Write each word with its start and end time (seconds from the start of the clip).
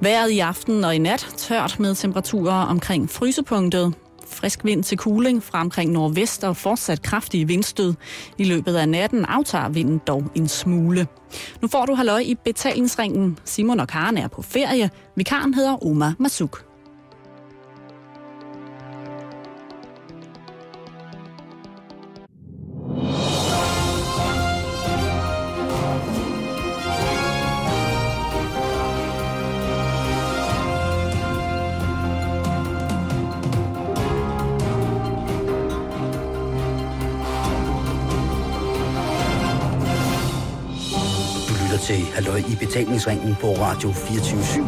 Været 0.00 0.30
i 0.30 0.38
aften 0.38 0.84
og 0.84 0.94
i 0.94 0.98
nat 0.98 1.26
tørt 1.36 1.80
med 1.80 1.94
temperaturer 1.94 2.52
omkring 2.52 3.10
frysepunktet. 3.10 3.94
Frisk 4.28 4.64
vind 4.64 4.84
til 4.84 4.98
kuling 4.98 5.42
fra 5.42 5.60
omkring 5.60 5.92
nordvest 5.92 6.44
og 6.44 6.56
fortsat 6.56 7.02
kraftige 7.02 7.46
vindstød. 7.46 7.94
I 8.38 8.44
løbet 8.44 8.76
af 8.76 8.88
natten 8.88 9.24
aftager 9.24 9.68
vinden 9.68 10.00
dog 10.06 10.24
en 10.34 10.48
smule. 10.48 11.06
Nu 11.62 11.68
får 11.68 11.86
du 11.86 11.94
halløj 11.94 12.18
i 12.18 12.34
betalingsringen. 12.34 13.38
Simon 13.44 13.80
og 13.80 13.88
Karen 13.88 14.18
er 14.18 14.28
på 14.28 14.42
ferie. 14.42 14.90
Vikaren 15.16 15.54
hedder 15.54 15.86
Omar 15.86 16.14
Masuk. 16.18 16.65
Betalingsringen 42.76 43.36
på 43.40 43.52
Radio 43.52 43.92
24 43.92 44.66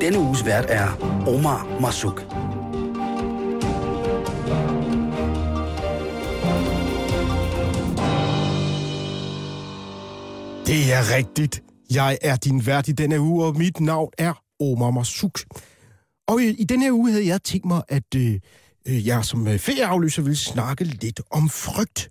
Denne 0.00 0.18
uges 0.18 0.46
vært 0.46 0.64
er 0.68 0.88
Omar 1.26 1.80
Masuk. 1.80 2.20
Det 10.66 10.92
er 10.92 11.16
rigtigt. 11.16 11.62
Jeg 11.90 12.18
er 12.22 12.36
din 12.36 12.66
vært 12.66 12.88
i 12.88 12.92
denne 12.92 13.20
uge, 13.20 13.44
og 13.44 13.56
mit 13.56 13.80
navn 13.80 14.10
er 14.18 14.42
Omar 14.60 14.90
Masuk. 14.90 15.40
Og 16.26 16.42
i, 16.42 16.48
i 16.48 16.64
denne 16.64 16.84
her 16.84 16.92
uge 16.92 17.10
havde 17.10 17.26
jeg 17.26 17.42
tænkt 17.42 17.66
mig, 17.66 17.82
at 17.88 18.14
øh, 18.16 18.40
øh, 18.88 19.06
jeg 19.06 19.24
som 19.24 19.48
øh, 19.48 19.58
ferieafløser 19.58 20.22
ville 20.22 20.36
snakke 20.36 20.84
lidt 20.84 21.20
om 21.30 21.48
frygt. 21.48 22.10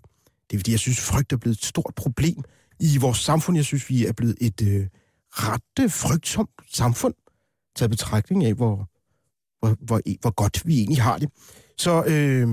Det 0.50 0.56
er 0.56 0.59
fordi, 0.59 0.72
jeg 0.72 0.80
synes, 0.80 1.00
frygt 1.00 1.34
er 1.34 1.38
blevet 1.38 1.58
et 1.58 1.66
stort 1.66 1.94
problem 1.95 2.44
i 2.80 2.97
vores 2.97 3.17
samfund. 3.17 3.58
Jeg 3.58 3.66
synes, 3.66 3.89
vi 3.89 4.06
er 4.06 4.14
blevet 4.14 4.38
et 4.42 4.61
øh, 4.61 4.88
ret 5.30 5.83
øh, 5.83 5.92
frygtsomt 5.92 6.50
samfund, 6.72 7.14
taget 7.75 7.89
betragtning 7.89 8.45
af, 8.45 8.53
hvor, 8.53 8.89
hvor, 9.59 9.75
hvor, 9.81 10.02
e, 10.06 10.16
hvor 10.22 10.31
godt 10.31 10.67
vi 10.67 10.78
egentlig 10.78 11.02
har 11.02 11.17
det. 11.17 11.30
Så 11.78 12.03
øh, 12.08 12.47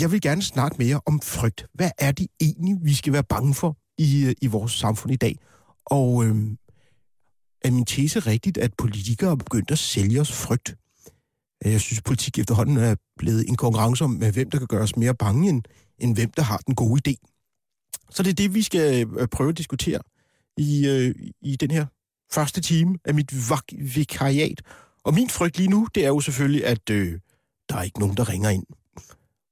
jeg 0.00 0.12
vil 0.12 0.20
gerne 0.20 0.42
snakke 0.42 0.76
mere 0.78 1.00
om 1.06 1.20
frygt. 1.20 1.66
Hvad 1.74 1.90
er 1.98 2.12
det 2.12 2.26
egentlig, 2.40 2.76
vi 2.82 2.94
skal 2.94 3.12
være 3.12 3.24
bange 3.24 3.54
for 3.54 3.76
i, 3.98 4.24
øh, 4.26 4.34
i 4.42 4.46
vores 4.46 4.72
samfund 4.72 5.12
i 5.12 5.16
dag? 5.16 5.38
Og 5.86 6.24
øh, 6.24 6.36
er 7.64 7.70
min 7.70 7.84
tese 7.84 8.18
rigtigt, 8.18 8.58
at 8.58 8.74
politikere 8.78 9.30
er 9.30 9.36
begyndt 9.36 9.70
at 9.70 9.78
sælge 9.78 10.20
os 10.20 10.32
frygt? 10.32 10.76
Jeg 11.64 11.80
synes, 11.80 12.02
politik 12.02 12.38
efterhånden 12.38 12.76
er 12.76 12.94
blevet 13.18 13.48
en 13.48 13.56
konkurrence 13.56 14.04
om, 14.04 14.16
hvem 14.16 14.50
der 14.50 14.58
kan 14.58 14.66
gøre 14.66 14.82
os 14.82 14.96
mere 14.96 15.14
bange, 15.14 15.48
end, 15.48 15.62
end 15.98 16.14
hvem 16.14 16.30
der 16.30 16.42
har 16.42 16.56
den 16.56 16.74
gode 16.74 17.00
idé. 17.08 17.35
Så 18.10 18.22
det 18.22 18.30
er 18.30 18.34
det, 18.34 18.54
vi 18.54 18.62
skal 18.62 19.06
øh, 19.18 19.28
prøve 19.28 19.48
at 19.48 19.58
diskutere 19.58 20.00
i, 20.56 20.86
øh, 20.88 21.14
i 21.42 21.56
den 21.56 21.70
her 21.70 21.86
første 22.32 22.60
time 22.60 22.98
af 23.04 23.14
mit 23.14 23.32
vikariat. 23.94 24.62
Og 25.04 25.14
min 25.14 25.30
frygt 25.30 25.58
lige 25.58 25.70
nu, 25.70 25.88
det 25.94 26.04
er 26.04 26.08
jo 26.08 26.20
selvfølgelig, 26.20 26.66
at 26.66 26.90
øh, 26.90 27.18
der 27.68 27.76
er 27.76 27.82
ikke 27.82 28.00
nogen, 28.00 28.16
der 28.16 28.28
ringer 28.28 28.50
ind. 28.50 28.64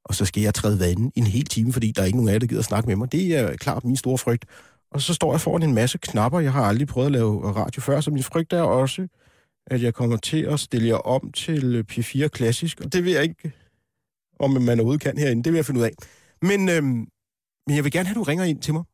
Og 0.04 0.14
så 0.14 0.24
skal 0.24 0.42
jeg 0.42 0.54
træde 0.54 0.80
vandet 0.80 1.12
en 1.16 1.26
hel 1.26 1.44
time, 1.44 1.72
fordi 1.72 1.92
der 1.92 2.02
er 2.02 2.06
ikke 2.06 2.18
nogen 2.18 2.28
af 2.28 2.32
jer, 2.32 2.38
der 2.38 2.46
gider 2.46 2.60
at 2.60 2.64
snakke 2.64 2.86
med 2.86 2.96
mig. 2.96 3.12
Det 3.12 3.36
er 3.36 3.56
klart 3.56 3.84
min 3.84 3.96
store 3.96 4.18
frygt. 4.18 4.44
Og 4.90 5.00
så 5.00 5.14
står 5.14 5.32
jeg 5.32 5.40
foran 5.40 5.62
en 5.62 5.74
masse 5.74 5.98
knapper. 5.98 6.40
Jeg 6.40 6.52
har 6.52 6.64
aldrig 6.64 6.88
prøvet 6.88 7.06
at 7.06 7.12
lave 7.12 7.52
radio 7.52 7.82
før, 7.82 8.00
så 8.00 8.10
min 8.10 8.22
frygt 8.22 8.52
er 8.52 8.62
også, 8.62 9.08
at 9.66 9.82
jeg 9.82 9.94
kommer 9.94 10.16
til 10.16 10.42
at 10.42 10.60
stille 10.60 10.88
jer 10.88 10.96
om 10.96 11.32
til 11.32 11.74
øh, 11.74 11.84
P4 11.92 12.28
Klassisk. 12.28 12.80
Og 12.80 12.92
det 12.92 13.04
vil 13.04 13.12
jeg 13.12 13.22
ikke, 13.22 13.52
om 14.38 14.50
man 14.50 14.78
overhovedet 14.78 15.02
kan 15.02 15.18
herinde. 15.18 15.44
Det 15.44 15.52
vil 15.52 15.58
jeg 15.58 15.66
finde 15.66 15.80
ud 15.80 15.84
af. 15.84 15.92
Men 16.42 16.68
øhm, 16.68 17.06
men 17.66 17.76
jeg 17.76 17.84
vil 17.84 17.92
gerne 17.92 18.06
have, 18.06 18.12
at 18.12 18.16
du 18.16 18.22
ringer 18.22 18.44
ind 18.44 18.62
til 18.62 18.74
mig 18.74 18.84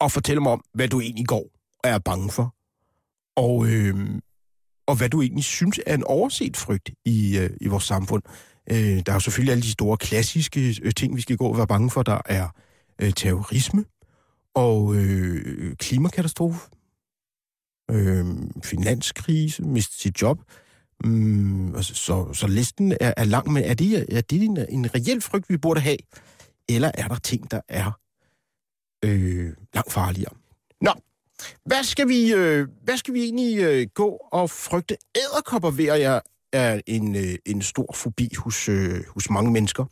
og 0.00 0.12
fortæller 0.12 0.40
mig 0.40 0.52
om, 0.52 0.64
hvad 0.74 0.88
du 0.88 1.00
egentlig 1.00 1.26
går 1.26 1.44
og 1.84 1.90
er 1.90 1.98
bange 1.98 2.30
for. 2.30 2.54
Og, 3.36 3.66
øh, 3.66 4.20
og 4.86 4.96
hvad 4.96 5.08
du 5.08 5.22
egentlig 5.22 5.44
synes 5.44 5.80
er 5.86 5.94
en 5.94 6.04
overset 6.04 6.56
frygt 6.56 6.90
i, 7.04 7.38
øh, 7.38 7.50
i 7.60 7.66
vores 7.66 7.84
samfund. 7.84 8.22
Øh, 8.70 8.76
der 8.76 9.02
er 9.06 9.14
jo 9.14 9.20
selvfølgelig 9.20 9.52
alle 9.52 9.62
de 9.62 9.70
store 9.70 9.96
klassiske 9.96 10.80
øh, 10.82 10.92
ting, 10.96 11.16
vi 11.16 11.20
skal 11.20 11.36
gå 11.36 11.46
og 11.46 11.56
være 11.56 11.66
bange 11.66 11.90
for. 11.90 12.02
Der 12.02 12.20
er 12.24 12.48
øh, 13.02 13.12
terrorisme 13.12 13.84
og 14.54 14.94
øh, 14.94 15.76
klimakatastrofe, 15.76 16.60
øh, 17.90 18.26
finanskrise, 18.62 19.62
miste 19.62 19.98
sit 19.98 20.22
job. 20.22 20.38
Mm, 21.04 21.74
altså, 21.74 21.94
så, 21.94 22.32
så 22.32 22.46
listen 22.46 22.92
er, 23.00 23.14
er 23.16 23.24
lang, 23.24 23.52
men 23.52 23.64
er 23.64 23.74
det, 23.74 24.16
er 24.16 24.20
det 24.20 24.42
en, 24.42 24.58
en 24.68 24.94
reel 24.94 25.20
frygt, 25.20 25.48
vi 25.48 25.56
burde 25.56 25.80
have? 25.80 25.98
Eller 26.74 26.90
er 26.94 27.08
der 27.08 27.18
ting, 27.18 27.50
der 27.50 27.60
er 27.68 28.00
øh, 29.04 29.52
langt 29.74 29.92
farligere? 29.92 30.34
Nå, 30.80 30.92
hvad 31.64 31.84
skal 31.84 32.08
vi, 32.08 32.32
øh, 32.32 32.68
hvad 32.84 32.96
skal 32.96 33.14
vi 33.14 33.22
egentlig 33.22 33.58
øh, 33.58 33.86
gå 33.94 34.08
og 34.32 34.50
frygte? 34.50 34.96
Æderkopper 35.16 35.70
ved 35.70 35.94
jeg 35.94 36.22
er 36.52 36.80
en, 36.86 37.16
øh, 37.16 37.34
en 37.46 37.62
stor 37.62 37.92
fobi 37.94 38.34
hos, 38.38 38.68
øh, 38.68 39.04
hos 39.08 39.30
mange 39.30 39.50
mennesker. 39.50 39.84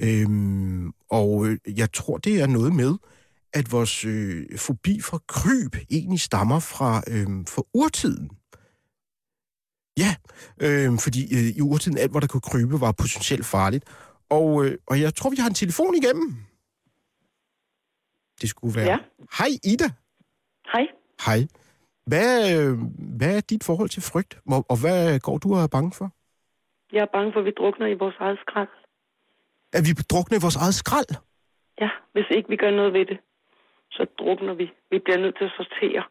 Øhm, 0.00 0.92
og 1.10 1.46
øh, 1.46 1.58
jeg 1.66 1.92
tror, 1.92 2.18
det 2.18 2.40
er 2.40 2.46
noget 2.46 2.74
med, 2.74 2.94
at 3.52 3.72
vores 3.72 4.04
øh, 4.04 4.58
fobi 4.58 5.00
for 5.00 5.22
kryb 5.28 5.76
egentlig 5.90 6.20
stammer 6.20 6.58
fra, 6.58 7.02
øh, 7.08 7.26
fra 7.48 7.62
urtiden. 7.74 8.30
Ja, 9.98 10.14
øh, 10.60 10.98
fordi 10.98 11.34
øh, 11.34 11.56
i 11.56 11.60
urtiden 11.60 11.98
alt, 11.98 12.10
hvad 12.10 12.20
der 12.20 12.26
kunne 12.26 12.40
krybe, 12.40 12.80
var 12.80 12.92
potentielt 12.92 13.46
farligt. 13.46 13.84
Og, 14.36 14.64
øh, 14.64 14.72
og 14.90 15.00
jeg 15.00 15.14
tror, 15.14 15.30
vi 15.30 15.40
har 15.42 15.48
en 15.48 15.60
telefon 15.62 15.94
igennem. 15.94 16.28
Det 18.40 18.48
skulle 18.48 18.74
være... 18.78 18.90
Ja. 18.92 18.98
Hej, 19.38 19.52
Ida. 19.72 19.88
Hej. 20.72 20.84
Hej. 21.26 21.40
Hvad, 22.10 22.32
øh, 22.56 22.72
hvad 23.18 23.36
er 23.36 23.40
dit 23.40 23.64
forhold 23.64 23.88
til 23.88 24.02
frygt, 24.02 24.32
og, 24.72 24.76
hvad 24.82 25.20
går 25.20 25.38
du 25.38 25.54
og 25.54 25.62
er 25.62 25.72
bange 25.76 25.92
for? 25.98 26.08
Jeg 26.92 27.02
er 27.06 27.12
bange 27.16 27.32
for, 27.32 27.40
at 27.40 27.46
vi 27.46 27.54
drukner 27.58 27.86
i 27.86 27.96
vores 28.02 28.16
eget 28.20 28.38
skrald. 28.44 28.72
At 29.72 29.82
vi 29.88 29.92
drukner 30.12 30.38
i 30.38 30.42
vores 30.46 30.56
eget 30.56 30.74
skrald? 30.74 31.10
Ja, 31.82 31.90
hvis 32.12 32.28
ikke 32.36 32.48
vi 32.48 32.56
gør 32.56 32.70
noget 32.70 32.92
ved 32.92 33.04
det, 33.06 33.18
så 33.90 34.02
drukner 34.18 34.54
vi. 34.54 34.66
Vi 34.90 34.98
bliver 35.04 35.18
nødt 35.18 35.36
til 35.38 35.44
at 35.44 35.54
sortere. 35.58 36.02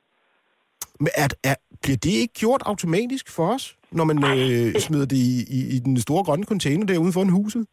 Men 0.99 1.11
er, 1.23 1.27
er, 1.49 1.55
bliver 1.83 1.97
det 1.97 2.13
ikke 2.23 2.33
gjort 2.33 2.61
automatisk 2.65 3.25
for 3.35 3.47
os, 3.55 3.77
når 3.91 4.03
man 4.03 4.17
øh, 4.17 4.79
smider 4.85 5.07
det 5.13 5.19
i, 5.31 5.35
i, 5.57 5.59
i 5.75 5.79
den 5.79 5.97
store 5.97 6.23
grønne 6.23 6.45
container 6.45 6.85
der 6.85 6.97
uden 6.97 7.13
for 7.13 7.23
huset? 7.39 7.65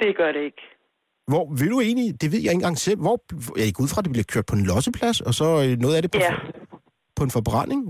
Det 0.00 0.16
gør 0.16 0.32
det 0.32 0.42
ikke. 0.48 0.62
Hvor 1.30 1.44
vil 1.60 1.70
du 1.74 1.80
egentlig, 1.80 2.08
det 2.22 2.28
ved 2.32 2.40
jeg 2.42 2.52
ikke 2.52 2.62
engang 2.62 2.78
selv, 2.78 3.00
hvor, 3.06 3.16
jeg 3.58 3.66
ikke 3.66 3.82
ud 3.84 3.90
fra, 3.92 4.00
at 4.00 4.04
det 4.06 4.12
bliver 4.14 4.30
kørt 4.32 4.46
på 4.50 4.56
en 4.58 4.66
losseplads, 4.70 5.18
og 5.28 5.32
så 5.40 5.48
øh, 5.64 5.72
noget 5.84 5.96
af 5.96 6.02
det 6.02 6.10
på, 6.10 6.18
ja. 6.26 6.34
på 7.16 7.22
en 7.26 7.32
forbrænding? 7.36 7.82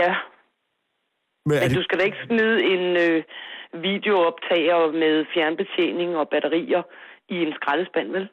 Ja. 0.00 0.10
Men, 1.48 1.56
Men 1.60 1.68
det... 1.68 1.76
du 1.78 1.82
skal 1.86 1.98
da 1.98 2.04
ikke 2.10 2.22
smide 2.26 2.56
en 2.72 2.84
øh, 3.04 3.18
videooptager 3.88 4.80
med 5.02 5.14
fjernbetjening 5.34 6.10
og 6.20 6.28
batterier 6.32 6.82
i 7.34 7.36
en 7.44 7.52
skraldespand, 7.58 8.08
vel? 8.16 8.28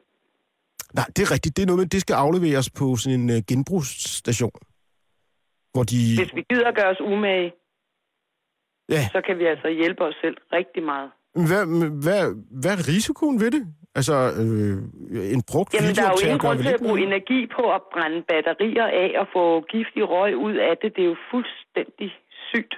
Nej, 0.98 1.06
det 1.14 1.20
er 1.26 1.30
rigtigt. 1.34 1.56
Det 1.56 1.62
er 1.62 1.66
noget 1.66 1.80
med, 1.80 1.86
det 1.86 2.00
skal 2.00 2.14
afleveres 2.14 2.70
på 2.70 2.86
sådan 2.96 3.20
en 3.20 3.30
uh, 3.30 3.40
genbrugsstation. 3.48 4.58
Hvor 5.72 5.84
de... 5.92 5.98
Hvis 6.20 6.34
vi 6.38 6.42
gider 6.50 6.68
at 6.68 6.76
gøre 6.80 6.90
os 6.94 7.00
umage, 7.00 7.52
ja. 8.94 9.02
så 9.14 9.20
kan 9.26 9.38
vi 9.38 9.44
altså 9.52 9.68
hjælpe 9.68 10.02
os 10.08 10.16
selv 10.22 10.36
rigtig 10.52 10.82
meget. 10.82 11.10
Hvad, 11.34 11.64
hvad, 12.04 12.22
hvad 12.60 12.72
er 12.76 12.88
risikoen 12.92 13.40
ved 13.40 13.50
det? 13.50 13.64
Altså, 13.98 14.14
øh, 14.40 14.76
en 15.34 15.42
brugt 15.50 15.74
Jamen, 15.74 15.94
der 15.94 16.04
er 16.06 16.14
jo 16.16 16.22
ingen 16.26 16.42
grund 16.44 16.58
til 16.58 16.74
at 16.78 16.80
bruge 16.80 17.00
noget? 17.00 17.08
energi 17.08 17.40
på 17.56 17.62
at 17.76 17.82
brænde 17.92 18.22
batterier 18.30 18.86
af 19.04 19.10
og 19.20 19.26
få 19.32 19.44
giftig 19.60 20.02
røg 20.14 20.36
ud 20.36 20.54
af 20.68 20.74
det. 20.82 20.96
Det 20.96 21.02
er 21.04 21.10
jo 21.14 21.16
fuldstændig 21.30 22.10
sygt. 22.50 22.74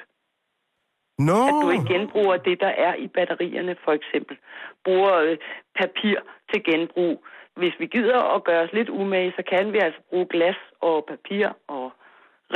No. 1.18 1.38
At 1.48 1.54
du 1.62 1.70
ikke 1.70 1.88
genbruger 1.94 2.36
det, 2.36 2.60
der 2.60 2.72
er 2.86 2.94
i 2.94 3.06
batterierne, 3.06 3.76
for 3.84 3.92
eksempel. 3.92 4.36
Bruger 4.84 5.14
øh, 5.26 5.36
papir 5.80 6.16
til 6.50 6.60
genbrug. 6.68 7.24
Hvis 7.56 7.74
vi 7.78 7.86
gider 7.86 8.20
at 8.34 8.44
gøre 8.44 8.62
os 8.64 8.72
lidt 8.72 8.88
umage, 8.88 9.32
så 9.36 9.42
kan 9.52 9.72
vi 9.72 9.78
altså 9.78 10.00
bruge 10.10 10.26
glas 10.34 10.60
og 10.80 11.04
papir 11.08 11.46
og 11.68 11.92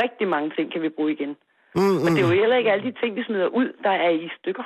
rigtig 0.02 0.28
mange 0.28 0.50
ting 0.56 0.72
kan 0.72 0.82
vi 0.82 0.88
bruge 0.88 1.12
igen. 1.12 1.36
Mm, 1.74 1.82
mm. 1.82 2.04
Og 2.04 2.08
det 2.10 2.20
er 2.20 2.28
jo 2.28 2.40
heller 2.42 2.56
ikke 2.56 2.72
alle 2.72 2.84
de 2.88 2.94
ting, 3.00 3.16
vi 3.16 3.24
smider 3.24 3.46
ud, 3.46 3.68
der 3.84 3.90
er 3.90 4.10
i 4.10 4.30
stykker. 4.38 4.64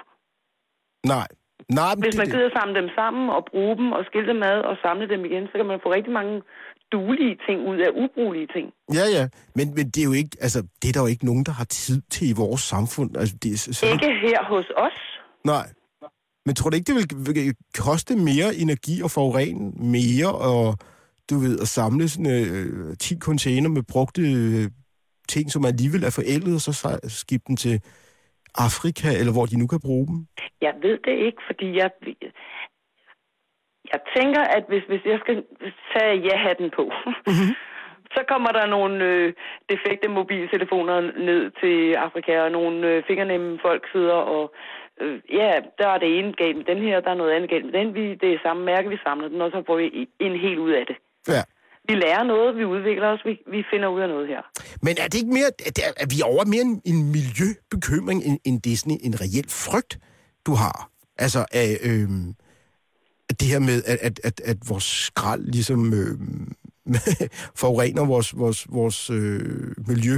Nej. 1.04 1.28
Nej 1.68 1.94
Hvis 2.04 2.16
man 2.16 2.26
gider 2.26 2.50
samle 2.58 2.74
dem 2.80 2.88
sammen 2.98 3.24
og 3.36 3.42
bruge 3.50 3.76
dem 3.76 3.92
og 3.92 4.02
skille 4.08 4.28
dem 4.32 4.42
ad 4.42 4.58
og 4.70 4.76
samle 4.84 5.08
dem 5.08 5.24
igen, 5.24 5.44
så 5.50 5.54
kan 5.58 5.66
man 5.66 5.78
få 5.84 5.88
rigtig 5.92 6.12
mange 6.12 6.34
duelige 6.92 7.36
ting 7.46 7.58
ud 7.70 7.78
af 7.86 7.90
ubrugelige 8.02 8.48
ting. 8.54 8.66
Ja, 8.98 9.06
ja. 9.16 9.24
Men, 9.56 9.66
men 9.76 9.84
det 9.92 10.00
er 10.00 10.08
jo 10.10 10.16
ikke, 10.22 10.36
altså, 10.40 10.60
det 10.82 10.88
er 10.88 10.92
der 10.92 11.00
jo 11.00 11.06
ikke 11.06 11.26
nogen, 11.30 11.44
der 11.44 11.52
har 11.52 11.64
tid 11.64 12.02
til 12.10 12.30
i 12.30 12.34
vores 12.36 12.60
samfund. 12.60 13.16
Altså, 13.16 13.34
det 13.42 13.52
er, 13.52 13.58
så... 13.58 13.86
Ikke 13.92 14.12
her 14.26 14.40
hos 14.52 14.66
os. 14.76 14.98
Nej. 15.44 15.66
Men 16.46 16.54
tror 16.54 16.70
du 16.70 16.76
ikke, 16.76 16.92
det 16.92 16.94
vil, 16.94 17.34
vil 17.34 17.54
koste 17.78 18.16
mere 18.16 18.54
energi 18.54 19.02
og 19.02 19.10
forurene 19.10 19.70
mere, 19.96 20.32
og 20.34 20.78
du 21.30 21.38
ved, 21.38 21.60
at 21.60 21.68
samle 21.68 22.08
sådan 22.08 22.30
øh, 22.30 22.96
10 22.96 23.18
container 23.18 23.68
med 23.68 23.82
brugte 23.82 24.22
øh, 24.22 24.70
ting, 25.28 25.50
som 25.50 25.64
alligevel 25.64 26.04
er 26.04 26.10
forældet, 26.10 26.54
og 26.54 26.60
så 26.60 26.98
skifte 27.08 27.44
dem 27.48 27.56
til 27.56 27.80
Afrika, 28.66 29.08
eller 29.20 29.32
hvor 29.32 29.46
de 29.46 29.58
nu 29.58 29.66
kan 29.66 29.80
bruge 29.80 30.06
dem? 30.06 30.18
Jeg 30.60 30.74
ved 30.82 30.98
det 31.06 31.16
ikke, 31.26 31.42
fordi 31.46 31.76
jeg... 31.76 31.90
Jeg 33.92 34.00
tænker, 34.16 34.42
at 34.56 34.64
hvis, 34.68 34.84
hvis 34.88 35.04
jeg 35.04 35.18
skal 35.24 35.44
tage 35.92 36.14
ja-hatten 36.26 36.70
på, 36.76 36.84
mm-hmm. 37.26 37.52
så 38.14 38.20
kommer 38.28 38.50
der 38.58 38.66
nogle 38.66 39.04
øh, 39.04 39.32
defekte 39.70 40.08
mobiltelefoner 40.08 41.00
ned 41.00 41.42
til 41.60 41.94
Afrika, 42.06 42.40
og 42.40 42.50
nogle 42.50 42.88
øh, 42.88 43.02
fingernemme 43.06 43.58
folk 43.62 43.82
sidder 43.92 44.18
og... 44.36 44.54
Øh, 45.00 45.20
ja, 45.32 45.50
der 45.78 45.88
er 45.88 45.98
det 45.98 46.18
ene 46.18 46.32
galt 46.32 46.56
med 46.56 46.64
den 46.64 46.82
her, 46.82 47.00
der 47.00 47.10
er 47.10 47.20
noget 47.22 47.32
andet 47.32 47.50
galt 47.50 47.64
med 47.64 47.72
den. 47.72 47.94
Vi, 47.94 48.14
det 48.14 48.32
er 48.32 48.38
samme 48.42 48.64
mærke, 48.64 48.88
vi 48.88 48.98
samler 49.06 49.28
den, 49.28 49.40
og 49.40 49.50
så 49.50 49.62
får 49.66 49.76
vi 49.76 50.08
en 50.20 50.36
helt 50.40 50.58
ud 50.58 50.70
af 50.70 50.86
det. 50.86 50.96
Ja. 51.28 51.42
Vi 51.88 51.94
lærer 51.94 52.22
noget, 52.22 52.56
vi 52.56 52.64
udvikler 52.64 53.08
os, 53.08 53.24
vi, 53.24 53.42
vi 53.46 53.64
finder 53.70 53.88
ud 53.88 54.00
af 54.00 54.08
noget 54.08 54.28
her. 54.28 54.42
Men 54.82 54.94
er 55.02 55.06
det 55.08 55.14
ikke 55.14 55.36
mere, 55.38 55.50
at, 55.68 55.78
at 56.02 56.08
vi 56.12 56.20
er 56.20 56.28
over 56.34 56.44
mere 56.44 56.64
en, 56.70 56.82
en 56.92 57.00
miljøbekymring, 57.16 58.18
end, 58.24 58.38
end 58.46 58.62
det 58.62 58.72
er 58.72 58.82
en, 58.86 59.00
en 59.08 59.14
reel 59.22 59.48
frygt, 59.64 59.92
du 60.46 60.52
har? 60.62 60.90
Altså, 61.18 61.40
af, 61.52 61.68
øh, 61.88 62.08
det 63.40 63.48
her 63.52 63.60
med, 63.68 63.78
at, 63.92 63.98
at, 64.08 64.16
at, 64.28 64.36
at 64.50 64.58
vores 64.70 64.84
skrald 65.08 65.44
ligesom 65.56 65.80
øh, 66.00 66.14
forurener 67.60 68.06
vores, 68.12 68.38
vores, 68.38 68.66
vores 68.78 69.10
øh, 69.10 69.74
miljø? 69.90 70.16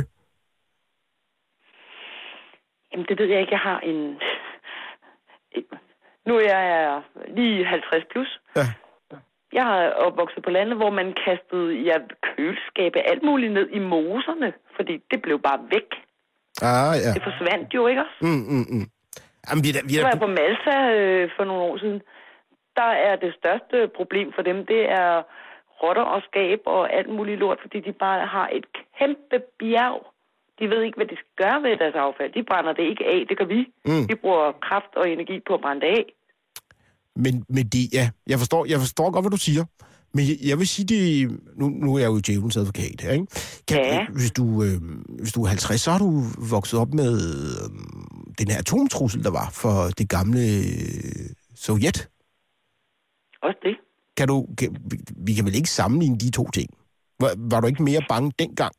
Jamen, 2.93 3.07
det 3.09 3.19
ved 3.19 3.27
jeg 3.27 3.41
ikke. 3.41 3.53
Jeg 3.53 3.65
har 3.69 3.81
en... 3.81 4.01
Nu 6.27 6.37
er 6.37 6.41
jeg 6.41 7.03
lige 7.29 7.65
50 7.65 8.05
plus. 8.13 8.41
Ja. 8.57 8.67
Jeg 9.59 9.67
er 9.85 9.91
opvokset 10.07 10.41
på 10.45 10.51
landet, 10.51 10.77
hvor 10.77 10.91
man 11.01 11.09
kastede 11.27 11.69
ja, 11.89 11.97
kølskabe 12.29 12.99
alt 13.11 13.23
muligt 13.23 13.53
ned 13.53 13.67
i 13.79 13.79
moserne, 13.79 14.53
fordi 14.77 14.95
det 15.11 15.19
blev 15.23 15.37
bare 15.49 15.61
væk. 15.75 15.89
Ah, 16.71 16.95
ja. 17.05 17.11
Det 17.17 17.23
forsvandt 17.29 17.75
jo, 17.75 17.87
ikke 17.87 18.01
også? 18.07 18.19
Mm, 18.29 18.45
mm, 18.55 18.67
mm. 18.75 18.87
Jamen, 19.47 19.63
vi 19.65 19.69
er, 19.73 19.77
da- 19.77 19.87
vi 19.89 19.95
Så 19.95 20.01
er, 20.01 20.05
var 20.05 20.11
da- 20.11 20.17
jeg 20.17 20.25
på 20.27 20.31
Malta 20.41 20.77
øh, 20.99 21.31
for 21.37 21.45
nogle 21.45 21.63
år 21.63 21.77
siden. 21.83 22.01
Der 22.81 22.91
er 23.09 23.17
det 23.17 23.35
største 23.41 23.77
problem 23.99 24.29
for 24.37 24.43
dem, 24.43 24.67
det 24.73 24.83
er 25.03 25.23
rotter 25.83 26.03
og 26.03 26.23
skab 26.29 26.61
og 26.67 26.93
alt 26.99 27.09
muligt 27.17 27.39
lort, 27.41 27.59
fordi 27.61 27.81
de 27.81 27.93
bare 27.93 28.27
har 28.27 28.49
et 28.53 28.67
kæmpe 28.99 29.39
bjerg. 29.59 29.99
De 30.59 30.71
ved 30.71 30.83
ikke, 30.83 30.97
hvad 30.97 31.07
de 31.07 31.17
skal 31.17 31.35
gøre 31.45 31.63
ved 31.63 31.77
deres 31.77 31.95
affald. 31.95 32.33
De 32.33 32.43
brænder 32.43 32.73
det 32.73 32.83
ikke 32.83 33.05
af, 33.07 33.27
det 33.29 33.39
gør 33.39 33.45
vi. 33.45 33.61
Mm. 33.85 34.09
Vi 34.09 34.15
bruger 34.15 34.53
kraft 34.53 34.93
og 34.97 35.09
energi 35.11 35.41
på 35.47 35.55
at 35.55 35.61
brænde 35.61 35.81
det 35.87 35.93
af. 35.99 36.05
Men, 37.17 37.45
men 37.49 37.67
det, 37.69 37.93
ja, 37.93 38.11
jeg 38.27 38.39
forstår, 38.39 38.67
jeg 38.67 38.79
forstår 38.81 39.11
godt, 39.11 39.23
hvad 39.23 39.31
du 39.31 39.37
siger. 39.37 39.65
Men 40.15 40.29
jeg, 40.29 40.37
jeg 40.45 40.59
vil 40.59 40.69
sige, 40.69 40.87
det, 40.87 41.31
nu, 41.57 41.69
nu 41.69 41.95
er 41.95 41.99
jeg 41.99 42.07
jo 42.07 42.19
djævelens 42.19 42.57
advokat 42.57 43.01
her, 43.01 43.13
ikke? 43.13 43.27
Kan, 43.69 43.79
Ja. 43.79 44.07
hvis, 44.15 44.31
du, 44.31 44.63
øh, 44.63 44.81
hvis 45.19 45.33
du 45.33 45.43
er 45.43 45.49
50, 45.49 45.81
så 45.81 45.91
har 45.91 45.99
du 45.99 46.25
vokset 46.39 46.81
op 46.81 46.95
med 46.95 47.13
øh, 47.15 47.71
den 48.39 48.49
her 48.51 48.59
atomtrussel, 48.59 49.25
der 49.25 49.31
var 49.31 49.51
for 49.51 49.87
det 49.99 50.09
gamle 50.09 50.41
øh, 50.41 51.31
Sovjet. 51.55 52.09
Også 53.43 53.59
det. 53.63 53.77
Kan 54.17 54.29
du, 54.29 54.47
kan, 54.59 54.77
vi- 55.17 55.35
kan 55.35 55.45
vel 55.45 55.55
ikke 55.55 55.71
sammenligne 55.71 56.19
de 56.19 56.31
to 56.31 56.51
ting? 56.51 56.71
Var, 57.21 57.35
var 57.37 57.61
du 57.61 57.67
ikke 57.67 57.83
mere 57.83 58.01
bange 58.09 58.33
dengang? 58.39 58.73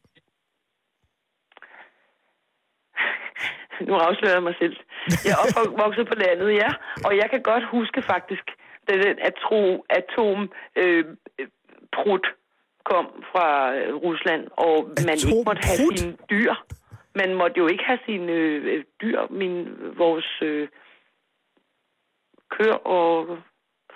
Nu 3.81 3.93
afslører 3.93 4.33
jeg 4.33 4.43
mig 4.43 4.55
selv. 4.59 4.77
Jeg 5.25 5.31
er 5.35 5.41
opvokset 5.43 6.07
på 6.11 6.15
landet, 6.15 6.53
ja. 6.53 6.69
Og 7.05 7.17
jeg 7.17 7.29
kan 7.29 7.41
godt 7.41 7.65
huske 7.75 8.01
faktisk, 8.01 8.45
da 8.87 8.93
den 8.93 9.17
atro, 9.29 9.85
atom 9.89 10.51
øh, 10.75 11.05
prut 11.95 12.25
kom 12.83 13.05
fra 13.31 13.75
øh, 13.75 13.95
Rusland, 13.95 14.47
og 14.51 14.75
man 15.07 15.15
ikke 15.25 15.43
måtte 15.49 15.61
have 15.67 15.97
sine 15.97 16.17
dyr. 16.29 16.53
Man 17.15 17.35
måtte 17.35 17.57
jo 17.57 17.67
ikke 17.67 17.83
have 17.83 17.99
sine 18.05 18.31
øh, 18.31 18.83
dyr, 19.01 19.19
min, 19.29 19.55
vores 19.97 20.29
øh, 20.41 20.67
køer 22.49 22.79
og 22.99 23.37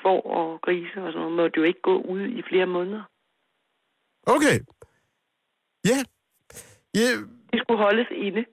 får 0.02 0.22
og 0.22 0.62
grise 0.62 1.04
og 1.04 1.12
sådan 1.14 1.20
noget, 1.20 1.32
måtte 1.32 1.58
jo 1.58 1.64
ikke 1.64 1.82
gå 1.82 1.96
ud 2.02 2.22
i 2.22 2.42
flere 2.50 2.66
måneder. 2.66 3.04
Okay. 4.28 4.58
Ja. 5.86 6.00
Ja, 6.94 7.08
De 7.54 7.60
skulle 7.60 7.84
holdes 7.86 8.08
inde. 8.12 8.46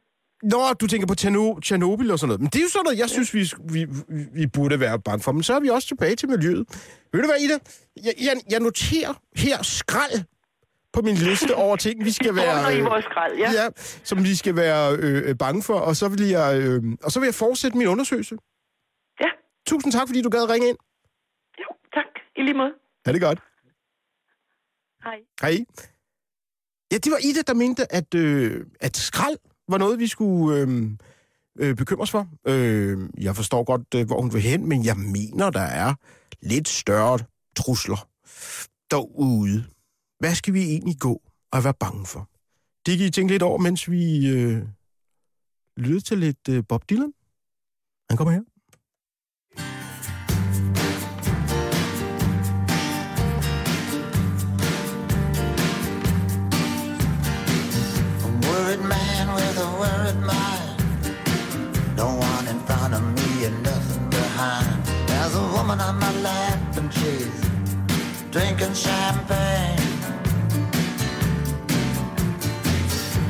Nå, 0.42 0.72
du 0.80 0.86
tænker 0.86 1.06
på 1.06 1.14
Tjerno- 1.20 1.60
Tjernobyl 1.60 2.10
og 2.10 2.18
sådan 2.18 2.28
noget. 2.28 2.40
Men 2.40 2.46
det 2.52 2.58
er 2.58 2.62
jo 2.62 2.68
sådan 2.68 2.84
noget, 2.84 2.98
jeg 2.98 3.10
synes, 3.10 3.34
vi, 3.34 3.50
vi, 3.72 3.86
vi 4.32 4.46
burde 4.46 4.80
være 4.80 5.00
bange 5.00 5.22
for. 5.22 5.32
Men 5.32 5.42
så 5.42 5.54
er 5.54 5.60
vi 5.60 5.68
også 5.68 5.88
tilbage 5.88 6.16
til 6.16 6.28
miljøet. 6.28 6.66
Ved 7.12 7.20
du 7.22 7.26
hvad, 7.28 7.40
Ida? 7.40 7.58
Jeg, 7.96 8.14
jeg, 8.20 8.34
jeg 8.50 8.60
noterer 8.60 9.22
her 9.36 9.62
skrald 9.62 10.24
på 10.92 11.00
min 11.02 11.14
liste 11.14 11.54
over 11.54 11.76
ting, 11.76 12.04
vi 12.04 12.10
skal 12.10 12.34
være... 12.40 12.54
bunder 12.56 12.70
i 12.70 12.80
vores 12.80 13.04
skrald, 13.04 13.38
ja. 13.38 13.50
ja, 13.62 13.68
som 14.04 14.24
vi 14.24 14.34
skal 14.34 14.56
være 14.56 14.96
øh, 14.96 15.28
øh, 15.28 15.36
bange 15.38 15.62
for. 15.62 15.74
Og 15.74 15.96
så, 15.96 16.08
vil 16.08 16.28
jeg, 16.28 16.60
øh, 16.62 16.82
og 17.02 17.12
så 17.12 17.20
vil 17.20 17.26
jeg 17.26 17.34
fortsætte 17.34 17.78
min 17.78 17.86
undersøgelse. 17.86 18.36
Ja, 19.20 19.28
Tusind 19.66 19.92
tak, 19.92 20.08
fordi 20.08 20.22
du 20.22 20.28
gad 20.30 20.50
ringe 20.50 20.68
ind. 20.68 20.76
jo, 21.58 21.66
tak. 21.94 22.06
I 22.36 22.42
lige 22.42 22.54
måde. 22.54 22.72
Ha' 23.06 23.12
det 23.12 23.20
godt. 23.20 23.38
Hej. 25.04 25.18
Hej. 25.40 25.64
Ja, 26.92 26.96
det 26.96 27.12
var 27.12 27.18
Ida, 27.28 27.42
der 27.46 27.54
mente, 27.54 27.92
at, 27.92 28.14
øh, 28.14 28.66
at 28.80 28.96
skrald 28.96 29.36
var 29.68 29.78
noget, 29.78 29.98
vi 29.98 30.06
skulle 30.06 30.60
øh, 30.60 30.90
øh, 31.58 31.76
bekymre 31.76 32.02
os 32.02 32.10
for. 32.10 32.28
Øh, 32.46 33.08
jeg 33.18 33.36
forstår 33.36 33.64
godt, 33.64 33.94
øh, 33.94 34.06
hvor 34.06 34.20
hun 34.20 34.32
vil 34.32 34.42
hen, 34.42 34.68
men 34.68 34.84
jeg 34.84 34.96
mener, 34.96 35.50
der 35.50 35.60
er 35.60 35.94
lidt 36.42 36.68
større 36.68 37.18
trusler 37.56 38.08
derude. 38.90 39.64
Hvad 40.18 40.34
skal 40.34 40.54
vi 40.54 40.62
egentlig 40.62 40.98
gå 41.00 41.22
og 41.52 41.64
være 41.64 41.74
bange 41.74 42.06
for? 42.06 42.28
Det 42.86 42.98
kan 42.98 43.06
I 43.06 43.10
tænke 43.10 43.32
lidt 43.34 43.42
over, 43.42 43.58
mens 43.58 43.90
vi 43.90 44.28
øh, 44.28 44.62
lytter 45.76 46.00
til 46.00 46.18
lidt 46.18 46.48
øh, 46.48 46.64
Bob 46.68 46.90
Dylan. 46.90 47.12
Han 48.10 48.16
kommer 48.16 48.32
her. 48.32 48.57
Lap 67.08 68.30
drinking 68.30 68.74
champagne. 68.74 69.76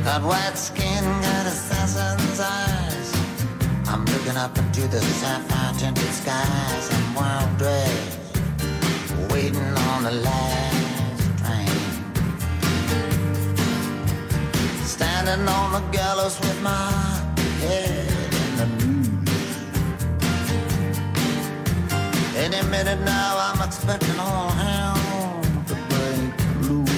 Got 0.03 0.23
white 0.23 0.57
skin, 0.57 1.03
got 1.21 1.45
assassin's 1.45 2.39
eyes. 2.39 3.13
I'm 3.87 4.05
looking 4.05 4.37
up 4.37 4.57
into 4.57 4.87
the 4.87 5.01
sapphire 5.01 5.73
tinted 5.77 6.13
skies. 6.21 6.89
I'm 6.91 7.15
wild 7.15 7.57
dressed, 7.57 8.19
waiting 9.31 9.77
on 9.89 10.03
the 10.03 10.11
last 10.11 11.21
train. 11.39 11.67
Standing 14.85 15.47
on 15.47 15.71
the 15.73 15.83
gallows 15.97 16.39
with 16.39 16.61
my 16.61 16.91
head 17.61 18.33
in 18.43 18.51
the 18.59 18.65
news. 18.85 19.09
Any 22.35 22.61
minute 22.69 23.01
now, 23.01 23.38
Oh, 23.91 25.41
Loose. 26.61 26.89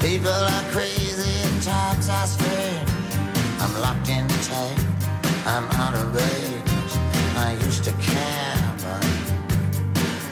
People 0.00 0.30
are 0.30 0.64
crazy 0.70 1.60
times 1.60 2.08
are 2.08 2.26
strange. 2.26 2.88
I'm 3.60 3.74
locked 3.82 4.08
in 4.08 4.26
tight, 4.26 4.78
I'm 5.44 5.64
out 5.72 5.92
of 5.92 6.14
range. 6.14 6.92
I 7.36 7.58
used 7.66 7.84
to 7.84 7.92
care, 7.92 8.74
but 8.78 9.04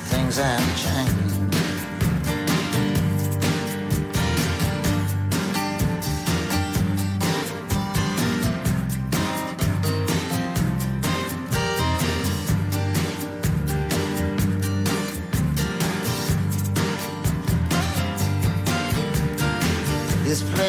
things 0.08 0.38
have 0.38 0.76
changed. 0.82 1.25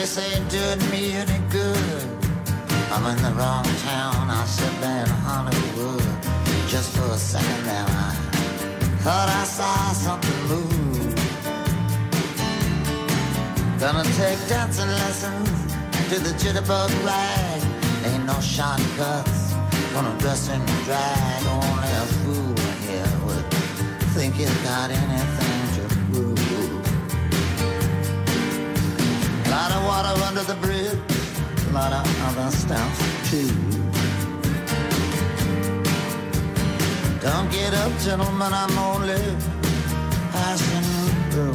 This 0.08 0.34
ain't 0.34 0.50
doing 0.50 0.80
me 0.90 1.12
any 1.12 1.38
good. 1.50 2.08
I'm 2.94 3.06
in 3.12 3.22
the 3.22 3.34
wrong 3.38 3.66
town. 3.84 4.30
I 4.32 4.46
sit 4.46 4.72
there 4.80 5.04
in 5.04 5.10
Hollywood. 5.28 6.02
Just 6.70 6.96
for 6.96 7.12
a 7.12 7.18
second 7.18 7.66
there, 7.66 7.86
I 7.86 8.16
thought 9.04 9.28
I 9.28 9.44
saw 9.44 9.92
something 10.06 10.42
move. 10.48 11.14
Gonna 13.82 14.06
take 14.16 14.40
dancing 14.48 14.88
lessons 14.88 15.50
to 16.08 16.20
the 16.24 16.32
jitterbug 16.40 16.90
rag. 17.04 17.62
Ain't 18.06 18.26
no 18.26 18.40
shortcuts. 18.40 19.56
Gonna 19.92 20.18
dress 20.20 20.48
in 20.48 20.66
drag. 20.88 21.46
Only 21.48 21.92
a 22.04 22.06
fool 22.24 22.56
here 22.88 23.12
would 23.26 23.46
think 24.16 24.36
he's 24.36 24.58
got 24.64 24.90
anything 24.90 25.37
to 29.72 29.80
prove. 29.80 30.28
under 30.28 30.44
the 30.44 30.56
bridge. 30.56 31.00
A 31.70 31.74
lot 31.74 31.94
of 31.94 32.06
other 32.28 32.52
stuff 32.52 32.94
too. 33.30 33.48
Don't 37.20 37.52
get 37.52 37.74
up, 37.74 37.92
gentlemen, 38.00 38.54
I'm 38.54 38.78
only 38.78 39.24
passing 40.32 40.88
through. 41.32 41.54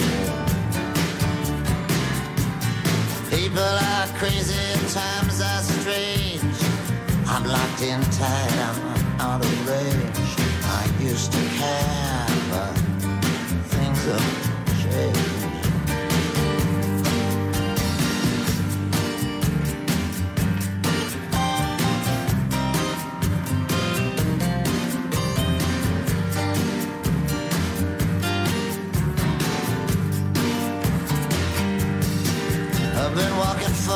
People 3.30 3.74
are 3.92 4.06
crazy, 4.18 4.54
times 4.92 5.40
are 5.40 5.62
strange. 5.62 6.58
I'm 7.26 7.44
locked 7.44 7.82
in 7.82 8.00
tight, 8.18 8.52
I'm 8.68 9.20
out 9.20 9.44
of 9.44 9.68
range. 9.68 10.30
I 10.64 10.82
used 11.00 11.32
to 11.32 11.42
care, 11.58 12.26
but 12.50 12.74
things 13.72 14.04
have 14.04 14.51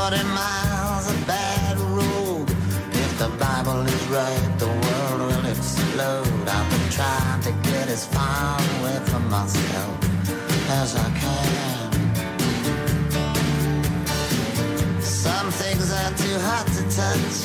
40 0.08 0.22
miles 0.22 1.10
a 1.10 1.26
bad 1.26 1.76
road. 1.80 2.48
If 2.92 3.18
the 3.18 3.28
Bible 3.44 3.80
is 3.80 4.02
right, 4.06 4.52
the 4.56 4.68
world 4.68 5.20
will 5.26 5.46
explode. 5.50 6.46
I've 6.46 6.70
been 6.70 6.88
trying 6.90 7.40
to 7.40 7.50
get 7.68 7.88
as 7.88 8.06
far 8.06 8.60
away 8.78 9.00
from 9.06 9.28
myself 9.28 9.96
as 10.80 10.94
I 10.94 11.10
can. 11.22 11.90
Some 15.02 15.50
things 15.50 15.90
are 15.90 16.12
too 16.22 16.38
hot 16.48 16.66
to 16.76 16.82
touch. 17.00 17.36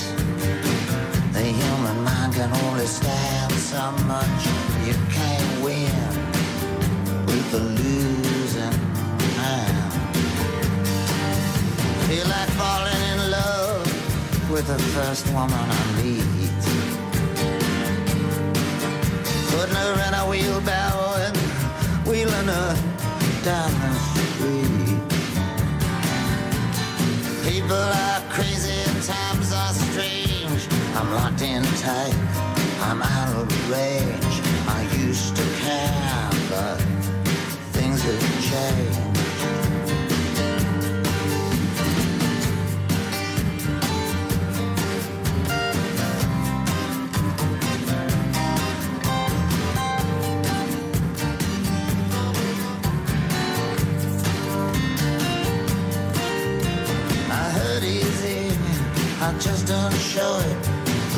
The 1.34 1.42
human 1.42 2.04
mind 2.04 2.36
can 2.36 2.54
only 2.66 2.86
stand 2.86 3.54
so 3.54 3.92
much. 4.06 4.46
You 4.86 4.94
can't 5.10 5.64
win 5.64 6.10
with 7.26 7.52
the 7.52 7.60
losing 7.60 8.78
hand. 9.42 9.81
Feel 12.12 12.28
like 12.28 12.50
falling 12.60 13.04
in 13.14 13.32
love 13.32 14.52
with 14.52 14.68
the 14.68 14.78
first 14.92 15.26
woman 15.28 15.54
I 15.58 15.84
meet. 15.96 16.52
Putting 19.52 19.76
her 19.76 19.94
in 20.08 20.14
a 20.16 20.24
wheelbarrow 20.30 21.14
and 21.26 21.38
wheeling 22.06 22.50
her 22.52 22.76
down 23.46 23.72
the 23.80 23.94
street. 24.12 25.00
People 27.50 27.78
are 27.78 28.22
crazy 28.28 28.76
and 28.92 29.02
times 29.04 29.54
are 29.54 29.74
strange. 29.74 30.68
I'm 30.98 31.14
locked 31.14 31.42
in 31.42 31.64
tight, 31.80 32.14
I'm 32.82 33.02
out 33.02 33.36
of 33.38 33.72
range. 33.72 34.36
I 34.68 34.82
used 35.00 35.34
to 35.38 35.44
care, 35.64 36.30
but 36.50 36.76
things 37.72 38.02
have 38.04 38.22
changed. 38.52 39.21
Show 60.22 60.38
it. 60.52 60.58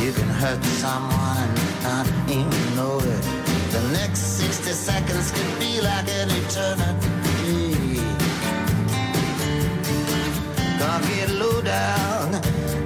You 0.04 0.12
can 0.18 0.30
hurt 0.42 0.64
someone 0.84 1.50
and 1.92 2.08
not 2.08 2.08
even 2.38 2.64
know 2.78 2.96
it. 3.14 3.24
The 3.76 3.84
next 4.00 4.22
60 4.40 4.72
seconds 4.90 5.28
could 5.36 5.54
be 5.64 5.74
like 5.90 6.08
an 6.20 6.30
eternity. 6.42 8.00
Gonna 10.80 11.08
get 11.16 11.30
low 11.42 11.58
down, 11.62 12.26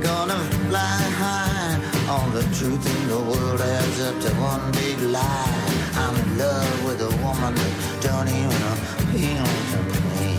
gonna 0.07 0.39
fly 0.69 0.99
high. 1.21 1.73
All 2.11 2.29
the 2.39 2.45
truth 2.57 2.83
in 2.95 3.01
the 3.13 3.21
world 3.29 3.61
adds 3.61 3.99
up 4.07 4.15
to 4.25 4.31
one 4.51 4.63
big 4.81 4.97
lie. 5.17 5.59
I'm 6.01 6.15
in 6.23 6.29
love 6.43 6.77
with 6.87 6.99
a 7.09 7.13
woman 7.25 7.53
that 7.61 7.73
don't 8.05 8.29
even 8.41 8.61
appeal 8.73 9.47
to 9.71 9.79
me. 10.19 10.29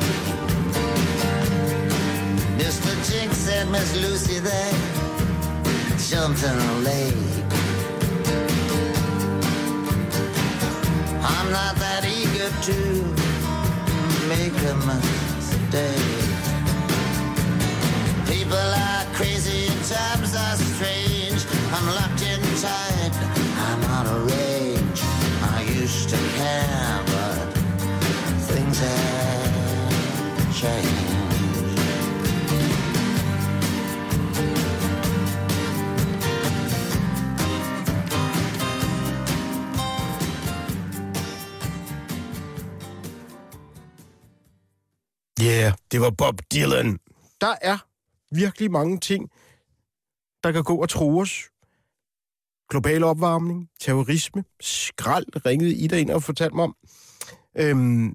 Mr. 2.63 2.93
Jinx 3.07 3.31
said 3.47 3.69
Miss 3.75 3.91
Lucy 4.03 4.39
there 4.41 4.88
a 6.15 6.81
lake. 6.81 7.15
I'm 11.21 11.51
not 11.53 11.77
that 11.77 12.05
eager 12.07 12.49
to 12.69 12.79
make 14.27 14.57
a 14.65 14.75
mistake. 14.87 15.93
People 18.27 18.57
are 18.57 19.05
crazy, 19.13 19.67
times 19.87 20.35
are 20.35 20.57
strange. 20.57 21.45
I'm 21.73 21.87
locked 21.95 22.23
in 22.23 22.41
tight, 22.57 23.13
I'm 23.69 23.85
out 23.93 24.07
of 24.07 24.25
range. 24.31 25.03
I 25.43 25.63
used 25.63 26.09
to 26.09 26.17
care, 26.37 27.03
but 27.05 27.53
things 28.49 28.79
have 28.79 30.55
changed. 30.55 31.18
Det 45.93 46.01
var 46.01 46.11
Bob 46.11 46.41
Dylan. 46.53 46.99
Der 47.41 47.55
er 47.63 47.79
virkelig 48.35 48.71
mange 48.71 48.99
ting, 48.99 49.31
der 50.45 50.53
kan 50.53 50.65
gå 50.65 50.77
og 50.77 50.89
tro 50.89 51.19
os. 51.19 51.51
Global 52.71 53.05
opvarmning, 53.05 53.69
terrorisme, 53.81 54.45
skrald, 54.61 55.47
ringede 55.47 55.75
Ida 55.75 55.97
ind 55.99 56.11
og 56.11 56.23
fortalte 56.23 56.55
mig 56.57 56.65
om. 56.65 56.77
Øhm, 57.57 58.15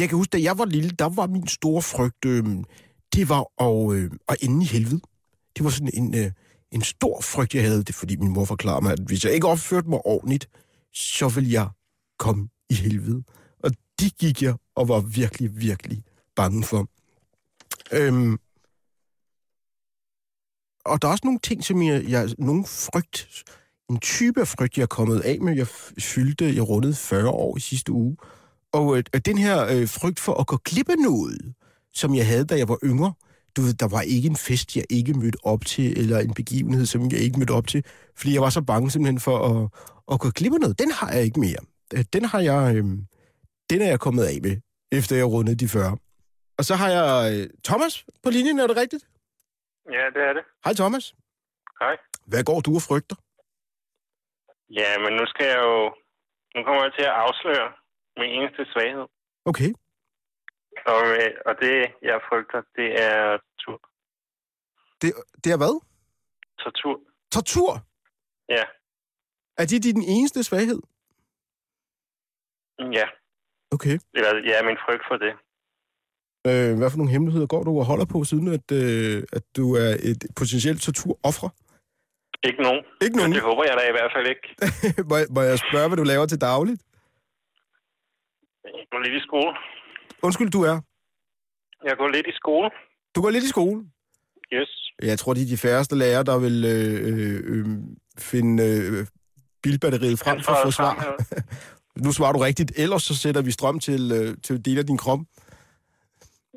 jeg 0.00 0.08
kan 0.08 0.18
huske, 0.18 0.30
da 0.30 0.42
jeg 0.42 0.58
var 0.58 0.64
lille, 0.64 0.90
der 0.90 1.08
var 1.08 1.26
min 1.26 1.46
store 1.46 1.82
frygt, 1.82 2.24
øhm, 2.24 2.64
det 3.14 3.28
var 3.28 3.62
at, 3.64 3.96
øh, 3.96 4.10
at 4.28 4.36
ende 4.42 4.64
i 4.64 4.68
helvede. 4.68 5.00
Det 5.56 5.64
var 5.64 5.70
sådan 5.70 5.90
en, 5.94 6.14
øh, 6.14 6.32
en 6.72 6.82
stor 6.82 7.20
frygt, 7.20 7.54
jeg 7.54 7.62
havde. 7.62 7.84
Det 7.84 7.94
fordi 7.94 8.16
min 8.16 8.32
mor 8.32 8.44
forklarede 8.44 8.82
mig, 8.82 8.92
at 8.92 9.00
hvis 9.06 9.24
jeg 9.24 9.32
ikke 9.32 9.48
opførte 9.48 9.88
mig 9.88 10.06
ordentligt, 10.06 10.48
så 10.94 11.28
ville 11.28 11.52
jeg 11.52 11.68
komme 12.18 12.48
i 12.70 12.74
helvede. 12.74 13.22
Og 13.64 13.70
det 14.00 14.16
gik 14.18 14.42
jeg 14.42 14.54
og 14.76 14.88
var 14.88 15.00
virkelig, 15.00 15.60
virkelig 15.60 16.02
bange 16.40 16.64
for. 16.64 16.82
Øhm, 17.92 18.38
og 20.84 21.02
der 21.02 21.08
er 21.08 21.12
også 21.12 21.26
nogle 21.26 21.40
ting, 21.42 21.64
som 21.64 21.82
jeg, 21.82 22.04
jeg 22.08 22.28
nogle 22.38 22.64
frygt, 22.66 23.44
en 23.90 24.00
type 24.00 24.40
af 24.40 24.48
frygt, 24.48 24.76
jeg 24.76 24.82
er 24.82 24.96
kommet 24.98 25.20
af 25.20 25.40
med. 25.40 25.56
Jeg 25.56 25.66
fyldte, 25.98 26.54
jeg 26.54 26.68
rundede 26.68 26.94
40 26.94 27.28
år 27.28 27.56
i 27.56 27.60
sidste 27.60 27.92
uge. 27.92 28.16
Og 28.72 28.96
øh, 28.96 29.02
den 29.26 29.38
her 29.38 29.66
øh, 29.66 29.88
frygt 29.88 30.20
for 30.20 30.34
at 30.40 30.46
gå 30.46 30.56
glip 30.56 30.88
af 30.88 30.98
noget, 30.98 31.54
som 31.92 32.14
jeg 32.14 32.26
havde, 32.26 32.44
da 32.44 32.56
jeg 32.58 32.68
var 32.68 32.78
yngre, 32.84 33.12
du 33.56 33.62
ved, 33.62 33.74
der 33.74 33.88
var 33.88 34.00
ikke 34.00 34.28
en 34.28 34.36
fest, 34.36 34.76
jeg 34.76 34.84
ikke 34.90 35.14
mødte 35.14 35.38
op 35.42 35.64
til, 35.64 35.98
eller 35.98 36.18
en 36.18 36.34
begivenhed, 36.34 36.86
som 36.86 37.10
jeg 37.10 37.20
ikke 37.20 37.38
mødte 37.38 37.50
op 37.50 37.66
til, 37.66 37.84
fordi 38.16 38.34
jeg 38.34 38.42
var 38.42 38.50
så 38.50 38.62
bange 38.62 38.90
simpelthen 38.90 39.20
for 39.20 39.38
at, 39.38 39.68
at 40.12 40.20
gå 40.20 40.30
glip 40.30 40.52
af 40.52 40.60
noget. 40.60 40.78
Den 40.78 40.90
har 40.90 41.12
jeg 41.12 41.24
ikke 41.24 41.40
mere. 41.40 41.60
Øh, 41.94 42.04
den 42.12 42.24
har 42.24 42.40
jeg, 42.40 42.76
øh, 42.76 42.84
den 43.70 43.82
er 43.82 43.88
jeg 43.88 44.00
kommet 44.00 44.24
af 44.24 44.38
med, 44.42 44.56
efter 44.92 45.16
jeg 45.16 45.26
rundede 45.26 45.56
de 45.56 45.68
40. 45.68 45.96
Og 46.58 46.64
så 46.64 46.74
har 46.80 46.88
jeg 46.98 47.08
øh, 47.32 47.50
Thomas 47.64 47.94
på 48.22 48.28
linjen, 48.30 48.58
er 48.58 48.66
det 48.66 48.76
rigtigt? 48.76 49.04
Ja, 49.96 50.04
det 50.14 50.22
er 50.28 50.32
det. 50.32 50.44
Hej 50.64 50.74
Thomas. 50.74 51.14
Hej. 51.80 51.96
Hvad 52.30 52.44
går 52.44 52.60
du 52.60 52.70
og 52.78 52.82
frygter? 52.88 53.16
Ja, 54.80 54.90
men 55.04 55.12
nu 55.18 55.24
skal 55.26 55.46
jeg 55.46 55.60
jo... 55.68 55.94
Nu 56.54 56.60
kommer 56.64 56.82
jeg 56.82 56.92
til 56.98 57.04
at 57.10 57.16
afsløre 57.24 57.68
min 58.20 58.30
eneste 58.38 58.62
svaghed. 58.72 59.06
Okay. 59.50 59.70
Og, 60.92 61.02
øh, 61.16 61.30
og 61.48 61.54
det, 61.62 61.74
jeg 62.02 62.20
frygter, 62.28 62.60
det 62.76 62.88
er 63.06 63.38
tur. 63.62 63.78
Det, 65.02 65.08
det 65.44 65.50
er 65.52 65.58
hvad? 65.62 65.74
Tortur. 66.58 67.00
Tortur? 67.32 67.72
Ja. 68.48 68.64
Er 69.60 69.66
det 69.70 69.82
din 69.82 70.02
eneste 70.02 70.44
svaghed? 70.44 70.80
Ja. 72.98 73.06
Okay. 73.70 73.96
Eller, 74.14 74.32
ja, 74.50 74.56
min 74.68 74.78
frygt 74.86 75.04
for 75.08 75.16
det. 75.16 75.32
Øh, 76.46 76.76
hvad 76.78 76.90
for 76.90 76.98
nogle 76.98 77.12
hemmeligheder 77.12 77.46
går 77.46 77.62
du 77.62 77.78
og 77.78 77.84
holder 77.84 78.04
på, 78.04 78.24
siden 78.24 78.48
at, 78.48 78.72
øh, 78.72 79.22
at 79.32 79.42
du 79.56 79.74
er 79.74 79.96
et 80.10 80.24
potentielt 80.36 80.82
torturoffre? 80.82 81.50
Ikke 82.44 82.62
nogen. 82.62 82.82
Ikke 83.02 83.16
nogen? 83.16 83.30
Men 83.30 83.34
det 83.36 83.42
håber 83.42 83.64
jeg 83.64 83.74
da 83.80 83.84
i 83.88 83.94
hvert 83.98 84.12
fald 84.16 84.26
ikke. 84.34 84.46
må, 85.10 85.16
må 85.34 85.40
jeg 85.40 85.58
spørge, 85.58 85.88
hvad 85.88 85.96
du 85.96 86.02
laver 86.02 86.26
til 86.26 86.40
dagligt? 86.40 86.82
Jeg 88.64 88.86
går 88.90 89.00
lidt 89.04 89.14
i 89.14 89.20
skole. 89.20 89.52
Undskyld, 90.22 90.50
du 90.50 90.62
er. 90.62 90.80
Jeg 91.84 91.96
går 91.96 92.08
lidt 92.08 92.26
i 92.26 92.32
skole. 92.32 92.70
Du 93.14 93.22
går 93.22 93.30
lidt 93.30 93.44
i 93.44 93.48
skole. 93.48 93.84
Yes. 94.52 94.70
Jeg 95.02 95.18
tror, 95.18 95.34
det 95.34 95.42
er 95.42 95.46
de 95.46 95.56
færreste 95.56 95.96
lærere, 95.96 96.24
der 96.24 96.38
vil 96.38 96.64
øh, 96.64 97.08
øh, 97.08 97.40
øh, 97.52 97.66
finde 98.18 98.62
øh, 98.62 99.06
bilbatteriet 99.62 100.18
frem 100.18 100.40
for 100.40 100.52
at 100.52 100.58
få 100.64 100.70
svar. 100.70 100.94
Nu 102.04 102.12
svarer 102.12 102.32
du 102.32 102.38
rigtigt, 102.38 102.72
ellers 102.76 103.02
så 103.02 103.16
sætter 103.16 103.42
vi 103.42 103.50
strøm 103.50 103.80
til, 103.80 104.12
øh, 104.12 104.36
til 104.42 104.64
dele 104.64 104.80
af 104.80 104.86
din 104.86 104.96
krop. 104.96 105.18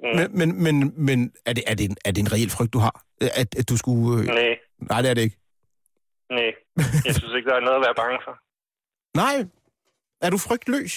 Mm. 0.03 0.15
Men, 0.17 0.27
men, 0.39 0.63
men, 0.63 0.75
men 1.07 1.33
er, 1.45 1.53
det, 1.53 1.63
er, 1.67 1.75
det 1.75 1.85
en, 1.89 1.97
er 2.05 2.11
det 2.11 2.21
en 2.21 2.31
reel 2.35 2.49
frygt, 2.49 2.73
du 2.73 2.79
har? 2.79 2.95
At, 3.41 3.49
at 3.59 3.69
du 3.69 3.77
skulle... 3.77 4.19
Øh... 4.19 4.25
Nej, 4.25 4.59
Nej, 4.89 5.01
det 5.01 5.09
er 5.09 5.13
det 5.13 5.21
ikke. 5.21 5.37
nej. 6.29 6.51
Jeg 7.05 7.13
synes 7.15 7.33
ikke, 7.37 7.49
der 7.49 7.55
er 7.55 7.65
noget 7.67 7.79
at 7.79 7.85
være 7.87 7.99
bange 8.03 8.19
for. 8.25 8.35
Nej. 9.23 9.37
Er 10.21 10.29
du 10.29 10.37
frygtløs? 10.37 10.93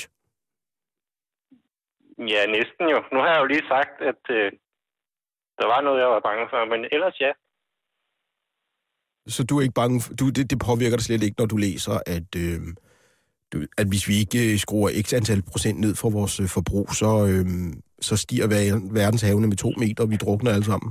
Ja, 2.32 2.40
næsten 2.56 2.84
jo. 2.94 2.98
Nu 3.12 3.18
har 3.22 3.30
jeg 3.32 3.40
jo 3.40 3.46
lige 3.52 3.68
sagt, 3.74 3.94
at 4.10 4.22
øh, 4.30 4.52
der 5.58 5.66
var 5.66 5.80
noget, 5.80 6.00
jeg 6.00 6.08
var 6.08 6.20
bange 6.28 6.46
for, 6.50 6.64
men 6.72 6.80
ellers 6.92 7.20
ja. 7.20 7.32
Så 9.26 9.44
du 9.44 9.58
er 9.58 9.62
ikke 9.62 9.80
bange 9.82 10.00
for, 10.00 10.14
du, 10.14 10.24
det, 10.30 10.50
det 10.50 10.58
påvirker 10.68 10.96
dig 10.96 11.04
slet 11.04 11.22
ikke, 11.22 11.40
når 11.40 11.46
du 11.46 11.56
læser, 11.56 11.96
at, 12.06 12.30
øh, 12.36 12.60
at 13.78 13.86
hvis 13.92 14.08
vi 14.08 14.14
ikke 14.22 14.52
øh, 14.52 14.58
skruer 14.58 14.90
x 15.04 15.12
antal 15.18 15.42
procent 15.52 15.80
ned 15.80 15.94
for 16.02 16.10
vores 16.10 16.40
øh, 16.40 16.48
forbrug, 16.56 16.86
så, 17.00 17.10
øh, 17.30 17.44
så 18.08 18.14
stiger 18.16 18.46
ver- 18.54 18.92
verdenshavene 19.00 19.46
med 19.52 19.56
to 19.56 19.70
meter, 19.82 20.02
og 20.04 20.10
vi 20.10 20.16
drukner 20.16 20.50
alle 20.50 20.64
sammen. 20.72 20.90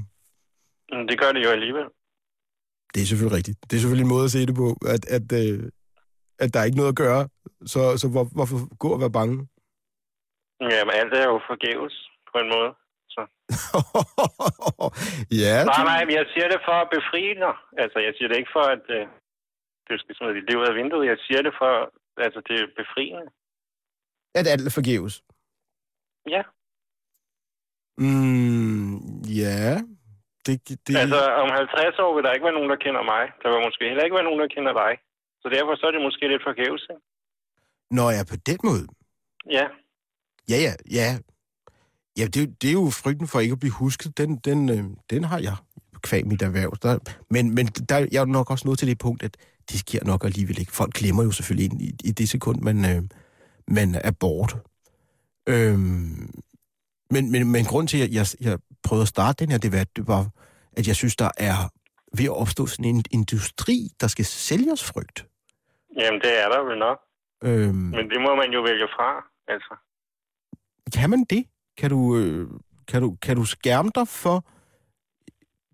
Men 0.91 1.07
Det 1.09 1.19
gør 1.21 1.31
det 1.31 1.43
jo 1.45 1.49
alligevel. 1.57 1.87
Det 2.93 3.01
er 3.01 3.05
selvfølgelig 3.09 3.37
rigtigt. 3.39 3.57
Det 3.67 3.73
er 3.75 3.81
selvfølgelig 3.81 4.07
en 4.07 4.13
måde 4.15 4.25
at 4.29 4.31
se 4.35 4.45
det 4.49 4.55
på, 4.63 4.67
at, 4.95 5.03
at, 5.17 5.27
øh, 5.41 5.59
at 6.43 6.49
der 6.53 6.59
er 6.59 6.63
ikke 6.69 6.81
noget 6.81 6.93
at 6.95 7.01
gøre. 7.05 7.21
Så, 7.73 7.81
så 8.01 8.07
hvor, 8.13 8.25
hvorfor 8.37 8.57
gå 8.83 8.89
og 8.95 8.99
være 9.03 9.17
bange? 9.19 9.35
Jamen, 10.73 10.93
alt 11.01 11.13
er 11.21 11.25
jo 11.31 11.37
forgæves 11.51 11.93
på 12.31 12.35
en 12.43 12.49
måde. 12.55 12.71
Så. 13.15 13.21
ja, 15.43 15.55
Nej, 15.71 15.83
nej, 15.91 16.01
men 16.07 16.13
jeg 16.19 16.25
siger 16.33 16.47
det 16.53 16.59
for 16.67 16.75
at 16.83 16.91
befri 16.97 17.23
dig. 17.43 17.55
Altså, 17.83 17.97
jeg 18.05 18.13
siger 18.15 18.27
det 18.29 18.37
ikke 18.41 18.55
for, 18.57 18.65
at 18.75 18.85
øh, 18.97 19.03
du 19.87 19.93
skal 20.01 20.15
smide 20.17 20.35
dit 20.37 20.47
liv 20.49 20.57
ud 20.61 20.69
af 20.71 20.75
vinduet. 20.79 21.11
Jeg 21.13 21.19
siger 21.27 21.41
det 21.47 21.53
for, 21.61 21.73
altså, 22.17 22.41
det 22.47 22.55
er 22.61 22.67
befriende. 22.81 23.25
at 24.35 24.47
alt 24.47 24.73
forgæves. 24.73 25.23
Ja. 26.35 26.43
Mm, 27.97 28.95
ja, 29.41 29.77
det, 30.45 30.55
det, 30.87 30.95
Altså, 31.03 31.21
om 31.43 31.49
50 31.51 31.99
år 31.99 32.15
vil 32.15 32.23
der 32.23 32.33
ikke 32.33 32.43
være 32.47 32.57
nogen, 32.59 32.69
der 32.69 32.75
kender 32.85 33.03
mig. 33.13 33.23
Der 33.41 33.47
vil 33.49 33.65
måske 33.67 33.83
heller 33.89 34.03
ikke 34.03 34.15
være 34.15 34.23
nogen, 34.29 34.39
der 34.43 34.47
kender 34.55 34.73
dig. 34.83 34.91
Så 35.41 35.47
derfor 35.55 35.75
så 35.75 35.85
er 35.87 35.91
det 35.91 36.01
måske 36.01 36.27
lidt 36.27 36.43
forgæves, 36.49 36.83
ikke? 36.89 37.01
Når 37.97 38.07
jeg 38.11 38.19
er 38.25 38.29
på 38.33 38.37
den 38.49 38.59
måde, 38.63 38.83
Ja. 39.57 39.65
Ja, 40.49 40.57
ja, 40.67 40.73
ja. 40.91 41.07
Ja, 42.19 42.25
det, 42.25 42.61
det 42.61 42.67
er 42.69 42.73
jo 42.73 42.89
frygten 43.03 43.27
for 43.27 43.39
ikke 43.39 43.51
at 43.53 43.59
blive 43.59 43.73
husket. 43.73 44.17
Den, 44.17 44.35
den, 44.37 44.69
øh, 44.69 44.83
den 45.09 45.23
har 45.23 45.39
jeg 45.39 45.55
kvæg 46.01 46.27
mit 46.27 46.41
erhverv. 46.41 46.71
Der, 46.81 46.99
men 47.29 47.55
men 47.55 47.65
der, 47.65 47.97
jeg 48.11 48.21
er 48.21 48.25
nok 48.25 48.51
også 48.51 48.67
nået 48.67 48.79
til 48.79 48.87
det 48.87 48.99
punkt, 48.99 49.23
at 49.23 49.37
det 49.71 49.79
sker 49.79 50.05
nok 50.05 50.25
alligevel 50.25 50.59
ikke. 50.59 50.71
Folk 50.71 50.93
glemmer 50.93 51.23
jo 51.23 51.31
selvfølgelig 51.31 51.71
ind 51.71 51.81
i, 51.81 51.95
i 52.03 52.11
det 52.11 52.29
sekund, 52.29 52.61
man, 52.61 52.85
øh, 52.85 53.03
man 53.67 53.95
er 53.95 54.11
bort. 54.11 54.57
Øhm, 55.49 56.29
men, 57.11 57.31
men, 57.31 57.51
men 57.51 57.65
grund 57.65 57.87
til, 57.87 57.97
at 57.97 58.11
jeg, 58.13 58.25
jeg 58.41 58.59
prøvede 58.83 59.01
at 59.01 59.07
starte 59.07 59.45
den 59.45 59.51
her 59.51 59.57
debat, 59.57 59.95
det 59.95 60.07
var, 60.07 60.29
at 60.73 60.87
jeg 60.87 60.95
synes, 60.95 61.15
der 61.15 61.29
er 61.37 61.55
ved 62.17 62.25
at 62.25 62.37
opstå 62.41 62.65
sådan 62.65 62.85
en 62.85 63.03
industri, 63.11 63.89
der 64.01 64.07
skal 64.07 64.25
sælge 64.25 64.71
os 64.71 64.83
frygt. 64.83 65.25
Jamen, 65.97 66.21
det 66.21 66.43
er 66.43 66.49
der 66.49 66.63
vel 66.63 66.79
nok. 66.79 66.99
Øhm, 67.43 67.75
Men 67.75 68.09
det 68.09 68.21
må 68.21 68.35
man 68.35 68.51
jo 68.53 68.61
vælge 68.61 68.87
fra, 68.95 69.25
altså. 69.47 69.73
Kan 70.95 71.09
man 71.09 71.25
det? 71.29 71.45
Kan 71.77 71.89
du, 71.89 72.17
øh, 72.17 72.49
kan 72.87 73.01
du, 73.01 73.17
kan 73.21 73.35
du 73.35 73.45
skærme 73.45 73.91
dig 73.95 74.07
for 74.07 74.45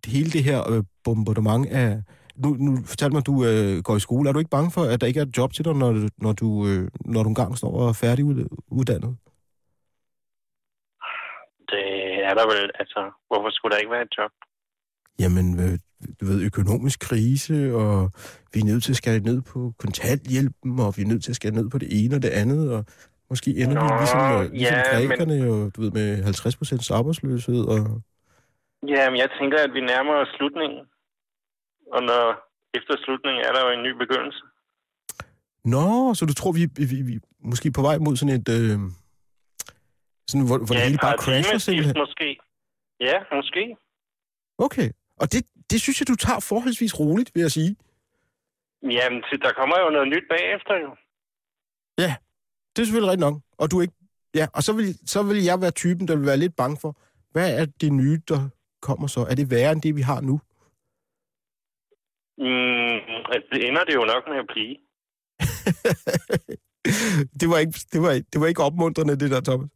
hele 0.05 0.31
det 0.31 0.43
her 0.43 0.71
øh, 0.71 0.83
bombardement 1.03 1.67
af... 1.67 2.03
Nu, 2.43 2.49
nu 2.65 2.71
fortæl 2.85 3.11
mig, 3.11 3.19
at 3.19 3.25
du 3.25 3.45
øh, 3.45 3.83
går 3.83 3.95
i 3.95 3.99
skole. 3.99 4.29
Er 4.29 4.33
du 4.33 4.39
ikke 4.39 4.55
bange 4.57 4.71
for, 4.71 4.81
at 4.81 5.01
der 5.01 5.07
ikke 5.07 5.19
er 5.19 5.25
et 5.25 5.37
job 5.37 5.53
til 5.53 5.65
dig, 5.65 5.73
når, 5.75 5.91
du- 5.93 6.07
når, 6.17 6.33
du, 6.33 6.67
øh, 6.67 6.87
når 7.05 7.23
du 7.23 7.29
engang 7.29 7.57
står 7.57 7.71
og 7.81 7.89
er 7.89 7.93
færdiguddannet? 7.93 9.17
Det 11.71 11.85
er 12.29 12.33
der 12.39 12.45
vel, 12.53 12.69
altså. 12.81 13.01
Hvorfor 13.27 13.49
skulle 13.51 13.71
der 13.73 13.79
ikke 13.79 13.91
være 13.91 14.01
et 14.01 14.13
job? 14.17 14.31
Jamen, 15.19 15.47
øh, 15.59 15.75
du 16.21 16.25
ved, 16.25 16.45
økonomisk 16.45 16.99
krise, 16.99 17.75
og 17.75 18.11
vi 18.53 18.59
er 18.59 18.65
nødt 18.65 18.83
til 18.83 18.91
at 18.91 18.95
skære 18.97 19.19
ned 19.19 19.41
på 19.41 19.73
kontanthjælpen, 19.79 20.79
og 20.79 20.93
vi 20.97 21.01
er 21.01 21.07
nødt 21.11 21.23
til 21.23 21.31
at 21.31 21.35
skære 21.35 21.51
ned 21.59 21.69
på 21.69 21.77
det 21.77 21.89
ene 22.03 22.15
og 22.15 22.21
det 22.21 22.29
andet, 22.29 22.73
og 22.75 22.85
måske 23.29 23.49
ender 23.61 23.77
vi 23.83 23.89
Nå, 23.89 23.97
ligesom, 23.99 24.19
øh, 24.19 24.51
ligesom 24.51 24.77
ja, 24.77 24.99
men- 24.99 25.07
grækerne, 25.07 25.37
og, 25.53 25.75
du 25.75 25.81
ved, 25.81 25.91
med 25.91 26.23
50 26.23 26.57
procents 26.57 26.91
arbejdsløshed, 26.91 27.61
og... 27.73 28.01
Jamen, 28.93 29.17
jeg 29.23 29.29
tænker, 29.39 29.57
at 29.67 29.71
vi 29.73 29.81
nærmer 29.91 30.13
os 30.23 30.27
slutningen. 30.37 30.81
Og 31.95 32.01
når 32.09 32.23
efter 32.77 32.93
slutningen 33.03 33.41
er 33.47 33.51
der 33.55 33.61
jo 33.65 33.71
en 33.77 33.83
ny 33.83 33.91
begyndelse. 34.03 34.41
Nå, 35.65 36.13
så 36.13 36.25
du 36.25 36.33
tror, 36.33 36.51
vi, 36.51 36.63
vi, 36.75 37.01
vi 37.09 37.19
måske 37.39 37.71
på 37.71 37.81
vej 37.81 37.97
mod 37.97 38.15
sådan 38.15 38.35
et... 38.35 38.49
Øh, 38.49 38.79
sådan, 40.27 40.45
hvor, 40.47 40.57
hvor 40.57 40.73
det 40.75 40.83
hele 40.89 40.99
bare 41.01 41.17
crasher 41.17 41.57
simpelthen? 41.57 41.95
måske. 41.97 42.39
Ja, 42.99 43.17
måske. 43.37 43.63
Okay. 44.57 44.89
Og 45.21 45.31
det, 45.33 45.41
det 45.71 45.81
synes 45.81 46.01
jeg, 46.01 46.07
du 46.07 46.15
tager 46.15 46.39
forholdsvis 46.39 46.99
roligt, 46.99 47.31
vil 47.35 47.41
jeg 47.41 47.51
sige. 47.51 47.75
Jamen, 48.83 49.21
der 49.45 49.51
kommer 49.59 49.75
jo 49.83 49.89
noget 49.89 50.07
nyt 50.07 50.25
bagefter 50.29 50.75
jo. 50.85 50.91
Det 52.75 52.81
er 52.81 52.85
selvfølgelig 52.85 53.11
rigtigt 53.11 53.29
nok. 53.29 53.41
Og 53.57 53.71
du 53.71 53.77
er 53.77 53.81
ikke... 53.81 53.93
Ja, 54.35 54.47
og 54.53 54.63
så 54.63 54.73
vil, 54.73 54.97
så 55.05 55.23
vil 55.23 55.43
jeg 55.43 55.61
være 55.61 55.71
typen, 55.71 56.07
der 56.07 56.15
vil 56.15 56.25
være 56.25 56.37
lidt 56.37 56.55
bange 56.55 56.77
for, 56.81 57.01
hvad 57.31 57.61
er 57.61 57.65
det 57.81 57.93
nye, 57.93 58.21
der 58.27 58.49
kommer 58.81 59.07
så? 59.07 59.19
Er 59.29 59.35
det 59.35 59.51
værre 59.51 59.71
end 59.71 59.81
det, 59.81 59.95
vi 59.95 60.01
har 60.01 60.21
nu? 60.21 60.41
Mm, 62.43 62.97
det 63.51 63.59
ender 63.67 63.83
det 63.87 63.95
jo 63.99 64.03
nok 64.13 64.23
med 64.31 64.37
at 64.43 64.47
blive. 64.53 64.75
det, 67.39 67.47
var 67.51 67.57
ikke, 67.63 67.77
det, 67.93 67.99
var, 68.05 68.11
det 68.31 68.37
var 68.41 68.47
ikke 68.47 68.63
opmuntrende, 68.67 69.19
det 69.23 69.31
der, 69.31 69.41
Thomas. 69.49 69.69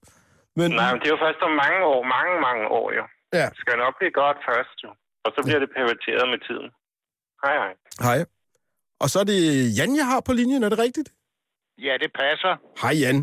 Men, 0.60 0.72
Nej, 0.72 0.92
men 0.92 1.00
det 1.02 1.08
er 1.08 1.16
jo 1.18 1.22
først 1.28 1.42
om 1.48 1.52
mange 1.64 1.80
år, 1.94 2.02
mange, 2.18 2.34
mange 2.48 2.64
år 2.80 2.88
jo. 3.00 3.04
Ja. 3.40 3.46
Det 3.50 3.58
skal 3.64 3.78
nok 3.78 3.94
blive 4.00 4.12
godt 4.12 4.38
først 4.50 4.76
jo. 4.84 4.90
Og 5.26 5.30
så 5.36 5.40
bliver 5.46 5.60
det 5.64 5.70
perverteret 5.78 6.26
med 6.34 6.40
tiden. 6.48 6.68
Hej, 7.44 7.56
hej. 7.64 7.74
Hej. 8.08 8.20
Og 9.04 9.08
så 9.10 9.18
er 9.20 9.24
det 9.34 9.42
Jan, 9.78 9.96
jeg 10.02 10.08
har 10.12 10.22
på 10.28 10.34
linjen, 10.34 10.64
er 10.64 10.70
det 10.70 10.80
rigtigt? 10.80 11.10
Ja, 11.78 11.94
det 12.04 12.12
passer. 12.24 12.54
Hej 12.82 12.94
Jan. 13.04 13.20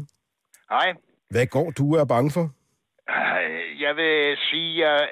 Hej. 0.70 0.88
Hvad 1.30 1.46
går 1.46 1.70
du 1.70 1.94
er 1.94 2.04
bange 2.04 2.30
for? 2.36 2.44
Øh, 3.10 3.80
Jeg 3.84 3.96
vil 3.96 4.36
sige, 4.50 4.68
jeg 4.86 4.94
er 5.02 5.06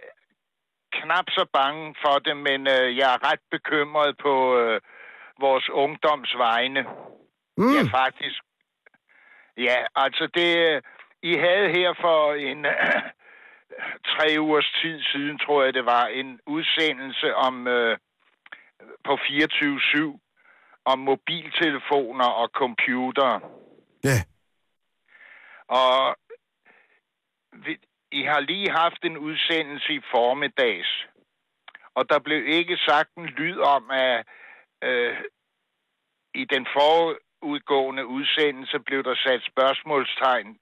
knap 0.92 1.26
så 1.30 1.46
bange 1.52 1.94
for 2.02 2.18
det, 2.18 2.36
men 2.36 2.60
øh, 2.66 2.96
jeg 2.96 3.14
er 3.14 3.30
ret 3.30 3.40
bekymret 3.50 4.16
på 4.22 4.58
øh, 4.58 4.80
vores 5.40 5.70
ungdoms 5.70 6.34
vegne. 6.38 6.82
Mm. 7.56 7.74
Ja, 7.74 7.82
faktisk. 8.00 8.40
Ja, 9.56 9.76
altså 9.96 10.28
det... 10.34 10.56
øh, 10.56 10.82
I 11.22 11.34
havde 11.36 11.68
her 11.68 11.94
for 12.00 12.34
en 12.34 12.66
tre 14.12 14.26
ugers 14.40 14.70
tid 14.82 15.02
siden, 15.02 15.38
tror 15.38 15.64
jeg 15.64 15.74
det 15.74 15.86
var, 15.86 16.06
en 16.06 16.40
udsendelse 16.46 17.34
om 17.34 17.66
øh, 17.66 17.98
på 19.04 19.12
24-7 19.12 20.18
om 20.84 20.98
mobiltelefoner 20.98 22.24
og 22.24 22.48
computere. 22.54 23.40
Ja. 24.04 24.18
Og 25.68 26.16
vi, 27.52 27.78
I 28.12 28.22
har 28.22 28.40
lige 28.40 28.70
haft 28.70 29.04
en 29.04 29.18
udsendelse 29.18 29.92
i 29.92 30.00
formiddags, 30.14 31.06
og 31.94 32.10
der 32.10 32.18
blev 32.18 32.46
ikke 32.46 32.76
sagt 32.76 33.10
en 33.16 33.26
lyd 33.26 33.58
om, 33.58 33.90
at 33.90 34.26
øh, 34.84 35.16
i 36.34 36.44
den 36.44 36.66
forudgående 36.76 38.06
udsendelse 38.06 38.78
blev 38.86 39.04
der 39.04 39.14
sat 39.14 39.42
spørgsmålstegn 39.52 40.58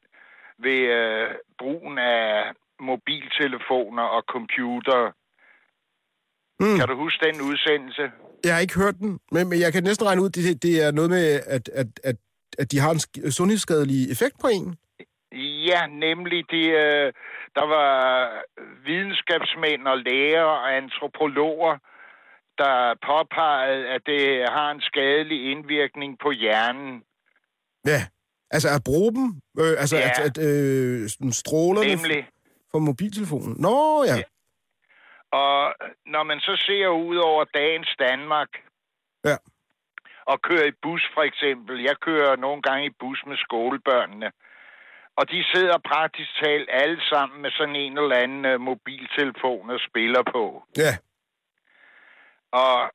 ved 0.58 0.80
øh, 1.00 1.34
brugen 1.58 1.98
af 1.98 2.52
mobiltelefoner 2.80 4.02
og 4.02 4.22
computere. 4.34 5.12
Mm. 6.60 6.76
Kan 6.78 6.88
du 6.88 6.96
huske 6.96 7.26
den 7.26 7.40
udsendelse? 7.40 8.10
Jeg 8.44 8.54
har 8.54 8.60
ikke 8.60 8.78
hørt 8.82 8.98
den, 8.98 9.20
men, 9.32 9.48
men 9.48 9.60
jeg 9.60 9.72
kan 9.72 9.82
næsten 9.82 10.06
regne 10.06 10.22
ud, 10.22 10.30
det, 10.30 10.62
det 10.62 10.82
er 10.84 10.90
noget 10.90 11.10
med, 11.10 11.40
at, 11.46 11.68
at, 11.68 11.86
at, 12.04 12.16
at 12.58 12.72
de 12.72 12.78
har 12.78 12.90
en 12.90 13.02
sk- 13.06 13.30
sundhedsskadelig 13.30 14.10
effekt 14.10 14.36
på 14.40 14.46
en. 14.46 14.76
Ja, 15.32 15.86
nemlig 15.86 16.50
det, 16.50 16.66
øh, 16.66 17.12
der 17.56 17.66
var 17.66 17.92
videnskabsmænd 18.86 19.86
og 19.88 19.98
læger 19.98 20.42
og 20.42 20.76
antropologer, 20.76 21.78
der 22.58 22.94
påpegede, 23.06 23.88
at 23.88 24.02
det 24.06 24.48
har 24.48 24.70
en 24.70 24.80
skadelig 24.80 25.50
indvirkning 25.50 26.18
på 26.22 26.30
hjernen. 26.30 27.02
Ja. 27.86 28.00
Altså 28.50 28.68
at 28.68 28.82
bruge 28.84 29.12
dem, 29.12 29.26
øh, 29.60 29.74
altså 29.82 29.96
Ja. 29.96 30.08
at, 30.08 30.38
at 30.38 30.38
øh, 30.48 31.08
strålerne 31.32 31.88
Nemlig. 31.94 32.28
fra 32.72 32.78
mobiltelefonen. 32.78 33.56
Nå 33.60 34.04
ja. 34.04 34.16
Ja. 34.16 34.22
Og 35.38 35.74
når 36.06 36.22
man 36.22 36.40
så 36.40 36.62
ser 36.66 36.88
ud 36.88 37.16
over 37.16 37.44
dagens 37.44 37.88
Danmark, 37.98 38.48
Ja. 39.24 39.36
og 40.26 40.42
kører 40.42 40.66
i 40.66 40.78
bus 40.82 41.02
for 41.14 41.22
eksempel, 41.22 41.82
jeg 41.82 41.96
kører 42.00 42.36
nogle 42.36 42.62
gange 42.62 42.86
i 42.86 42.90
bus 43.00 43.22
med 43.26 43.36
skolebørnene, 43.36 44.30
Og 45.16 45.30
de 45.30 45.44
sidder 45.54 45.78
praktisk 45.78 46.30
talt 46.42 46.68
alle 46.72 47.00
sammen 47.08 47.42
med 47.42 47.50
sådan 47.50 47.76
en 47.76 47.98
eller 47.98 48.16
anden 48.16 48.44
øh, 48.44 48.60
mobiltelefon 48.60 49.70
og 49.70 49.80
spiller 49.88 50.22
på. 50.22 50.64
Ja. 50.76 50.92
Og 52.52 52.90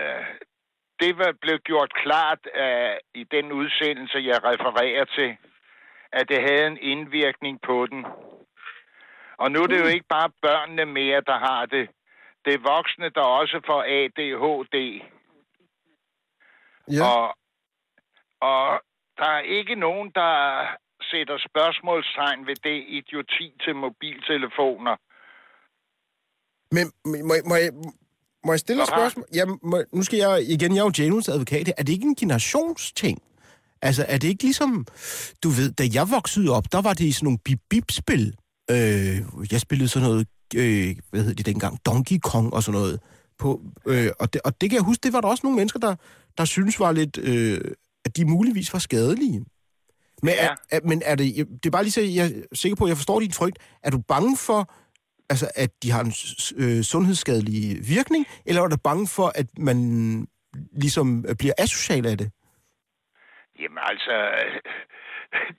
øh, 0.00 0.26
det 1.00 1.18
var 1.18 1.32
blevet 1.40 1.64
gjort 1.64 1.94
klart 1.94 2.38
øh, 2.54 2.96
i 3.14 3.24
den 3.24 3.52
udsendelse, 3.52 4.18
jeg 4.18 4.44
refererer 4.44 5.04
til, 5.04 5.36
at 6.12 6.28
det 6.28 6.40
havde 6.40 6.66
en 6.66 6.78
indvirkning 6.78 7.60
på 7.62 7.86
den. 7.86 8.06
Og 9.36 9.52
nu 9.52 9.58
er 9.62 9.66
det 9.66 9.80
jo 9.80 9.86
ikke 9.86 10.08
bare 10.08 10.30
børnene 10.42 10.84
mere, 10.84 11.20
der 11.20 11.38
har 11.38 11.66
det. 11.66 11.88
Det 12.44 12.54
er 12.54 12.72
voksne, 12.74 13.08
der 13.10 13.20
også 13.20 13.60
får 13.66 13.82
ADHD. 13.82 15.02
Ja. 16.90 17.04
Og, 17.04 17.36
og 18.40 18.80
der 19.18 19.28
er 19.38 19.42
ikke 19.58 19.74
nogen, 19.86 20.08
der 20.20 20.34
sætter 21.10 21.36
spørgsmålstegn 21.50 22.46
ved 22.48 22.56
det 22.68 22.78
idioti 22.98 23.46
til 23.64 23.74
mobiltelefoner. 23.84 24.94
Men 26.76 26.84
må, 27.28 27.34
jeg- 27.34 27.44
må, 27.50 27.54
jeg, 27.56 27.72
må 28.46 28.52
jeg 28.52 28.60
stille 28.60 28.82
et 28.82 28.88
spørgsmål? 28.88 29.24
Ja, 29.34 29.44
må, 29.62 29.76
nu 29.92 30.02
skal 30.02 30.18
jeg 30.18 30.42
igen, 30.54 30.74
jeg 30.74 30.80
er 30.80 30.84
jo 30.84 30.92
Janus 30.98 31.28
advokat. 31.28 31.68
Er 31.78 31.82
det 31.82 31.92
ikke 31.92 32.06
en 32.06 32.16
generationsting? 32.16 33.18
Altså, 33.82 34.04
er 34.08 34.18
det 34.18 34.28
ikke 34.28 34.42
ligesom, 34.42 34.86
du 35.42 35.48
ved, 35.48 35.72
da 35.72 35.84
jeg 35.94 36.06
voksede 36.10 36.50
op, 36.56 36.72
der 36.72 36.82
var 36.82 36.92
det 36.92 37.04
i 37.04 37.12
sådan 37.12 37.24
nogle 37.26 37.38
bip-bip-spil. 37.44 38.36
Øh, 38.70 39.16
jeg 39.52 39.60
spillede 39.60 39.88
sådan 39.88 40.08
noget, 40.08 40.26
øh, 40.56 40.96
hvad 41.10 41.22
hed 41.24 41.34
det 41.34 41.46
dengang, 41.46 41.78
Donkey 41.86 42.18
Kong 42.22 42.54
og 42.54 42.62
sådan 42.62 42.80
noget. 42.80 43.00
På, 43.38 43.60
øh, 43.86 44.10
og, 44.20 44.32
det, 44.32 44.40
og 44.44 44.60
det 44.60 44.70
kan 44.70 44.76
jeg 44.76 44.84
huske, 44.84 45.00
det 45.02 45.12
var 45.12 45.20
der 45.20 45.28
også 45.28 45.40
nogle 45.46 45.56
mennesker, 45.56 45.80
der, 45.80 45.94
der 46.38 46.44
synes 46.44 46.80
var 46.80 46.92
lidt, 46.92 47.18
øh, 47.18 47.60
at 48.04 48.16
de 48.16 48.24
muligvis 48.24 48.72
var 48.72 48.78
skadelige. 48.78 49.44
Men, 50.22 50.34
Ja. 50.34 50.46
er, 50.46 50.56
er, 50.70 50.80
men 50.84 51.02
er 51.04 51.14
det, 51.14 51.26
det 51.36 51.66
er 51.66 51.70
bare 51.70 51.82
lige 51.82 51.92
så, 51.92 52.00
jeg 52.00 52.26
er 52.26 52.42
sikker 52.52 52.76
på, 52.76 52.84
at 52.84 52.88
jeg 52.88 52.96
forstår 52.96 53.20
din 53.20 53.32
frygt. 53.32 53.58
Er 53.82 53.90
du 53.90 53.98
bange 54.08 54.36
for, 54.36 54.74
altså, 55.30 55.50
at 55.54 55.70
de 55.82 55.90
har 55.90 56.00
en 56.00 56.12
øh, 56.62 56.82
sundhedsskadelig 56.82 57.88
virkning, 57.88 58.26
eller 58.46 58.62
er 58.62 58.68
du 58.68 58.76
bange 58.76 59.06
for, 59.08 59.32
at 59.34 59.46
man 59.58 59.78
ligesom 60.72 61.24
øh, 61.28 61.34
bliver 61.36 61.54
asocial 61.58 62.06
af 62.06 62.18
det? 62.18 62.30
Jamen 63.60 63.78
altså, 63.82 64.12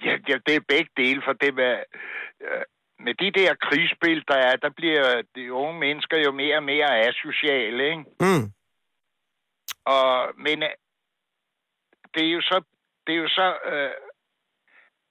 ja, 0.06 0.14
ja, 0.30 0.36
det 0.46 0.56
er 0.56 0.70
begge 0.74 0.92
dele, 0.98 1.22
for 1.26 1.34
det 1.34 1.56
med, 1.56 1.74
øh, 2.46 2.64
med 3.06 3.14
de 3.22 3.40
der 3.40 3.52
krigsspil, 3.66 4.24
der 4.28 4.38
er, 4.50 4.56
der 4.56 4.70
bliver 4.78 5.22
de 5.36 5.54
unge 5.54 5.80
mennesker 5.80 6.18
jo 6.26 6.32
mere 6.32 6.58
og 6.58 6.64
mere 6.64 7.00
asociale, 7.10 7.84
ikke? 7.92 8.04
Mm. 8.20 8.46
Og, 9.86 10.10
men 10.46 10.64
øh, 10.64 10.70
det 12.14 12.26
er 12.26 12.32
jo 12.32 12.42
så, 12.42 12.62
det 13.08 13.16
er 13.16 13.20
jo 13.20 13.28
så 13.28 13.58
øh, 13.66 13.92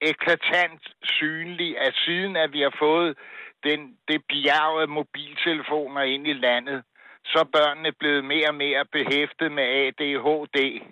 eklatant 0.01 0.83
synligt, 1.03 1.79
at 1.79 1.95
siden 1.95 2.37
at 2.37 2.53
vi 2.53 2.61
har 2.61 2.75
fået 2.79 3.19
den, 3.65 3.99
det 4.09 4.23
bjerg 4.29 4.81
af 4.81 4.89
mobiltelefoner 4.89 6.03
ind 6.03 6.27
i 6.27 6.33
landet, 6.33 6.85
så 7.25 7.39
er 7.39 7.59
børnene 7.59 7.93
blevet 7.93 8.25
mere 8.25 8.49
og 8.49 8.55
mere 8.55 8.85
behæftet 8.85 9.53
med 9.53 9.65
ADHD 9.65 10.83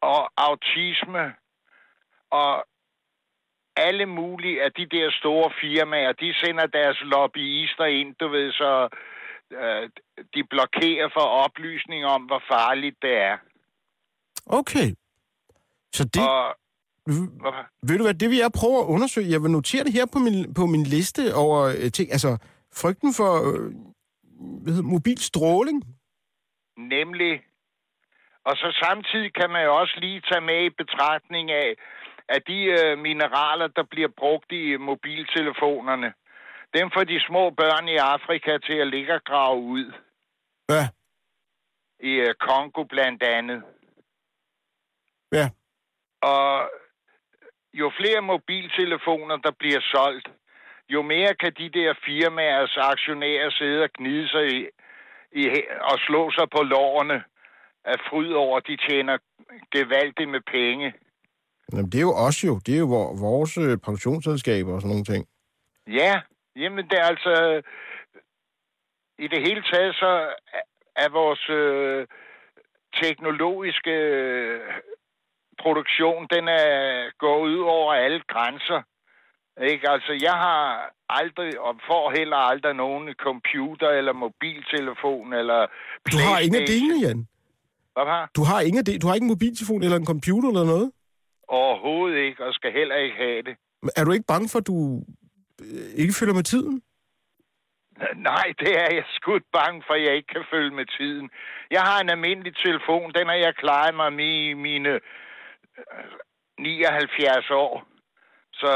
og 0.00 0.30
autisme 0.36 1.34
og 2.30 2.64
alle 3.76 4.06
mulige 4.06 4.62
af 4.62 4.72
de 4.72 4.86
der 4.86 5.10
store 5.10 5.50
firmaer, 5.60 6.12
de 6.12 6.34
sender 6.34 6.66
deres 6.66 6.98
lobbyister 7.02 7.84
ind, 7.84 8.14
du 8.14 8.28
ved, 8.28 8.52
så 8.52 8.88
øh, 9.50 9.90
de 10.34 10.44
blokerer 10.44 11.08
for 11.12 11.26
oplysning 11.44 12.04
om, 12.04 12.22
hvor 12.22 12.42
farligt 12.48 12.96
det 13.02 13.16
er. 13.16 13.38
Okay. 14.46 14.88
Så 15.94 16.04
det, 16.04 16.22
Og, 16.28 16.56
ved 17.88 17.98
du 17.98 18.04
hvad, 18.04 18.14
det 18.14 18.30
vil 18.30 18.38
jeg 18.38 18.50
prøve 18.60 18.78
at 18.78 18.86
undersøge. 18.94 19.30
Jeg 19.30 19.42
vil 19.42 19.50
notere 19.50 19.84
det 19.84 19.92
her 19.92 20.06
på 20.12 20.18
min, 20.18 20.54
på 20.54 20.66
min 20.66 20.84
liste 20.84 21.34
over 21.34 21.60
øh, 21.62 21.90
ting. 21.92 22.12
Altså, 22.12 22.38
frygten 22.74 23.14
for 23.14 23.30
øh, 23.48 23.70
hvad 24.62 24.72
hedder, 24.72 24.88
mobil 24.96 25.18
stråling. 25.18 25.78
Nemlig. 26.76 27.42
Og 28.44 28.56
så 28.56 28.78
samtidig 28.84 29.34
kan 29.34 29.50
man 29.50 29.64
jo 29.64 29.76
også 29.76 29.94
lige 30.00 30.20
tage 30.20 30.40
med 30.40 30.64
i 30.64 30.70
betragtning 30.70 31.50
af, 31.50 31.74
at 32.28 32.42
de 32.46 32.58
øh, 32.64 32.98
mineraler, 32.98 33.66
der 33.66 33.84
bliver 33.90 34.08
brugt 34.18 34.52
i 34.52 34.76
mobiltelefonerne, 34.76 36.12
dem 36.76 36.90
får 36.94 37.04
de 37.04 37.20
små 37.28 37.50
børn 37.50 37.88
i 37.88 37.96
Afrika 37.96 38.58
til 38.58 38.76
at 38.78 38.86
ligge 38.86 39.14
og 39.14 39.24
grave 39.24 39.58
ud. 39.60 39.92
Ja. 40.70 40.84
I 42.00 42.12
øh, 42.26 42.34
Kongo 42.40 42.84
blandt 42.84 43.22
andet. 43.22 43.62
Ja. 45.32 45.46
Og 46.22 46.70
jo 47.74 47.92
flere 48.00 48.20
mobiltelefoner, 48.20 49.36
der 49.36 49.50
bliver 49.58 49.80
solgt, 49.94 50.28
jo 50.88 51.02
mere 51.02 51.34
kan 51.34 51.52
de 51.58 51.68
der 51.78 51.94
firmaers 52.04 52.76
aktionærer 52.76 53.50
sidde 53.50 53.82
og 53.82 53.90
gnide 53.98 54.28
sig 54.28 54.44
i, 54.56 54.68
i, 55.32 55.62
og 55.80 55.98
slå 56.06 56.30
sig 56.30 56.46
på 56.56 56.62
lårene 56.62 57.24
af 57.84 57.94
fryd 58.10 58.32
over, 58.32 58.56
at 58.56 58.66
de 58.66 58.76
tjener 58.88 59.18
gevaldigt 59.72 60.30
med 60.30 60.40
penge. 60.40 60.94
Jamen, 61.72 61.86
det 61.90 61.98
er 61.98 62.02
jo 62.10 62.14
os 62.14 62.44
jo. 62.44 62.54
Det 62.66 62.74
er 62.74 62.78
jo 62.78 62.86
vor- 62.86 63.14
vores 63.20 63.58
øh, 63.58 63.78
pensionsselskaber 63.78 64.74
og 64.74 64.80
sådan 64.80 64.90
nogle 64.90 65.04
ting. 65.04 65.26
Ja, 65.86 66.20
jamen 66.56 66.84
det 66.90 66.98
er 66.98 67.04
altså... 67.04 67.62
I 69.18 69.28
det 69.28 69.40
hele 69.48 69.62
taget 69.72 69.94
så 69.94 70.06
er- 70.52 70.68
er 70.96 71.08
vores 71.08 71.48
øh, 71.50 72.06
teknologiske 73.02 73.90
øh, 73.90 74.60
produktion, 75.62 76.26
den 76.34 76.44
er 76.48 76.70
gået 77.18 77.50
ud 77.56 77.64
over 77.78 77.92
alle 77.94 78.22
grænser. 78.32 78.80
Ikke? 79.72 79.90
Altså, 79.90 80.12
jeg 80.28 80.36
har 80.46 80.62
aldrig, 81.08 81.60
og 81.60 81.72
får 81.90 82.04
heller 82.18 82.36
aldrig 82.36 82.74
nogen 82.74 83.14
computer 83.28 83.88
eller 83.88 84.12
mobiltelefon 84.12 85.32
eller 85.32 85.60
Du 86.12 86.18
har 86.28 86.38
ingen 86.44 86.60
af 86.62 86.66
delene, 86.66 86.96
Jan. 87.06 87.28
Hvad 87.94 88.06
har? 88.14 88.30
Du 88.36 88.42
har 88.50 88.60
ingen 88.60 88.78
af 88.78 88.84
det. 88.84 89.02
Du 89.02 89.06
har 89.06 89.14
ikke 89.14 89.24
en 89.24 89.34
mobiltelefon 89.36 89.82
eller 89.82 89.96
en 89.96 90.06
computer 90.14 90.48
eller 90.48 90.64
noget. 90.64 90.92
Overhovedet 91.48 92.18
ikke, 92.18 92.44
og 92.46 92.54
skal 92.54 92.72
heller 92.72 92.96
ikke 92.96 93.16
have 93.16 93.42
det. 93.42 93.54
Men 93.82 93.90
Er 93.96 94.04
du 94.04 94.12
ikke 94.12 94.32
bange 94.34 94.48
for, 94.52 94.58
at 94.58 94.66
du 94.66 95.02
øh, 95.60 95.90
ikke 96.02 96.14
følger 96.18 96.34
med 96.34 96.42
tiden? 96.42 96.82
Nej, 98.30 98.46
det 98.58 98.72
er 98.82 98.88
jeg 98.96 99.04
skudt 99.18 99.46
bange 99.52 99.82
for, 99.86 99.94
at 99.94 100.02
jeg 100.06 100.14
ikke 100.16 100.32
kan 100.36 100.44
følge 100.52 100.70
med 100.80 100.86
tiden. 100.98 101.30
Jeg 101.70 101.82
har 101.88 101.98
en 102.00 102.10
almindelig 102.10 102.54
telefon, 102.56 103.12
den 103.18 103.26
har 103.26 103.38
jeg 103.46 103.54
klaret 103.54 103.94
mig 103.94 104.12
med 104.12 104.32
i 104.50 104.54
mine 104.54 104.92
79 106.58 107.50
år. 107.50 107.84
Så 108.52 108.72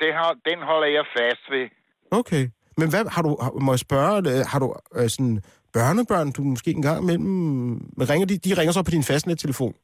det 0.00 0.14
har, 0.14 0.36
den 0.48 0.58
holder 0.62 0.88
jeg 0.88 1.04
fast 1.16 1.44
ved. 1.50 1.68
Okay. 2.10 2.44
Men 2.78 2.90
hvad 2.90 3.04
har 3.14 3.22
du, 3.22 3.30
må 3.60 3.72
jeg 3.72 3.78
spørge, 3.78 4.16
øh, 4.32 4.40
har 4.50 4.58
du 4.58 4.68
øh, 4.98 5.08
sådan 5.14 5.42
børnebørn, 5.72 6.32
du 6.32 6.42
måske 6.42 6.70
en 6.70 6.82
gang 6.88 7.02
imellem, 7.02 7.76
ringer 8.10 8.26
de, 8.26 8.38
de 8.38 8.58
ringer 8.58 8.72
så 8.72 8.82
på 8.84 8.94
din 8.96 9.08
fastnettelefon? 9.10 9.74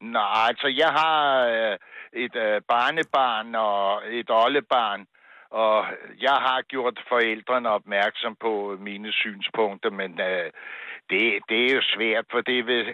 Nej, 0.00 0.48
altså 0.48 0.68
jeg 0.82 0.90
har 1.00 1.18
øh, 1.54 1.76
et 2.24 2.36
øh, 2.46 2.60
barnebarn 2.72 3.54
og 3.54 4.02
et 4.18 4.30
oldebarn, 4.30 5.06
og 5.50 5.76
jeg 6.20 6.36
har 6.46 6.62
gjort 6.72 6.96
forældrene 7.08 7.68
opmærksom 7.68 8.36
på 8.40 8.76
mine 8.80 9.12
synspunkter, 9.12 9.90
men 9.90 10.10
øh, 10.30 10.48
det, 11.10 11.22
det 11.48 11.58
er 11.66 11.74
jo 11.74 11.82
svært, 11.94 12.26
for 12.30 12.40
det 12.40 12.66
ved, 12.66 12.84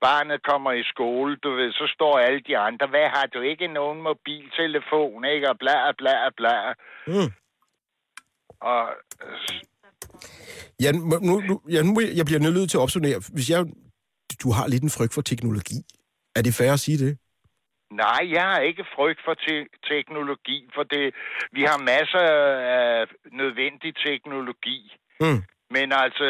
barnet 0.00 0.42
kommer 0.50 0.72
i 0.72 0.82
skole, 0.92 1.36
du 1.36 1.50
ved, 1.50 1.72
så 1.72 1.90
står 1.94 2.18
alle 2.18 2.40
de 2.40 2.58
andre, 2.58 2.86
hvad 2.86 3.08
har 3.16 3.26
du 3.26 3.40
ikke 3.40 3.66
nogen 3.68 4.02
mobiltelefon, 4.02 5.24
ikke, 5.24 5.50
og 5.50 5.58
bla 5.58 5.92
bla 5.92 6.30
bla. 6.36 6.72
Mm. 7.06 7.30
Og 8.60 8.82
Ja, 10.80 10.92
nu, 10.92 11.34
nu, 11.48 11.60
ja, 11.74 11.82
nu, 11.82 11.92
jeg 12.18 12.26
bliver 12.26 12.40
nødt 12.40 12.70
til 12.70 12.78
at 12.78 12.82
opsummere. 12.82 13.20
Hvis 13.34 13.50
jeg, 13.50 13.60
du 14.42 14.48
har 14.56 14.66
lidt 14.68 14.82
en 14.82 14.96
frygt 14.96 15.14
for 15.14 15.22
teknologi. 15.22 15.78
Er 16.36 16.42
det 16.42 16.54
fair 16.58 16.72
at 16.72 16.80
sige 16.80 16.98
det? 17.04 17.18
Nej, 17.90 18.22
jeg 18.36 18.42
har 18.52 18.60
ikke 18.60 18.84
frygt 18.96 19.20
for 19.24 19.34
te- 19.34 19.70
teknologi, 19.92 20.58
for 20.74 20.82
det, 20.82 21.14
vi 21.52 21.62
har 21.70 21.78
masser 21.92 22.24
af 22.80 23.06
nødvendig 23.32 23.92
teknologi. 24.06 24.80
Mm. 25.20 25.40
Men 25.70 25.86
altså, 26.04 26.26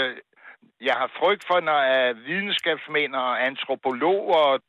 jeg 0.81 0.95
har 0.95 1.11
frygt 1.19 1.45
for, 1.47 1.61
når 1.61 2.11
uh, 2.11 2.27
videnskabsmænd 2.27 3.15
og 3.15 3.47
antropologer 3.47 4.35
og 4.35 4.61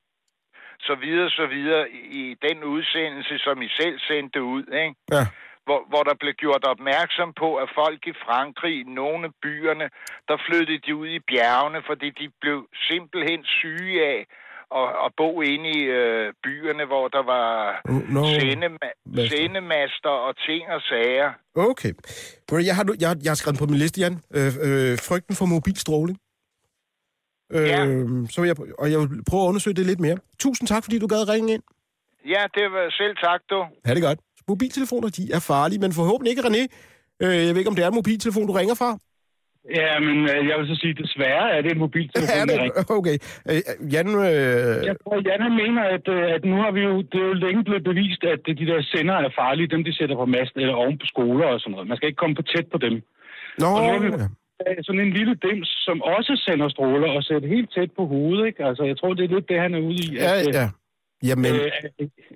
så 0.79 0.95
videre, 0.95 1.29
så 1.29 1.45
videre, 1.45 1.89
i 1.91 2.35
den 2.41 2.63
udsendelse, 2.63 3.37
som 3.37 3.61
I 3.61 3.69
selv 3.69 3.99
sendte 3.99 4.43
ud, 4.43 4.63
ikke? 4.63 4.95
Ja. 5.11 5.25
Hvor, 5.65 5.85
hvor 5.87 6.03
der 6.03 6.15
blev 6.19 6.33
gjort 6.33 6.63
opmærksom 6.63 7.33
på, 7.33 7.55
at 7.55 7.69
folk 7.75 8.07
i 8.07 8.13
Frankrig, 8.25 8.79
i 8.79 8.83
nogle 8.83 9.25
af 9.25 9.31
byerne, 9.41 9.89
der 10.27 10.37
flyttede 10.47 10.79
de 10.79 10.95
ud 10.95 11.07
i 11.07 11.19
bjergene, 11.19 11.81
fordi 11.85 12.09
de 12.09 12.29
blev 12.41 12.67
simpelthen 12.89 13.45
syge 13.45 14.05
af 14.05 14.25
at, 14.75 14.87
at 15.05 15.11
bo 15.17 15.41
inde 15.41 15.69
i 15.69 15.79
øh, 15.83 16.33
byerne, 16.43 16.85
hvor 16.85 17.07
der 17.07 17.23
var 17.33 17.47
Nå. 18.15 18.23
sendema- 18.25 18.91
Master. 19.05 19.37
sendemaster 19.37 20.09
og 20.27 20.33
ting 20.47 20.63
og 20.75 20.81
sager. 20.81 21.29
Okay. 21.55 21.93
Jeg 22.51 22.75
har, 22.75 22.85
jeg, 22.99 23.15
jeg 23.23 23.29
har 23.29 23.35
skrevet 23.35 23.59
på 23.59 23.65
min 23.65 23.75
liste, 23.83 24.01
Jan. 24.01 24.15
Øh, 24.37 24.51
øh, 24.67 24.97
frygten 25.07 25.35
for 25.35 25.45
mobilstråling. 25.45 26.17
Øh, 27.53 27.67
Ja. 27.67 27.85
så 28.29 28.43
jeg, 28.43 28.55
og 28.79 28.91
jeg 28.91 28.99
vil 28.99 29.23
prøve 29.29 29.43
at 29.43 29.47
undersøge 29.47 29.73
det 29.75 29.85
lidt 29.85 29.99
mere. 29.99 30.17
Tusind 30.39 30.67
tak, 30.67 30.83
fordi 30.83 30.99
du 30.99 31.07
gad 31.07 31.29
ringe 31.29 31.53
ind. 31.53 31.63
Ja, 32.25 32.43
det 32.55 32.71
var 32.71 32.89
selv 32.99 33.15
tak, 33.23 33.41
du. 33.49 33.65
Ha' 33.85 33.93
det 33.93 34.03
godt. 34.03 34.19
Mobiltelefoner, 34.47 35.09
de 35.09 35.31
er 35.33 35.39
farlige, 35.39 35.79
men 35.79 35.93
forhåbentlig 35.93 36.29
ikke, 36.31 36.41
René. 36.41 36.63
Øh, 37.23 37.35
jeg 37.45 37.49
ved 37.53 37.57
ikke, 37.57 37.69
om 37.69 37.75
det 37.75 37.83
er 37.83 37.87
en 37.87 37.95
mobiltelefon, 37.95 38.47
du 38.47 38.53
ringer 38.53 38.75
fra. 38.75 38.97
Ja, 39.75 39.99
men 40.07 40.17
øh, 40.31 40.39
jeg 40.49 40.55
vil 40.59 40.67
så 40.71 40.75
sige, 40.81 40.93
desværre 41.03 41.45
er 41.55 41.61
det 41.61 41.71
en 41.71 41.81
mobiltelefon, 41.85 42.49
er 42.53 42.57
det? 42.63 42.71
Okay. 42.99 43.17
Øh, 43.49 43.61
Jan, 43.93 44.07
øh, 44.29 44.75
Jeg 44.89 44.95
tror, 45.01 45.15
Jan 45.27 45.43
mener, 45.63 45.83
at, 45.95 46.05
øh, 46.15 46.35
at 46.35 46.43
nu 46.51 46.55
har 46.63 46.71
vi 46.77 46.81
jo, 46.89 46.93
det 47.11 47.19
er 47.23 47.27
jo 47.31 47.33
længe 47.45 47.63
blevet 47.67 47.83
bevist, 47.91 48.21
at 48.33 48.41
de 48.59 48.65
der 48.71 48.81
sender 48.93 49.15
er 49.25 49.31
farlige, 49.41 49.71
dem 49.73 49.83
de 49.87 49.93
sætter 49.97 50.15
på 50.15 50.25
mast 50.25 50.53
eller 50.55 50.75
oven 50.83 50.97
på 51.01 51.05
skoler 51.13 51.47
og 51.53 51.59
sådan 51.59 51.71
noget. 51.71 51.87
Man 51.87 51.97
skal 51.97 52.07
ikke 52.09 52.21
komme 52.23 52.35
for 52.39 52.47
tæt 52.53 52.67
på 52.73 52.77
dem. 52.85 52.95
Nå, 53.61 53.67
Og 53.75 53.81
nu 53.83 53.89
har 53.93 53.99
vi 53.99 54.09
sådan 54.87 55.01
en 55.07 55.13
lille 55.19 55.35
dims, 55.45 55.69
som 55.87 55.97
også 56.01 56.33
sender 56.45 56.69
stråler 56.69 57.09
og 57.17 57.23
sætter 57.23 57.47
helt 57.55 57.69
tæt 57.75 57.91
på 57.97 58.03
hovedet, 58.13 58.47
ikke? 58.47 58.65
Altså, 58.69 58.83
jeg 58.83 58.97
tror, 58.97 59.13
det 59.13 59.23
er 59.23 59.35
lidt 59.35 59.49
det, 59.49 59.59
han 59.65 59.73
er 59.73 59.79
ude 59.89 60.01
i. 60.05 60.07
ja, 60.15 60.31
at, 60.39 60.47
øh, 60.47 60.53
ja. 60.53 60.67
Jamen, 61.23 61.45
Øh, 61.55 61.71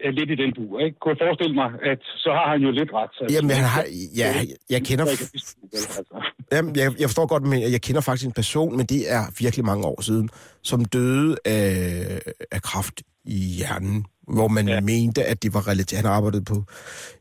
er, 0.03 0.11
lidt 0.11 0.29
i 0.29 0.35
den 0.35 0.53
bur, 0.55 0.79
ikke? 0.79 0.99
Kunne 0.99 1.15
jeg 1.19 1.27
forestille 1.27 1.55
mig, 1.55 1.69
at 1.91 1.99
så 2.17 2.29
har 2.29 2.51
han 2.51 2.61
jo 2.61 2.71
lidt 2.71 2.89
ret. 2.93 3.09
Så 3.13 3.35
jamen 3.35 3.51
han 3.51 3.65
har, 3.65 3.85
ja, 4.17 4.33
jeg 4.69 4.81
kender, 4.81 5.05
Altså. 5.05 6.31
jamen, 6.51 6.75
jeg, 6.75 6.91
jeg 6.99 7.09
forstår 7.09 7.27
godt, 7.27 7.43
men 7.43 7.61
jeg 7.61 7.81
kender 7.81 8.01
faktisk 8.01 8.25
en 8.25 8.31
person, 8.31 8.77
men 8.77 8.85
det 8.85 9.11
er 9.11 9.23
virkelig 9.39 9.65
mange 9.65 9.85
år 9.85 10.01
siden, 10.01 10.29
som 10.63 10.85
døde 10.85 11.37
af, 11.45 12.19
af 12.51 12.61
kraft 12.61 13.01
i 13.25 13.37
hjernen, 13.57 14.05
hvor 14.27 14.47
man 14.47 14.67
ja. 14.67 14.81
Mente, 14.81 15.23
at 15.23 15.43
det 15.43 15.53
var 15.53 15.67
relateret. 15.67 16.03
Han 16.03 16.11
arbejdede 16.11 16.43
på 16.43 16.63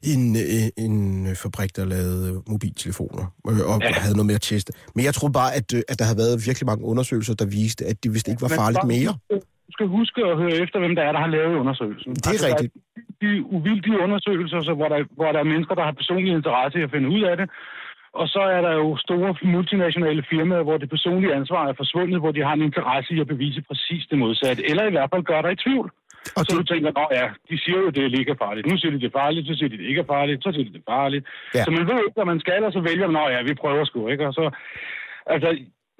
en, 0.02 0.36
øh, 0.36 0.84
en 0.84 1.26
fabrik, 1.36 1.76
der 1.76 1.84
lavede 1.84 2.42
mobiltelefoner, 2.48 3.24
øh, 3.48 3.60
og 3.60 3.80
ja. 3.82 3.92
Havde 3.92 4.16
noget 4.16 4.34
at 4.34 4.40
teste. 4.40 4.72
Men 4.94 5.04
jeg 5.04 5.14
troede 5.14 5.32
bare, 5.32 5.54
at, 5.54 5.74
øh, 5.74 5.82
at 5.88 5.98
der 5.98 6.04
havde 6.04 6.18
været 6.18 6.46
virkelig 6.46 6.66
mange 6.66 6.84
undersøgelser, 6.84 7.34
der 7.34 7.46
viste, 7.46 7.84
at 7.86 8.04
det 8.04 8.14
vist 8.14 8.28
ikke 8.28 8.42
var 8.42 8.48
farligt 8.48 8.84
mere. 8.84 9.18
Du 9.72 9.76
skal 9.76 9.96
huske 9.98 10.20
at 10.30 10.36
høre 10.42 10.56
efter, 10.64 10.78
hvem 10.78 10.94
der 10.96 11.02
er, 11.02 11.12
der 11.12 11.22
har 11.24 11.32
lavet 11.36 11.54
undersøgelsen. 11.62 12.12
Det 12.14 12.26
er 12.26 12.40
der 12.42 12.48
rigtigt. 12.48 12.74
de 13.22 13.30
uvildige 13.56 13.98
undersøgelser, 14.04 14.60
så 14.68 14.72
hvor, 14.74 14.88
der, 14.88 14.98
hvor 15.18 15.32
der 15.32 15.40
er 15.40 15.52
mennesker, 15.52 15.74
der 15.74 15.84
har 15.88 16.00
personlig 16.00 16.32
interesse 16.32 16.78
i 16.78 16.82
at 16.82 16.90
finde 16.90 17.08
ud 17.16 17.22
af 17.30 17.36
det. 17.36 17.46
Og 18.20 18.26
så 18.34 18.42
er 18.56 18.60
der 18.66 18.72
jo 18.82 18.96
store 19.06 19.30
multinationale 19.42 20.22
firmaer, 20.30 20.62
hvor 20.62 20.78
det 20.78 20.90
personlige 20.90 21.34
ansvar 21.34 21.62
er 21.68 21.80
forsvundet, 21.82 22.20
hvor 22.20 22.32
de 22.32 22.42
har 22.46 22.54
en 22.54 22.62
interesse 22.62 23.14
i 23.14 23.20
at 23.20 23.26
bevise 23.26 23.62
præcis 23.68 24.02
det 24.10 24.18
modsatte. 24.18 24.70
Eller 24.70 24.84
i 24.86 24.94
hvert 24.94 25.10
fald 25.12 25.22
gøre 25.22 25.42
dig 25.42 25.52
i 25.52 25.62
tvivl. 25.64 25.90
Og 26.36 26.42
så 26.44 26.50
du 26.58 26.64
tænker, 26.72 26.90
nå 26.98 27.04
ja, 27.18 27.26
de 27.50 27.56
siger 27.64 27.78
jo, 27.84 27.90
det 27.90 28.00
er 28.02 28.18
ikke 28.18 28.34
er 28.36 28.42
farligt. 28.46 28.66
Nu 28.66 28.76
siger 28.78 28.92
de, 28.92 29.00
det 29.00 29.10
er 29.12 29.18
farligt, 29.22 29.46
så 29.46 29.54
siger 29.58 29.68
de, 29.68 29.78
det 29.78 29.88
ikke 29.90 30.00
er 30.00 30.12
farligt, 30.16 30.44
så 30.44 30.50
siger 30.52 30.64
de, 30.64 30.72
det 30.72 30.82
er 30.86 30.92
farligt. 30.96 31.24
Ja. 31.54 31.64
Så 31.64 31.70
man 31.70 31.86
ved 31.90 31.98
ikke, 32.06 32.18
hvad 32.18 32.30
man 32.32 32.40
skal, 32.44 32.64
og 32.64 32.72
så 32.72 32.80
vælger 32.80 33.06
man, 33.06 33.16
nå 33.18 33.24
ja, 33.34 33.42
vi 33.42 33.54
prøver 33.54 33.84
sgu, 33.84 34.08
ikke? 34.08 34.26
Og 34.28 34.34
så, 34.38 34.44
altså, 35.26 35.48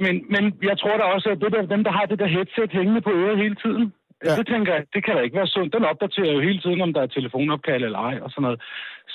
men, 0.05 0.15
men 0.35 0.45
jeg 0.71 0.77
tror 0.81 0.97
da 1.01 1.05
også, 1.15 1.29
at 1.35 1.41
det 1.43 1.51
der, 1.55 1.63
dem, 1.75 1.83
der 1.87 1.93
har 1.99 2.07
det 2.11 2.19
der 2.23 2.29
headset 2.37 2.71
hængende 2.79 3.01
på 3.07 3.13
øret 3.23 3.39
hele 3.45 3.57
tiden, 3.65 3.87
Ja. 4.29 4.35
det 4.39 4.47
tænker 4.53 4.71
jeg, 4.75 4.83
det 4.95 5.01
kan 5.05 5.15
da 5.17 5.21
ikke 5.23 5.37
være 5.41 5.53
sundt. 5.57 5.75
Den 5.77 5.85
opdaterer 5.93 6.33
jo 6.37 6.41
hele 6.49 6.61
tiden, 6.65 6.81
om 6.87 6.93
der 6.97 7.03
er 7.03 7.07
telefonopkald 7.17 7.83
eller 7.89 7.99
ej, 8.11 8.17
og 8.25 8.31
sådan 8.31 8.43
noget. 8.47 8.61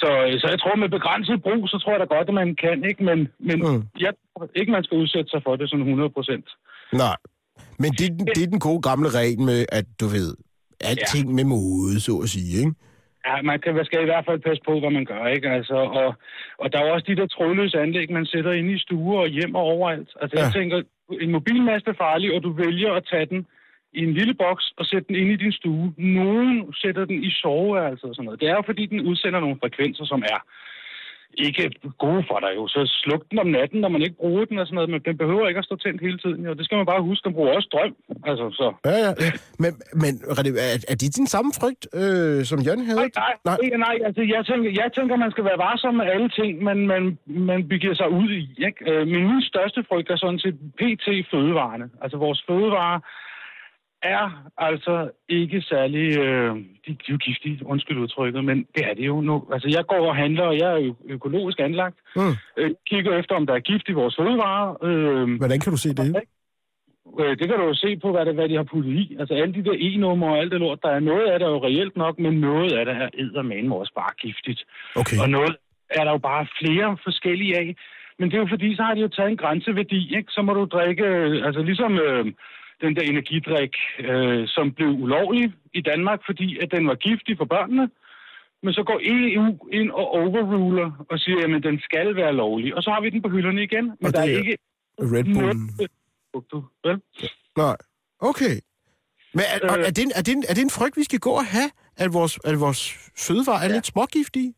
Så, 0.01 0.09
så 0.41 0.47
jeg 0.53 0.59
tror, 0.59 0.75
med 0.83 0.89
begrænset 0.97 1.37
brug, 1.45 1.61
så 1.71 1.77
tror 1.79 1.91
jeg 1.93 1.99
da 2.03 2.15
godt, 2.15 2.27
at 2.31 2.33
man 2.41 2.49
kan, 2.63 2.77
ikke? 2.89 3.03
Men, 3.09 3.17
men 3.47 3.57
Mm. 3.65 3.81
jeg 4.05 4.13
tror 4.31 4.47
ikke, 4.59 4.71
man 4.77 4.83
skal 4.83 4.97
udsætte 5.01 5.29
sig 5.33 5.41
for 5.45 5.55
det 5.55 5.69
sådan 5.69 5.85
100 5.87 6.09
procent. 6.17 6.45
Nej. 7.03 7.17
Men 7.81 7.89
det, 7.99 8.07
det 8.35 8.41
er 8.43 8.49
den 8.55 8.59
gode 8.69 8.81
gamle 8.89 9.09
regel 9.19 9.39
med, 9.49 9.59
at 9.79 9.85
du 10.01 10.05
ved, 10.15 10.29
alting 10.89 11.25
ja. 11.29 11.35
med 11.37 11.45
mode, 11.53 11.93
så 12.07 12.13
at 12.25 12.29
sige, 12.35 12.51
ikke? 12.61 12.73
Ja, 13.27 13.41
man 13.41 13.59
kan, 13.59 13.75
man 13.75 13.85
skal 13.85 14.01
i 14.01 14.09
hvert 14.11 14.25
fald 14.25 14.39
passe 14.39 14.61
på, 14.67 14.79
hvad 14.79 14.89
man 14.89 15.05
gør, 15.05 15.25
ikke? 15.35 15.49
Altså, 15.49 15.75
og, 15.75 16.15
og 16.57 16.73
der 16.73 16.79
er 16.79 16.91
også 16.91 17.05
de 17.07 17.15
der 17.15 17.27
trådløse 17.27 17.79
anlæg, 17.79 18.11
man 18.11 18.25
sætter 18.25 18.51
ind 18.51 18.71
i 18.71 18.79
stuer 18.79 19.19
og 19.19 19.27
hjem 19.27 19.55
og 19.55 19.61
overalt. 19.61 20.09
Altså. 20.21 20.35
Ja. 20.37 20.43
jeg 20.43 20.53
tænker, 20.53 20.77
en 21.21 21.31
mobilmast 21.31 21.87
er 21.87 21.93
farlig, 21.93 22.35
og 22.35 22.43
du 22.43 22.51
vælger 22.51 22.93
at 22.93 23.07
tage 23.11 23.25
den 23.25 23.47
i 23.93 24.03
en 24.03 24.13
lille 24.13 24.33
boks 24.33 24.65
og 24.77 24.85
sætte 24.85 25.07
den 25.07 25.15
ind 25.15 25.31
i 25.31 25.35
din 25.43 25.51
stue. 25.51 25.93
Nogen 25.97 26.73
sætter 26.73 27.05
den 27.05 27.23
i 27.23 27.31
soveværelset 27.31 28.09
og 28.09 28.15
sådan 28.15 28.25
noget. 28.25 28.39
Det 28.41 28.49
er 28.49 28.55
jo, 28.55 28.63
fordi 28.65 28.85
den 28.85 29.01
udsender 29.01 29.39
nogle 29.39 29.59
frekvenser, 29.61 30.05
som 30.05 30.21
er 30.33 30.39
ikke 31.45 31.63
gode 32.05 32.23
for 32.29 32.39
dig 32.43 32.51
jo. 32.55 32.67
Så 32.67 32.79
sluk 33.03 33.23
den 33.31 33.39
om 33.39 33.47
natten, 33.47 33.79
når 33.81 33.89
man 33.95 34.01
ikke 34.01 34.17
bruger 34.23 34.45
den 34.45 34.59
og 34.59 34.65
sådan 34.67 34.75
noget, 34.75 34.89
men 34.89 35.01
den 35.07 35.17
behøver 35.17 35.47
ikke 35.47 35.61
at 35.63 35.65
stå 35.69 35.75
tændt 35.75 36.01
hele 36.01 36.17
tiden. 36.23 36.45
Jo. 36.45 36.53
Det 36.53 36.65
skal 36.65 36.77
man 36.77 36.85
bare 36.85 37.01
huske, 37.09 37.25
den 37.27 37.33
bruger 37.33 37.55
også 37.55 37.69
strøm. 37.71 37.93
Altså, 38.29 38.45
så 38.59 38.67
Ja, 38.85 38.97
ja. 39.05 39.11
Men, 39.63 39.71
men 40.03 40.11
er, 40.29 40.85
er 40.91 40.95
det 41.01 41.17
din 41.17 41.27
samme 41.35 41.51
frygt, 41.59 41.83
øh, 42.01 42.45
som 42.49 42.59
Jan 42.67 42.81
havde? 42.89 42.99
Nej, 42.99 43.09
nej, 43.15 43.33
nej. 43.45 43.57
nej. 43.61 43.77
nej 43.85 43.95
altså, 44.07 44.21
jeg, 44.35 44.41
tænker, 44.49 44.69
jeg 44.81 44.89
tænker, 44.97 45.15
man 45.25 45.31
skal 45.31 45.45
være 45.49 45.63
varsom 45.65 45.93
med 46.01 46.05
alle 46.15 46.29
ting, 46.39 46.51
man, 46.69 46.77
man, 46.93 47.03
man 47.49 47.59
begiver 47.73 47.95
sig 48.01 48.09
ud 48.21 48.29
i. 48.41 48.43
Ikke? 48.67 48.79
Øh, 48.91 49.07
min 49.07 49.41
største 49.51 49.79
frygt 49.89 50.09
er 50.09 50.17
sådan 50.17 50.39
set 50.39 50.57
PT 50.79 51.05
fødevarene. 51.31 51.87
Altså 52.03 52.17
vores 52.17 52.39
fødevarer 52.47 52.99
er 54.01 54.49
altså 54.57 55.09
ikke 55.29 55.61
særlig... 55.61 56.17
Øh, 56.17 56.55
de, 56.55 56.91
de 56.91 57.07
er 57.07 57.11
jo 57.11 57.17
giftige, 57.17 57.65
undskyld 57.65 57.97
udtrykket, 57.97 58.43
men 58.45 58.57
det 58.75 58.83
er 58.89 58.93
det 58.93 59.05
jo 59.07 59.21
nu. 59.21 59.47
Altså 59.53 59.67
jeg 59.77 59.85
går 59.85 60.07
og 60.09 60.15
handler, 60.15 60.43
og 60.43 60.57
jeg 60.57 60.73
er 60.73 60.77
jo 60.77 60.95
økologisk 61.09 61.59
anlagt. 61.59 61.95
Mm. 62.15 62.21
Øh, 62.57 62.71
kigger 62.89 63.17
efter, 63.19 63.35
om 63.35 63.45
der 63.45 63.53
er 63.53 63.59
gift 63.59 63.89
i 63.89 63.91
vores 63.91 64.15
fødevarer. 64.19 64.77
Øh, 64.83 65.37
Hvordan 65.37 65.59
kan 65.59 65.71
du 65.71 65.77
se 65.77 65.89
det? 65.89 66.15
Øh, 67.19 67.37
det 67.39 67.47
kan 67.47 67.57
du 67.57 67.63
jo 67.63 67.73
se 67.73 67.97
på, 67.97 68.11
hvad, 68.11 68.25
det, 68.25 68.33
hvad 68.35 68.49
de 68.49 68.55
har 68.55 68.63
puttet 68.63 68.93
i. 68.93 69.15
Altså 69.19 69.33
alle 69.33 69.53
de 69.53 69.63
der 69.63 69.75
e-numre 69.77 70.31
og 70.31 70.37
alt 70.39 70.51
det 70.51 70.59
lort, 70.59 70.83
der 70.83 70.89
er 70.89 70.99
noget 70.99 71.27
af 71.31 71.39
det 71.39 71.45
er 71.45 71.51
jo 71.51 71.65
reelt 71.65 71.97
nok, 71.97 72.19
men 72.19 72.33
noget 72.33 72.71
af 72.71 72.85
det 72.85 72.95
er 72.95 73.09
eddermame 73.17 73.75
også 73.75 73.93
bare 73.95 74.13
giftigt. 74.21 74.65
Okay. 74.95 75.17
Og 75.21 75.29
noget 75.29 75.55
er 75.89 76.03
der 76.03 76.11
jo 76.11 76.17
bare 76.17 76.47
flere 76.61 76.97
forskellige 77.03 77.57
af. 77.57 77.75
Men 78.19 78.29
det 78.29 78.35
er 78.35 78.41
jo 78.41 78.47
fordi, 78.49 78.75
så 78.75 78.83
har 78.83 78.93
de 78.93 79.01
jo 79.01 79.07
taget 79.07 79.31
en 79.31 79.37
grænseværdi, 79.37 80.15
ikke? 80.17 80.31
Så 80.31 80.41
må 80.41 80.53
du 80.53 80.65
drikke, 80.65 81.03
øh, 81.03 81.45
altså 81.45 81.61
ligesom 81.61 81.99
øh, 81.99 82.25
den 82.81 82.95
der 82.95 83.01
energidrik, 83.01 83.73
øh, 83.99 84.47
som 84.47 84.71
blev 84.73 84.89
ulovlig 84.89 85.53
i 85.73 85.81
Danmark, 85.81 86.19
fordi 86.25 86.47
at 86.63 86.71
den 86.71 86.87
var 86.87 86.95
giftig 86.95 87.37
for 87.37 87.45
børnene. 87.45 87.89
Men 88.63 88.73
så 88.73 88.83
går 88.83 88.99
EU 89.03 89.47
ind 89.71 89.91
og 89.91 90.05
overruler 90.21 91.05
og 91.09 91.19
siger, 91.19 91.55
at 91.57 91.63
den 91.63 91.79
skal 91.79 92.15
være 92.15 92.33
lovlig. 92.33 92.75
Og 92.75 92.83
så 92.83 92.89
har 92.91 93.01
vi 93.01 93.09
den 93.09 93.21
på 93.21 93.29
hylderne 93.29 93.63
igen. 93.63 93.85
Men 93.85 94.05
Og 94.07 94.13
der 94.13 94.21
det 94.21 94.31
er 94.31 94.35
er 94.35 94.39
ikke 94.39 94.57
Red 95.01 95.23
Bull. 95.33 95.53
Nej. 97.57 97.77
Okay. 98.19 98.55
Men 99.33 99.43
er, 99.53 99.57
Øh. 99.79 99.85
er, 99.87 99.91
det 99.95 100.03
en, 100.07 100.11
er, 100.15 100.21
det 100.27 100.33
en, 100.37 100.43
er 100.49 100.53
det 100.57 100.63
en 100.63 100.75
frygt, 100.79 100.97
vi 100.97 101.03
skal 101.03 101.19
gå 101.19 101.29
og 101.41 101.45
have, 101.45 101.69
at 102.03 102.09
vores, 102.13 102.33
at 102.49 102.59
vores 102.65 102.81
fødevarer 103.27 103.61
er 103.65 103.69
Ja. 103.69 103.73
lidt 103.75 103.85
smågiftige? 103.93 104.53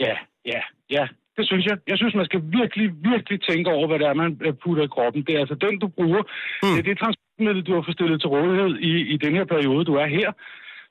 Ja, 0.00 0.14
ja, 0.52 0.60
ja. 0.90 1.04
Det 1.36 1.44
synes 1.50 1.64
jeg. 1.66 1.76
Jeg 1.90 1.96
synes, 1.98 2.14
man 2.14 2.24
skal 2.30 2.40
virkelig, 2.60 2.86
virkelig 3.10 3.38
tænke 3.48 3.70
over, 3.70 3.86
hvad 3.88 3.98
det 3.98 4.06
er, 4.06 4.14
man 4.14 4.30
putter 4.64 4.84
i 4.84 4.92
kroppen. 4.96 5.20
Det 5.26 5.32
er 5.36 5.40
altså 5.44 5.54
den, 5.66 5.74
du 5.78 5.88
bruger. 5.88 6.22
Mm. 6.62 6.68
Det 6.74 6.78
er 6.78 6.86
det 6.90 6.98
transportmiddel, 7.42 7.66
du 7.68 7.74
har 7.74 7.82
fået 7.86 7.98
stillet 7.98 8.20
til 8.20 8.28
rådighed 8.36 8.72
i, 8.90 8.92
i 9.14 9.16
den 9.24 9.32
her 9.38 9.44
periode, 9.44 9.84
du 9.84 9.94
er 9.94 10.06
her. 10.18 10.30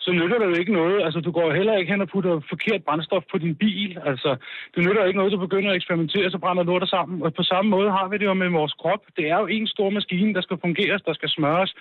Så 0.06 0.12
nytter 0.12 0.38
det 0.40 0.48
jo 0.52 0.60
ikke 0.62 0.74
noget. 0.82 0.98
Altså, 1.06 1.20
du 1.28 1.32
går 1.32 1.54
heller 1.60 1.78
ikke 1.78 1.92
hen 1.92 2.02
og 2.06 2.10
putter 2.14 2.34
forkert 2.54 2.82
brændstof 2.88 3.24
på 3.32 3.38
din 3.38 3.56
bil. 3.64 3.92
Altså, 4.10 4.30
det 4.74 4.80
nytter 4.86 5.02
jo 5.02 5.08
ikke 5.08 5.20
noget, 5.22 5.36
du 5.36 5.46
begynder 5.48 5.70
at 5.72 5.76
eksperimentere, 5.76 6.32
så 6.32 6.38
brænder 6.44 6.64
lortet 6.64 6.90
sammen. 6.90 7.16
Og 7.26 7.34
på 7.40 7.44
samme 7.52 7.68
måde 7.76 7.90
har 7.98 8.08
vi 8.08 8.16
det 8.18 8.26
jo 8.30 8.34
med 8.34 8.50
vores 8.60 8.74
krop. 8.82 9.04
Det 9.18 9.26
er 9.34 9.38
jo 9.44 9.48
en 9.58 9.68
stor 9.68 9.90
maskine, 9.98 10.34
der 10.38 10.42
skal 10.42 10.58
fungeres, 10.66 11.02
der 11.10 11.14
skal 11.20 11.30
smøres, 11.30 11.72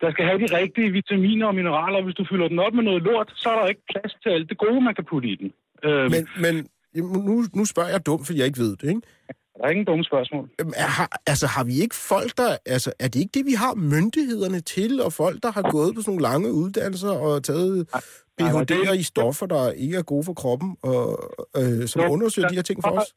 der 0.00 0.10
skal 0.10 0.24
have 0.28 0.38
de 0.44 0.48
rigtige 0.60 0.90
vitaminer 0.98 1.46
og 1.50 1.54
mineraler. 1.54 2.02
Hvis 2.06 2.18
du 2.20 2.24
fylder 2.30 2.48
den 2.48 2.58
op 2.66 2.74
med 2.78 2.84
noget 2.90 3.02
lort, 3.02 3.28
så 3.42 3.46
er 3.52 3.56
der 3.60 3.66
ikke 3.72 3.84
plads 3.92 4.12
til 4.22 4.30
alt 4.36 4.48
det 4.50 4.58
gode, 4.64 4.80
man 4.88 4.94
kan 4.98 5.04
putte 5.10 5.28
i 5.34 5.36
den. 5.42 5.48
Øhm. 5.86 6.10
Men, 6.14 6.22
men 6.44 6.54
nu, 7.28 7.34
nu 7.58 7.62
spørger 7.72 7.92
jeg 7.94 8.06
dumt, 8.06 8.24
fordi 8.26 8.38
jeg 8.38 8.46
ikke 8.50 8.62
ved 8.66 8.72
det, 8.80 8.88
ikke? 8.94 9.02
Der 9.60 9.66
er 9.66 9.70
ingen 9.70 9.84
dumme 9.86 10.04
spørgsmål. 10.04 10.50
Er- 10.58 10.86
Har, 10.98 11.20
altså, 11.26 11.46
har 11.46 11.64
vi 11.64 11.74
ikke 11.84 11.94
folk, 11.94 12.36
der... 12.36 12.56
Altså, 12.66 12.92
er 12.98 13.08
det 13.08 13.20
ikke 13.20 13.34
det, 13.38 13.46
vi 13.46 13.52
har 13.52 13.74
myndighederne 13.74 14.60
til, 14.60 15.00
og 15.02 15.12
folk, 15.12 15.42
der 15.42 15.52
har 15.52 15.62
gået 15.76 15.94
på 15.94 16.00
sådan 16.00 16.10
nogle 16.10 16.22
lange 16.22 16.52
uddannelser 16.52 17.10
og 17.10 17.44
taget 17.44 17.88
det- 18.38 18.98
i 18.98 19.02
stoffer, 19.02 19.46
der 19.46 19.72
ikke 19.72 19.96
er 19.96 20.02
gode 20.02 20.24
for 20.24 20.32
kroppen, 20.42 20.76
og 20.82 21.04
øh, 21.56 21.82
som 21.88 22.02
Jo, 22.02 22.08
undersøger 22.12 22.48
de 22.48 22.54
her 22.54 22.62
ting 22.62 22.78
for 22.84 22.90
der- 22.90 23.00
os? 23.00 23.14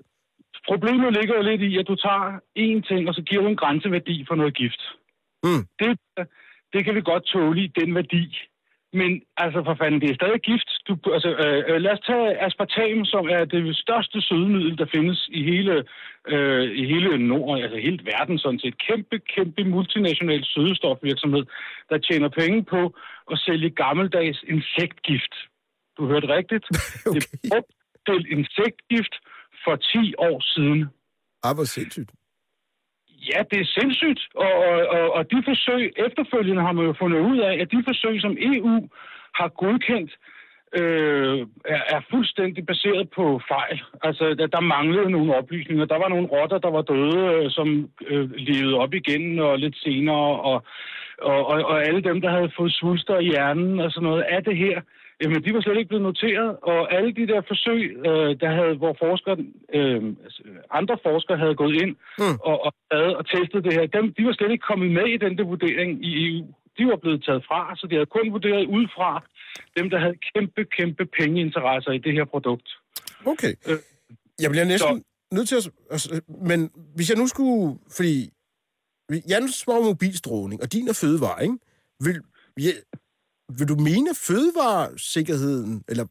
Problemet 0.71 1.13
ligger 1.17 1.35
jo 1.39 1.43
lidt 1.51 1.61
i, 1.61 1.77
at 1.81 1.87
du 1.87 1.95
tager 1.95 2.25
én 2.65 2.79
ting, 2.89 3.01
og 3.09 3.13
så 3.15 3.21
giver 3.27 3.41
du 3.41 3.47
en 3.47 3.55
grænseværdi 3.63 4.25
for 4.27 4.35
noget 4.35 4.53
gift. 4.61 4.81
Mm. 5.43 5.61
Det, 5.79 5.89
det 6.73 6.85
kan 6.85 6.95
vi 6.95 7.01
godt 7.11 7.23
tåle 7.33 7.63
i, 7.63 7.67
den 7.79 7.95
værdi. 7.95 8.23
Men 8.99 9.11
altså 9.37 9.59
for 9.67 9.75
fanden, 9.81 10.01
det 10.01 10.09
er 10.09 10.19
stadig 10.21 10.41
gift. 10.49 10.69
Du, 10.87 10.93
altså, 11.15 11.29
øh, 11.43 11.81
lad 11.85 11.91
os 11.91 12.03
tage 12.09 12.27
aspartam, 12.45 13.05
som 13.13 13.25
er 13.37 13.45
det 13.45 13.77
største 13.85 14.21
sødemiddel, 14.21 14.77
der 14.77 14.87
findes 14.95 15.19
i 15.39 15.43
hele, 15.51 15.73
øh, 16.33 16.63
i 16.81 16.83
hele 16.93 17.27
Norden, 17.27 17.63
altså 17.63 17.77
hele 17.87 17.99
verden 18.11 18.37
sådan 18.39 18.59
set. 18.59 18.77
Kæmpe, 18.87 19.19
kæmpe 19.35 19.63
multinational 19.63 20.45
sødestofvirksomhed, 20.45 21.43
der 21.89 21.97
tjener 21.97 22.29
penge 22.29 22.63
på 22.63 22.81
at 23.31 23.37
sælge 23.45 23.69
gammeldags 23.69 24.39
insektgift. 24.53 25.33
Du 25.97 26.07
hørte 26.07 26.27
rigtigt. 26.37 26.65
Okay. 27.07 27.21
Det 27.43 27.51
er 27.51 27.61
brugt 27.61 27.71
til 28.07 28.31
insektgift 28.37 29.15
for 29.63 29.75
10 29.75 30.13
år 30.17 30.37
siden. 30.53 30.81
Ah, 31.43 31.55
hvor 31.55 31.63
sindssygt. 31.63 32.11
Ja, 33.29 33.39
det 33.51 33.59
er 33.61 33.73
sindssygt, 33.79 34.21
og, 34.35 34.53
og, 34.95 35.13
og, 35.13 35.31
de 35.31 35.43
forsøg, 35.45 35.93
efterfølgende 36.07 36.61
har 36.61 36.71
man 36.71 36.85
jo 36.85 36.93
fundet 36.99 37.19
ud 37.19 37.37
af, 37.39 37.53
at 37.61 37.71
de 37.71 37.83
forsøg, 37.87 38.21
som 38.21 38.37
EU 38.39 38.89
har 39.39 39.47
godkendt, 39.47 40.11
øh, 40.79 41.39
er, 41.65 41.81
er 41.95 42.01
fuldstændig 42.11 42.65
baseret 42.65 43.09
på 43.15 43.41
fejl. 43.47 43.81
Altså, 44.01 44.33
der, 44.39 44.47
der 44.47 44.59
manglede 44.59 45.09
nogle 45.11 45.35
oplysninger. 45.35 45.85
Der 45.85 45.97
var 45.97 46.09
nogle 46.09 46.27
rotter, 46.27 46.57
der 46.57 46.71
var 46.71 46.81
døde, 46.81 47.21
øh, 47.33 47.51
som 47.51 47.89
øh, 48.07 48.31
levede 48.31 48.75
op 48.75 48.93
igen 48.93 49.39
og 49.39 49.59
lidt 49.59 49.77
senere, 49.77 50.27
og, 50.49 50.63
og, 51.21 51.47
og, 51.47 51.63
og 51.65 51.83
alle 51.87 52.01
dem, 52.01 52.21
der 52.21 52.29
havde 52.29 52.51
fået 52.57 52.73
svulster 52.73 53.19
i 53.19 53.25
hjernen 53.25 53.79
og 53.79 53.91
sådan 53.91 54.09
noget. 54.09 54.23
af 54.23 54.43
det 54.43 54.57
her 54.57 54.81
jamen 55.23 55.43
de 55.45 55.53
var 55.53 55.61
slet 55.61 55.77
ikke 55.77 55.91
blevet 55.93 56.07
noteret, 56.11 56.49
og 56.71 56.79
alle 56.95 57.11
de 57.19 57.27
der 57.31 57.41
forsøg, 57.51 57.81
øh, 58.09 58.29
der 58.43 58.49
havde, 58.59 58.75
hvor 58.81 58.93
forskere, 59.05 59.37
øh, 59.77 60.01
altså, 60.25 60.41
andre 60.79 60.95
forskere 61.07 61.37
havde 61.43 61.55
gået 61.61 61.75
ind 61.83 61.93
Mm. 62.21 62.37
og, 62.49 62.55
og, 62.65 62.71
og 63.19 63.23
testet 63.33 63.63
det 63.65 63.73
her, 63.77 63.85
dem, 63.97 64.05
de 64.17 64.21
var 64.27 64.33
slet 64.33 64.51
ikke 64.51 64.67
kommet 64.71 64.89
med 64.97 65.07
i 65.15 65.17
den 65.25 65.33
der 65.37 65.45
vurdering 65.53 65.91
i 66.07 66.11
EU. 66.27 66.45
De 66.77 66.83
var 66.91 66.95
blevet 67.03 67.23
taget 67.27 67.43
fra, 67.49 67.59
så 67.79 67.87
de 67.89 67.95
havde 67.95 68.11
kun 68.17 68.31
vurderet 68.35 68.65
ud 68.77 68.85
fra 68.95 69.11
dem, 69.77 69.89
der 69.89 69.99
havde 69.99 70.17
kæmpe, 70.33 70.61
kæmpe 70.77 71.03
pengeinteresser 71.19 71.91
i 71.91 71.97
det 71.97 72.13
her 72.13 72.25
produkt. 72.25 72.67
Okay. 73.25 73.53
Øh, 73.69 73.77
Jeg 74.43 74.49
bliver 74.51 74.65
næsten 74.65 75.03
nødt 75.31 75.47
til 75.49 75.55
at... 75.55 75.69
Altså, 75.91 76.21
men 76.49 76.59
hvis 76.95 77.09
jeg 77.09 77.17
nu 77.17 77.27
skulle... 77.27 77.79
Fordi 77.97 78.29
Jans 79.29 79.67
var 79.67 79.81
mobilstråling, 79.89 80.61
og 80.63 80.73
din 80.73 80.87
er 80.87 80.97
fødevare, 81.03 81.43
ikke? 81.43 81.57
Vil, 82.05 82.15
ja, 82.65 82.71
vil 83.57 83.67
du 83.67 83.75
mene, 83.89 84.09
fødevaresikkerheden, 84.27 85.83
eller 85.89 86.05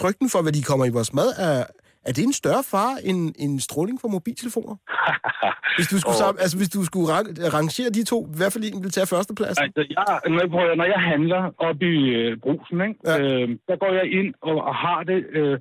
frygten 0.00 0.28
for, 0.32 0.42
hvad 0.42 0.52
de 0.52 0.62
kommer 0.62 0.84
i 0.86 0.90
vores 0.98 1.14
mad, 1.14 1.28
er, 1.48 1.64
er 2.08 2.12
det 2.16 2.24
en 2.24 2.32
større 2.42 2.64
fare 2.72 2.94
end, 3.08 3.34
end 3.38 3.60
stråling 3.60 4.00
fra 4.00 4.08
mobiltelefoner? 4.08 4.76
Hvis 5.78 5.88
du 5.92 5.98
skulle, 6.00 6.16
sammen, 6.24 6.40
altså, 6.44 6.56
hvis 6.60 6.68
du 6.76 6.80
skulle 6.90 7.08
rang- 7.16 7.32
rangere 7.58 7.90
de 7.98 8.04
to, 8.12 8.18
hvad 8.38 8.50
for 8.50 8.58
en 8.76 8.82
vil 8.84 8.90
tage 8.96 9.06
førstepladsen? 9.14 9.64
Altså, 9.64 9.82
jeg, 9.96 10.04
når, 10.32 10.40
jeg, 10.44 10.50
prøver, 10.54 10.74
når 10.80 10.88
jeg 10.94 11.00
handler 11.12 11.40
op 11.68 11.78
i 11.82 11.96
øh, 12.18 12.36
brusen, 12.44 12.78
ikke, 12.88 13.00
Ja. 13.06 13.16
øh, 13.22 13.48
der 13.68 13.76
går 13.82 13.92
jeg 14.00 14.06
ind 14.18 14.30
og, 14.48 14.56
og 14.68 14.74
har 14.84 15.00
det... 15.10 15.18
Øh, 15.38 15.58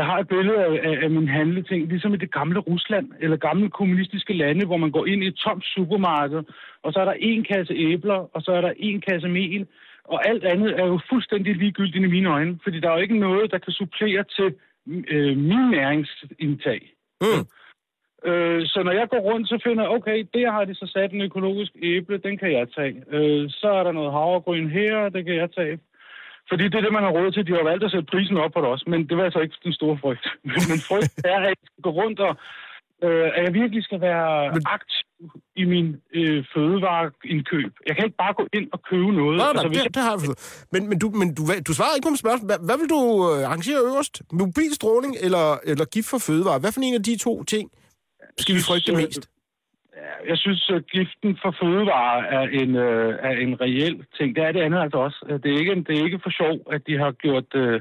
jeg 0.00 0.04
har 0.10 0.18
et 0.18 0.28
billede 0.28 0.58
af, 0.66 0.72
af, 0.88 0.94
af 1.04 1.10
mine 1.10 1.30
handleting, 1.38 1.80
ligesom 1.92 2.14
i 2.14 2.16
det 2.24 2.32
gamle 2.38 2.58
Rusland, 2.70 3.06
eller 3.20 3.36
gamle 3.48 3.68
kommunistiske 3.70 4.32
lande, 4.42 4.66
hvor 4.66 4.76
man 4.84 4.90
går 4.96 5.06
ind 5.06 5.20
i 5.22 5.26
et 5.26 5.34
tomt 5.44 5.64
supermarked, 5.74 6.42
og 6.84 6.92
så 6.92 6.98
er 7.00 7.04
der 7.04 7.16
en 7.30 7.44
kasse 7.52 7.72
æbler, 7.88 8.20
og 8.34 8.40
så 8.42 8.50
er 8.58 8.60
der 8.60 8.72
en 8.76 9.00
kasse 9.08 9.28
mel, 9.28 9.66
og 10.12 10.28
alt 10.28 10.44
andet 10.44 10.80
er 10.80 10.86
jo 10.86 11.00
fuldstændig 11.10 11.56
ligegyldigt 11.56 12.04
i 12.04 12.14
mine 12.16 12.30
øjne, 12.30 12.58
fordi 12.62 12.80
der 12.80 12.88
er 12.88 12.94
jo 12.94 13.02
ikke 13.02 13.18
noget, 13.18 13.50
der 13.50 13.58
kan 13.58 13.72
supplere 13.72 14.24
til 14.36 14.54
øh, 15.14 15.36
min 15.36 15.70
næringsindtag. 15.70 16.80
Mm. 17.20 17.44
Øh, 18.30 18.66
så 18.66 18.82
når 18.82 18.92
jeg 18.92 19.08
går 19.08 19.18
rundt, 19.18 19.48
så 19.48 19.60
finder 19.64 19.82
jeg, 19.82 19.92
okay, 19.92 20.26
der 20.34 20.50
har 20.52 20.64
de 20.64 20.74
så 20.74 20.86
sat 20.94 21.12
en 21.12 21.20
økologisk 21.20 21.72
æble, 21.82 22.18
den 22.18 22.38
kan 22.38 22.52
jeg 22.52 22.66
tage. 22.76 22.96
Øh, 23.10 23.50
så 23.50 23.68
er 23.78 23.82
der 23.82 23.92
noget 23.92 24.12
havregryn 24.12 24.70
her, 24.70 25.08
det 25.08 25.24
kan 25.24 25.36
jeg 25.36 25.50
tage. 25.50 25.78
Fordi 26.48 26.64
det 26.64 26.74
er 26.74 26.80
det, 26.80 26.92
man 26.92 27.02
har 27.02 27.10
råd 27.10 27.32
til. 27.32 27.46
De 27.46 27.52
har 27.52 27.64
valgt 27.70 27.84
at 27.84 27.90
sætte 27.90 28.10
prisen 28.12 28.36
op 28.36 28.52
på 28.52 28.60
det 28.60 28.68
også, 28.68 28.84
men 28.88 29.08
det 29.08 29.16
var 29.16 29.24
altså 29.24 29.40
ikke 29.40 29.56
den 29.64 29.72
store 29.72 29.98
frygt. 29.98 30.26
men 30.70 30.78
frygt 30.88 31.14
er, 31.24 31.38
at 31.38 31.44
jeg 31.44 31.54
skal 31.70 31.82
gå 31.82 31.90
rundt 31.90 32.20
og 32.20 32.36
øh, 33.04 33.26
at 33.36 33.42
jeg 33.46 33.54
virkelig 33.54 33.84
skal 33.84 34.00
være 34.00 34.46
aktiv 34.76 35.06
i 35.56 35.64
min 35.64 35.96
øh, 36.14 36.44
fødevareindkøb. 36.54 37.72
Jeg 37.86 37.96
kan 37.96 38.04
ikke 38.04 38.16
bare 38.24 38.34
gå 38.34 38.46
ind 38.52 38.68
og 38.72 38.82
købe 38.90 39.12
noget. 39.12 39.36
Nej, 39.36 39.52
nej, 39.52 39.64
altså, 39.64 39.68
det, 39.84 39.94
det 39.94 40.02
har 40.02 40.10
jeg 40.10 40.20
forstået. 40.20 40.66
Men, 40.72 40.88
men, 40.88 40.98
du, 40.98 41.06
men 41.20 41.34
du, 41.34 41.42
du 41.68 41.72
svarer 41.74 41.94
ikke 41.94 42.06
på 42.06 42.14
mit 42.14 42.24
spørgsmål. 42.24 42.46
Hvad, 42.50 42.60
hvad 42.68 42.76
vil 42.80 42.88
du 42.96 43.00
øh, 43.30 43.48
arrangere 43.48 43.80
øverst? 43.90 44.14
Mobilstråling 44.32 45.12
eller, 45.26 45.46
eller 45.70 45.84
gift 45.94 46.08
for 46.10 46.20
fødevare? 46.28 46.58
Hvad 46.62 46.72
for 46.72 46.80
en 46.80 46.94
af 47.00 47.02
de 47.02 47.16
to 47.26 47.44
ting 47.44 47.66
skal 48.42 48.54
vi 48.54 48.60
frygte 48.68 48.92
øh, 48.92 48.98
mest? 48.98 49.22
Ja, 49.96 50.12
Jeg 50.30 50.38
synes, 50.44 50.70
at 50.76 50.82
giften 50.96 51.38
for 51.42 51.52
fødevare 51.60 52.18
er 52.38 52.44
en, 52.60 52.70
øh, 52.76 53.10
er 53.28 53.34
en 53.44 53.60
reel 53.60 53.96
ting. 54.18 54.28
Det 54.36 54.42
er 54.44 54.52
det 54.52 54.60
andet 54.66 54.80
altså 54.84 54.98
også. 55.06 55.18
Det 55.42 55.48
er 55.54 55.58
ikke, 55.62 55.74
det 55.86 55.92
er 55.98 56.04
ikke 56.04 56.20
for 56.26 56.32
sjov, 56.40 56.56
at 56.74 56.80
de 56.88 56.94
har 56.98 57.12
gjort... 57.12 57.50
Øh, 57.54 57.80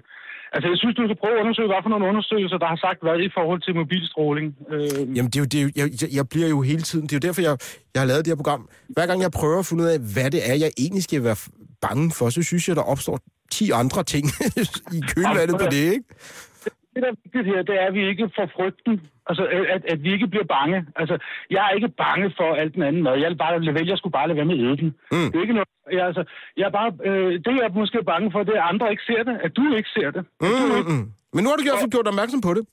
altså, 0.54 0.68
jeg 0.72 0.78
synes, 0.82 0.96
du 1.00 1.04
skal 1.08 1.18
prøve 1.24 1.34
at 1.38 1.42
undersøge, 1.44 1.68
hvad 1.72 1.82
for 1.86 1.90
nogle 1.94 2.06
undersøgelser, 2.12 2.58
der 2.64 2.70
har 2.74 2.80
sagt 2.86 3.00
hvad 3.06 3.18
i 3.30 3.32
forhold 3.38 3.60
til 3.66 3.72
mobilstråling. 3.82 4.48
Øh, 4.74 5.18
Jamen, 5.18 5.30
det 5.32 5.38
er 5.40 5.44
jo, 5.46 5.48
det 5.54 5.58
er 5.60 5.64
jo, 5.66 5.70
jeg, 5.76 5.86
jeg- 6.18 6.30
bliver 6.34 6.50
jo 6.56 6.62
hele 6.72 6.82
tiden... 6.90 7.04
Det 7.08 7.14
er 7.14 7.20
jo 7.22 7.26
derfor, 7.28 7.42
jeg, 7.48 7.58
jeg 7.94 8.02
har 8.02 8.08
lavet 8.12 8.26
det 8.26 8.32
her 8.34 8.36
program. 8.44 8.70
Hver 8.96 9.06
gang 9.10 9.22
jeg 9.22 9.32
prøver 9.40 9.60
at 9.60 9.66
finde 9.66 9.84
ud 9.84 9.90
af, 9.96 10.00
hvad 10.14 10.32
det 10.36 10.42
er, 10.52 10.56
jeg 10.66 10.72
egentlig 10.78 11.04
skal 11.04 11.24
være 11.24 11.38
bange 11.82 12.12
for, 12.18 12.30
så 12.30 12.42
synes 12.44 12.68
jeg, 12.68 12.76
der 12.76 12.82
opstår 12.94 13.20
10 13.52 13.72
andre 13.72 14.04
ting 14.04 14.26
i 14.98 15.00
kølvandet 15.14 15.56
på 15.64 15.66
det, 15.76 15.84
ikke? 15.96 16.04
Det, 16.96 17.04
der 17.04 17.10
er 17.14 17.18
vigtigt 17.24 17.46
her, 17.52 17.62
det 17.70 17.76
er, 17.82 17.86
at 17.90 17.94
vi 17.94 18.04
ikke 18.12 18.30
får 18.38 18.48
frygten. 18.58 18.94
Altså, 19.30 19.44
at, 19.76 19.82
at 19.94 20.00
vi 20.04 20.10
ikke 20.16 20.28
bliver 20.34 20.48
bange. 20.58 20.78
Altså, 20.96 21.16
jeg 21.56 21.62
er 21.68 21.72
ikke 21.78 21.90
bange 22.06 22.28
for 22.40 22.50
alt 22.62 22.74
den 22.76 22.84
anden 22.84 23.04
mad. 23.04 23.16
Jeg 23.24 23.30
vil 23.30 23.38
bare 23.44 23.60
lade 23.64 23.90
jeg 23.92 23.98
skulle 23.98 24.18
bare 24.20 24.28
lade 24.28 24.38
være 24.40 24.50
med 24.52 24.58
at 24.60 24.64
æde 24.66 24.78
den. 24.84 24.90
Mm. 25.12 25.28
Det 25.32 25.36
er 25.38 25.42
ikke 25.46 25.58
noget... 25.60 25.70
Jeg, 25.98 26.06
altså, 26.10 26.24
jeg 26.60 26.66
er 26.70 26.74
bare... 26.80 26.90
Øh, 27.10 27.32
det, 27.44 27.52
jeg 27.60 27.66
er 27.70 27.80
måske 27.82 28.00
bange 28.14 28.32
for, 28.32 28.40
det 28.44 28.54
er, 28.56 28.62
at 28.64 28.70
andre 28.74 28.92
ikke 28.94 29.06
ser 29.10 29.22
det. 29.30 29.36
At 29.46 29.52
du 29.58 29.62
ikke 29.80 29.92
ser 29.98 30.10
det. 30.16 30.22
Du 30.42 30.46
Mm, 30.46 30.78
ikke 30.80 30.92
mm, 30.94 31.00
mm. 31.00 31.06
Men 31.34 31.40
nu 31.44 31.48
har 31.50 31.58
du 31.60 31.64
gjort, 31.68 31.92
gjort 31.96 32.08
opmærksom 32.14 32.42
på 32.48 32.54
det. 32.58 32.64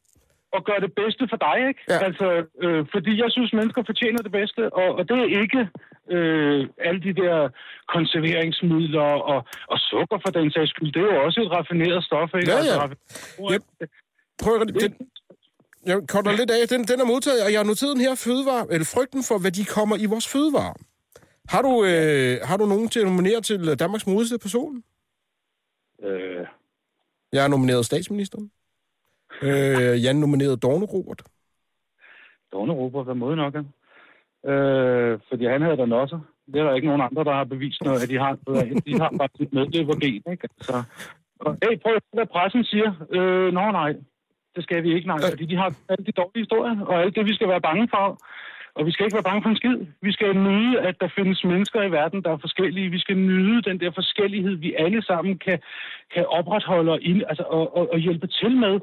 og 0.57 0.61
gøre 0.69 0.81
det 0.87 0.93
bedste 1.01 1.23
for 1.33 1.39
dig, 1.47 1.57
ikke? 1.71 1.81
Ja. 1.93 1.99
Altså, 2.09 2.27
øh, 2.65 2.81
fordi 2.95 3.13
jeg 3.23 3.31
synes, 3.37 3.51
mennesker 3.59 3.83
fortjener 3.91 4.21
det 4.27 4.33
bedste, 4.39 4.63
og, 4.81 4.89
og 4.99 5.03
det 5.09 5.17
er 5.25 5.29
ikke 5.45 5.61
øh, 6.15 6.61
alle 6.87 7.01
de 7.07 7.13
der 7.23 7.37
konserveringsmidler 7.95 9.09
og, 9.33 9.41
og 9.73 9.79
sukker 9.91 10.19
for 10.25 10.31
den 10.39 10.51
sags 10.55 10.71
skyld. 10.71 10.93
Det 10.93 11.01
er 11.03 11.15
jo 11.15 11.25
også 11.27 11.39
et 11.45 11.51
raffineret 11.57 12.05
stof, 12.09 12.31
ikke? 12.41 12.51
Ja, 12.51 12.57
ja. 12.57 12.61
Altså, 12.61 12.97
Yep. 13.53 13.63
Prøv 14.43 14.55
at, 14.61 14.69
den, 14.83 14.93
jeg 15.87 15.97
korter 16.09 16.33
lidt 16.33 16.51
af. 16.51 16.69
Den, 16.69 16.85
den 16.85 17.01
er 17.01 17.05
modtaget, 17.05 17.45
og 17.45 17.53
jeg 17.53 17.59
har 17.59 17.65
noteret 17.65 17.97
den 17.97 18.05
her 18.07 18.15
fødevare, 18.15 18.67
eller 18.73 18.87
frygten 18.95 19.23
for, 19.29 19.39
hvad 19.39 19.53
de 19.59 19.65
kommer 19.65 19.97
i 19.97 20.07
vores 20.07 20.29
fødevare. 20.33 20.75
Har 21.49 21.63
du, 21.63 21.73
øh, 21.85 22.39
har 22.49 22.57
du 22.57 22.67
nogen 22.67 22.89
til 22.89 23.01
at 23.01 23.07
nominere 23.07 23.41
til 23.41 23.79
Danmarks 23.79 24.07
modigste 24.07 24.39
person? 24.39 24.83
Øh, 26.03 26.47
Jeg 27.33 27.43
har 27.43 27.49
nomineret 27.49 27.85
statsministeren. 27.87 28.51
Øh, 29.43 30.05
Jan 30.05 30.17
nomineret 30.17 30.63
Dorne 30.63 30.87
Robert. 30.87 31.23
Dårne 32.53 32.73
Robert 32.73 33.07
var 33.07 33.15
måde 33.15 33.37
nok, 33.37 33.55
ja. 33.55 33.63
øh, 34.53 35.21
fordi 35.29 35.45
han 35.47 35.63
havde 35.63 35.77
der 35.77 35.97
også. 35.97 36.21
Det 36.47 36.57
er 36.61 36.65
der 36.65 36.75
ikke 36.75 36.87
nogen 36.87 37.03
andre, 37.03 37.25
der 37.25 37.33
har 37.33 37.45
bevist 37.45 37.83
noget, 37.85 38.03
at 38.03 38.09
de 38.09 38.19
har. 38.19 38.33
De 38.87 38.93
har 39.01 39.15
faktisk 39.21 39.43
et 39.43 39.53
medlevergen, 39.53 40.33
ikke? 40.33 40.49
Og, 41.41 41.57
hey, 41.63 41.79
prøv 41.83 41.95
at 41.97 42.03
hvad 42.13 42.27
pressen 42.27 42.65
siger. 42.65 42.91
Øh, 43.11 43.53
nå, 43.53 43.71
nej, 43.71 43.93
det 44.57 44.63
skal 44.65 44.83
vi 44.83 44.95
ikke, 44.95 45.09
nej. 45.09 45.19
Fordi 45.31 45.47
de 45.47 45.57
har 45.57 45.71
alle 45.89 46.05
de 46.07 46.13
dårlige 46.13 46.43
historier, 46.45 46.77
og 46.81 47.03
alt 47.03 47.17
det, 47.17 47.27
vi 47.27 47.35
skal 47.35 47.49
være 47.49 47.61
bange 47.61 47.89
for. 47.95 48.05
Og 48.77 48.87
vi 48.87 48.93
skal 48.93 49.05
ikke 49.05 49.19
være 49.21 49.31
bange 49.31 49.43
for 49.43 49.51
en 49.51 49.61
skid. 49.63 49.79
Vi 50.03 50.13
skal 50.13 50.37
nyde, 50.49 50.81
at 50.89 50.97
der 51.01 51.09
findes 51.19 51.45
mennesker 51.45 51.83
i 51.83 51.91
verden, 51.91 52.23
der 52.25 52.31
er 52.33 52.45
forskellige. 52.47 52.91
Vi 52.91 52.99
skal 52.99 53.17
nyde 53.17 53.63
den 53.63 53.81
der 53.81 53.91
forskellighed, 54.01 54.55
vi 54.67 54.75
alle 54.79 55.03
sammen 55.03 55.39
kan, 55.39 55.59
kan 56.15 56.25
opretholde 56.27 56.93
og, 56.93 57.01
ind, 57.03 57.23
altså, 57.29 57.45
og, 57.57 57.77
og, 57.77 57.93
og 57.93 57.99
hjælpe 57.99 58.27
til 58.27 58.53
med. 58.57 58.81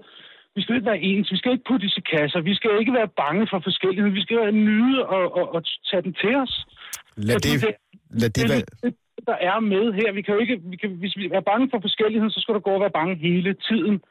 Vi 0.56 0.62
skal 0.62 0.76
ikke 0.76 0.86
være 0.86 1.02
ens. 1.12 1.32
Vi 1.32 1.38
skal 1.38 1.52
ikke 1.52 1.64
puttes 1.70 1.98
i 1.98 2.02
kasser. 2.02 2.42
Vi 2.42 2.56
skal 2.56 2.72
ikke 2.80 2.94
være 2.94 3.10
bange 3.24 3.48
for 3.52 3.60
forskellighed. 3.64 4.12
Vi 4.12 4.22
skal 4.22 4.54
nyde 4.54 5.06
og, 5.06 5.38
og, 5.38 5.56
og 5.56 5.64
tage 5.90 6.02
den 6.02 6.14
til 6.14 6.36
os. 6.36 6.54
Lad 7.18 7.36
Fordi 7.36 7.50
det, 7.50 7.76
lad 8.22 8.30
det 8.30 8.44
det, 8.44 8.50
være... 8.50 8.64
det, 8.84 8.94
der 9.28 9.38
er 9.52 9.60
med 9.60 9.86
her. 9.94 10.12
Vi 10.12 10.22
kan 10.22 10.34
jo 10.34 10.40
ikke, 10.40 10.60
vi 10.64 10.76
kan, 10.76 10.90
hvis 10.90 11.18
vi 11.18 11.26
er 11.34 11.42
bange 11.52 11.68
for 11.72 11.80
forskelligheden, 11.82 12.32
så 12.32 12.40
skal 12.42 12.56
du 12.56 12.60
gå 12.60 12.72
og 12.78 12.82
være 12.82 12.98
bange 13.00 13.16
hele 13.16 13.54
tiden. 13.70 14.02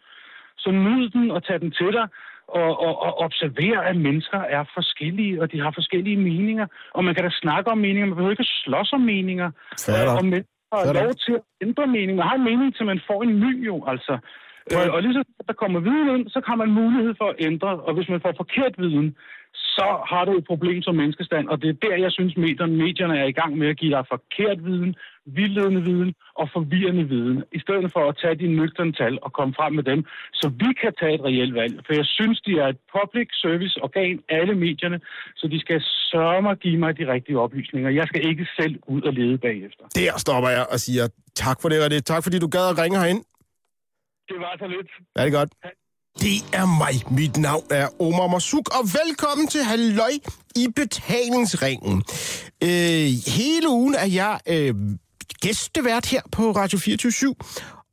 Så 0.59 0.71
nyd 0.71 1.09
den 1.09 1.31
og 1.31 1.45
tag 1.47 1.61
den 1.61 1.71
til 1.71 1.93
dig, 1.99 2.07
og, 2.49 2.71
og, 2.87 2.95
og 3.07 3.13
observere, 3.27 3.87
at 3.91 3.97
mennesker 3.97 4.41
er 4.57 4.65
forskellige, 4.75 5.43
og 5.43 5.53
de 5.53 5.61
har 5.61 5.73
forskellige 5.79 6.17
meninger. 6.17 6.67
Og 6.95 7.05
man 7.05 7.15
kan 7.15 7.25
da 7.25 7.31
snakke 7.31 7.71
om 7.71 7.79
meninger, 7.79 8.07
man 8.07 8.17
behøver 8.17 8.31
ikke 8.31 8.49
at 8.49 8.55
slås 8.65 8.93
om 8.93 9.01
meninger. 9.01 9.51
Og 10.19 10.25
mennesker 10.25 10.57
har 10.73 11.03
lov 11.03 11.15
til 11.25 11.33
at 11.39 11.43
ændre 11.67 11.87
mening. 11.87 12.15
Man 12.17 12.29
har 12.29 12.37
en 12.37 12.45
mening, 12.51 12.77
til 12.77 12.87
man 12.87 13.01
får 13.07 13.23
en 13.23 13.41
ny 13.41 13.67
jo, 13.67 13.85
altså. 13.93 14.15
Øh, 14.73 14.95
og 14.95 15.03
lige 15.03 15.15
så 15.15 15.23
der 15.47 15.53
kommer 15.63 15.81
viden 15.81 16.09
ind, 16.15 16.29
så 16.29 16.41
har 16.47 16.57
man 16.63 16.71
mulighed 16.81 17.15
for 17.21 17.29
at 17.33 17.37
ændre. 17.49 17.71
Og 17.87 17.95
hvis 17.95 18.09
man 18.09 18.21
får 18.21 18.35
forkert 18.37 18.75
viden, 18.79 19.17
så 19.77 19.89
har 20.13 20.25
du 20.25 20.33
et 20.39 20.47
problem 20.53 20.83
som 20.83 20.95
menneskestand. 20.95 21.49
Og 21.49 21.57
det 21.63 21.69
er 21.71 21.79
der, 21.87 21.97
jeg 22.05 22.13
synes, 22.13 22.37
medierne, 22.37 22.77
medierne 22.85 23.19
er 23.19 23.29
i 23.29 23.39
gang 23.41 23.53
med 23.61 23.69
at 23.69 23.77
give 23.77 23.93
dig 23.97 24.05
forkert 24.15 24.59
viden, 24.65 24.97
vildledende 25.39 25.83
viden 25.91 26.15
og 26.41 26.47
forvirrende 26.57 27.05
viden. 27.15 27.45
I 27.53 27.61
stedet 27.65 27.93
for 27.95 28.03
at 28.09 28.19
tage 28.23 28.37
de 28.43 28.57
nøgterne 28.59 28.93
tal 28.93 29.19
og 29.23 29.33
komme 29.33 29.55
frem 29.59 29.73
med 29.79 29.85
dem, 29.91 30.01
så 30.41 30.47
vi 30.63 30.71
kan 30.81 30.93
tage 31.01 31.15
et 31.15 31.25
reelt 31.29 31.55
valg. 31.55 31.75
For 31.87 31.93
jeg 32.01 32.07
synes, 32.19 32.41
de 32.47 32.53
er 32.63 32.69
et 32.75 32.81
public 32.97 33.29
service 33.45 33.75
organ, 33.87 34.17
alle 34.29 34.55
medierne, 34.55 35.01
så 35.37 35.45
de 35.49 35.61
skal 35.61 35.81
sørge 36.11 36.43
mig 36.43 36.51
at 36.51 36.61
give 36.61 36.79
mig 36.79 36.99
de 36.99 37.13
rigtige 37.13 37.39
oplysninger. 37.39 37.91
Jeg 37.91 38.07
skal 38.11 38.29
ikke 38.31 38.47
selv 38.61 38.75
ud 38.87 39.03
og 39.03 39.13
lede 39.13 39.39
bagefter. 39.39 39.85
Der 39.95 40.19
stopper 40.19 40.51
jeg 40.57 40.67
og 40.73 40.79
siger 40.87 41.05
tak 41.35 41.57
for 41.63 41.69
det, 41.69 41.79
René. 41.85 41.99
Tak 42.01 42.23
fordi 42.23 42.39
du 42.39 42.49
gad 42.57 42.67
at 42.73 42.79
ringe 42.83 42.99
herind. 42.99 43.23
Det 44.29 44.39
var 44.45 44.55
så 44.59 44.67
lidt. 44.67 44.91
Er 45.17 45.25
det 45.25 45.33
godt? 45.33 45.51
Det 46.21 46.45
er 46.53 46.67
mig. 46.67 47.03
Mit 47.11 47.37
navn 47.37 47.65
er 47.71 48.03
Omar 48.03 48.27
Masuk, 48.27 48.79
og 48.79 48.89
velkommen 49.05 49.49
til 49.49 49.63
Halløj 49.63 50.13
i 50.57 50.69
betalingsringen. 50.77 52.03
Øh, 52.63 53.09
hele 53.27 53.69
ugen 53.69 53.95
er 53.95 54.07
jeg 54.07 54.41
øh, 54.47 54.75
gæstevært 55.41 56.07
her 56.07 56.21
på 56.33 56.51
Radio 56.51 56.79
24 56.79 57.35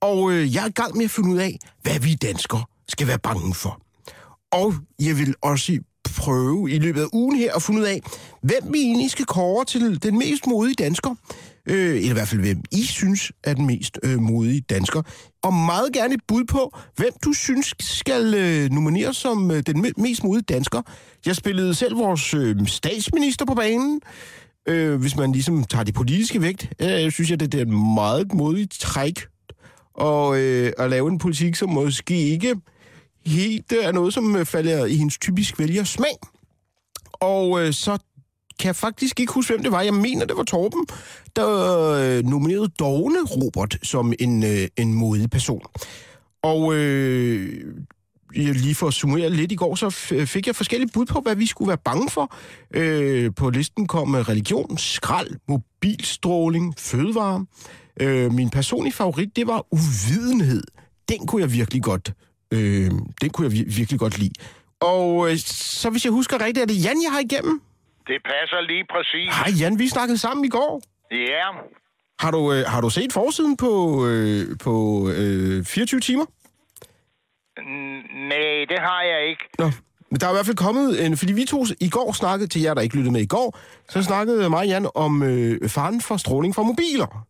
og 0.01 0.31
øh, 0.31 0.55
jeg 0.55 0.63
er 0.63 0.67
i 0.67 0.71
gang 0.71 0.97
med 0.97 1.05
at 1.05 1.11
finde 1.11 1.29
ud 1.29 1.37
af, 1.37 1.59
hvad 1.81 1.99
vi 1.99 2.15
danskere 2.15 2.63
skal 2.89 3.07
være 3.07 3.19
bange 3.19 3.53
for. 3.53 3.81
Og 4.51 4.73
jeg 4.99 5.17
vil 5.17 5.35
også 5.41 5.79
prøve 6.17 6.71
i 6.71 6.79
løbet 6.79 7.01
af 7.01 7.07
ugen 7.13 7.35
her 7.35 7.55
at 7.55 7.63
finde 7.63 7.79
ud 7.79 7.85
af, 7.85 8.01
hvem 8.41 8.73
vi 8.73 8.79
egentlig 8.79 9.11
skal 9.11 9.25
kåre 9.25 9.65
til 9.65 10.03
den 10.03 10.17
mest 10.17 10.47
modige 10.47 10.75
dansker. 10.75 11.15
Øh, 11.69 11.95
eller 11.95 12.09
i 12.09 12.13
hvert 12.13 12.27
fald, 12.27 12.41
hvem 12.41 12.61
I 12.71 12.83
synes 12.83 13.31
er 13.43 13.53
den 13.53 13.65
mest 13.65 13.99
øh, 14.03 14.19
modige 14.19 14.61
dansker. 14.61 15.01
Og 15.43 15.53
meget 15.53 15.93
gerne 15.93 16.13
et 16.13 16.21
bud 16.27 16.45
på, 16.45 16.77
hvem 16.95 17.11
du 17.25 17.33
synes 17.33 17.73
skal 17.79 18.33
øh, 18.33 18.69
nomineres 18.69 19.17
som 19.17 19.51
øh, 19.51 19.63
den 19.65 19.85
mest 19.97 20.23
modige 20.23 20.43
dansker. 20.43 20.81
Jeg 21.25 21.35
spillede 21.35 21.75
selv 21.75 21.97
vores 21.97 22.33
øh, 22.33 22.67
statsminister 22.67 23.45
på 23.45 23.53
banen. 23.53 24.01
Øh, 24.67 24.99
hvis 25.01 25.15
man 25.15 25.31
ligesom 25.31 25.63
tager 25.63 25.83
det 25.83 25.93
politiske 25.93 26.41
vægt, 26.41 26.73
øh, 26.81 27.11
synes 27.11 27.29
jeg, 27.29 27.39
det 27.39 27.53
er 27.53 27.61
et 27.61 27.67
meget 27.67 28.33
modigt 28.33 28.79
træk 28.79 29.25
og, 29.93 30.39
øh, 30.39 30.73
at 30.77 30.89
lave 30.89 31.11
en 31.11 31.17
politik, 31.17 31.55
som 31.55 31.69
måske 31.69 32.17
ikke 32.17 32.55
helt 33.25 33.71
øh, 33.71 33.85
er 33.85 33.91
noget, 33.91 34.13
som 34.13 34.35
øh, 34.35 34.45
falder 34.45 34.85
i 34.85 34.95
hendes 34.95 35.17
typisk 35.17 35.59
vælgers 35.59 35.89
smag. 35.89 36.17
Og 37.13 37.61
øh, 37.61 37.73
så 37.73 37.97
kan 38.59 38.67
jeg 38.67 38.75
faktisk 38.75 39.19
ikke 39.19 39.33
huske, 39.33 39.53
hvem 39.53 39.63
det 39.63 39.71
var. 39.71 39.81
Jeg 39.81 39.93
mener, 39.93 40.25
det 40.25 40.37
var 40.37 40.43
Torben, 40.43 40.85
der 41.35 41.49
øh, 41.91 42.23
nominerede 42.23 42.67
Dogne 42.79 43.23
Robert 43.23 43.77
som 43.83 44.13
en, 44.19 44.43
øh, 44.43 44.67
en 44.77 44.93
modig 44.93 45.29
person. 45.29 45.61
Og 46.43 46.75
øh, 46.75 47.63
jeg- 48.35 48.53
lige 48.55 48.75
for 48.75 48.87
at 48.87 48.93
summere 48.93 49.29
lidt 49.29 49.51
i 49.51 49.55
går, 49.55 49.75
så 49.75 49.89
fik 50.25 50.47
jeg 50.47 50.55
forskellige 50.55 50.89
bud 50.93 51.05
på, 51.05 51.19
hvad 51.19 51.35
vi 51.35 51.45
skulle 51.45 51.67
være 51.67 51.77
bange 51.77 52.09
for. 52.09 52.35
Øh, 52.73 53.31
på 53.35 53.49
listen 53.49 53.87
kom 53.87 54.15
øh, 54.15 54.21
religion, 54.21 54.77
skrald, 54.77 55.29
mobilstråling, 55.49 56.73
fødevare. 56.77 57.45
Øh, 58.01 58.33
min 58.33 58.49
personlige 58.49 58.93
favorit, 58.93 59.35
det 59.35 59.47
var 59.47 59.65
uvidenhed. 59.71 60.63
Den 61.09 61.27
kunne 61.27 61.41
jeg 61.41 61.53
virkelig 61.53 61.83
godt, 61.83 62.13
øh, 62.51 62.91
den 63.21 63.29
kunne 63.29 63.47
jeg 63.51 63.59
vir- 63.59 63.75
virkelig 63.75 63.99
godt 63.99 64.19
lide. 64.19 64.33
Og 64.81 65.31
øh, 65.31 65.37
så 65.81 65.89
hvis 65.89 66.03
jeg 66.05 66.11
husker 66.11 66.41
rigtigt, 66.45 66.57
er 66.61 66.65
det 66.65 66.83
Jan, 66.83 67.03
jeg 67.03 67.11
har 67.11 67.19
igennem? 67.19 67.61
Det 68.07 68.19
passer 68.25 68.61
lige 68.61 68.85
præcis. 68.93 69.29
Hej 69.37 69.51
Jan, 69.61 69.79
vi 69.79 69.87
snakkede 69.87 70.17
sammen 70.17 70.45
i 70.45 70.49
går. 70.49 70.81
Ja, 71.11 71.45
Har 72.19 72.31
du, 72.31 72.53
øh, 72.53 72.63
har 72.67 72.81
du 72.81 72.89
set 72.89 73.13
forsiden 73.13 73.57
på, 73.57 74.05
øh, 74.07 74.57
på 74.63 75.09
øh, 75.15 75.65
24 75.65 75.99
timer? 75.99 76.25
Nej, 78.29 78.65
det 78.69 78.79
har 78.79 79.01
jeg 79.03 79.29
ikke. 79.29 79.43
Nå, 79.59 79.71
men 80.11 80.19
der 80.19 80.27
er 80.27 80.31
i 80.31 80.33
hvert 80.33 80.45
fald 80.45 80.57
kommet 80.57 81.05
en... 81.05 81.17
Fordi 81.17 81.33
vi 81.33 81.45
to 81.45 81.65
i 81.81 81.89
går 81.89 82.11
snakkede, 82.13 82.49
til 82.49 82.61
jer, 82.61 82.73
der 82.73 82.81
ikke 82.81 82.95
lyttede 82.95 83.13
med 83.13 83.21
i 83.21 83.27
går, 83.27 83.59
så 83.89 84.03
snakkede 84.03 84.49
mig 84.49 84.59
og 84.59 84.67
Jan 84.67 84.89
om 84.95 85.23
øh, 85.23 85.69
faren 85.69 86.01
for 86.01 86.17
stråling 86.17 86.55
fra 86.55 86.63
mobiler. 86.63 87.25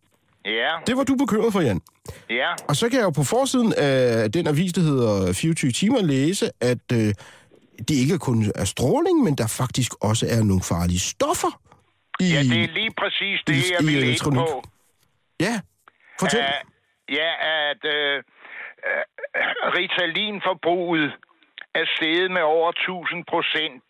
Ja, 0.46 0.72
Det 0.88 0.98
var 0.98 1.04
du 1.04 1.16
bekymret 1.16 1.54
for, 1.54 1.62
Jan. 1.62 1.82
ja. 2.30 2.50
Og 2.68 2.76
så 2.76 2.90
kan 2.90 2.98
jeg 3.00 3.06
jo 3.06 3.10
på 3.10 3.24
forsiden 3.24 3.74
af 3.78 4.32
den 4.32 4.48
avis, 4.48 4.74
der 4.74 4.82
hedder 4.82 5.34
24 5.34 5.72
timer, 5.72 6.02
læse, 6.02 6.50
at 6.62 6.92
øh, 6.94 7.14
det 7.88 7.96
ikke 8.04 8.18
kun 8.20 8.52
er 8.56 8.66
stråling, 8.66 9.24
men 9.24 9.36
der 9.36 9.48
faktisk 9.48 9.92
også 10.02 10.26
er 10.30 10.44
nogle 10.44 10.64
farlige 10.64 11.00
stoffer 11.00 11.62
i... 12.20 12.28
Ja, 12.34 12.40
det 12.40 12.64
er 12.64 12.74
lige 12.82 12.94
præcis 13.02 13.38
det, 13.48 13.56
i- 13.56 13.72
jeg 13.74 13.82
i 13.82 13.86
vil 13.86 14.10
ind 14.10 14.34
på. 14.36 14.64
Ja, 15.40 15.60
fortæl. 16.20 16.40
Uh, 16.40 17.16
ja, 17.20 17.30
at 17.72 17.82
uh, 17.98 18.18
uh, 18.90 19.04
Ritalin-forbruget 19.78 21.12
er 21.80 21.86
steget 21.96 22.32
med 22.32 22.42
over 22.42 22.70
1000 22.70 23.24
procent 23.34 23.84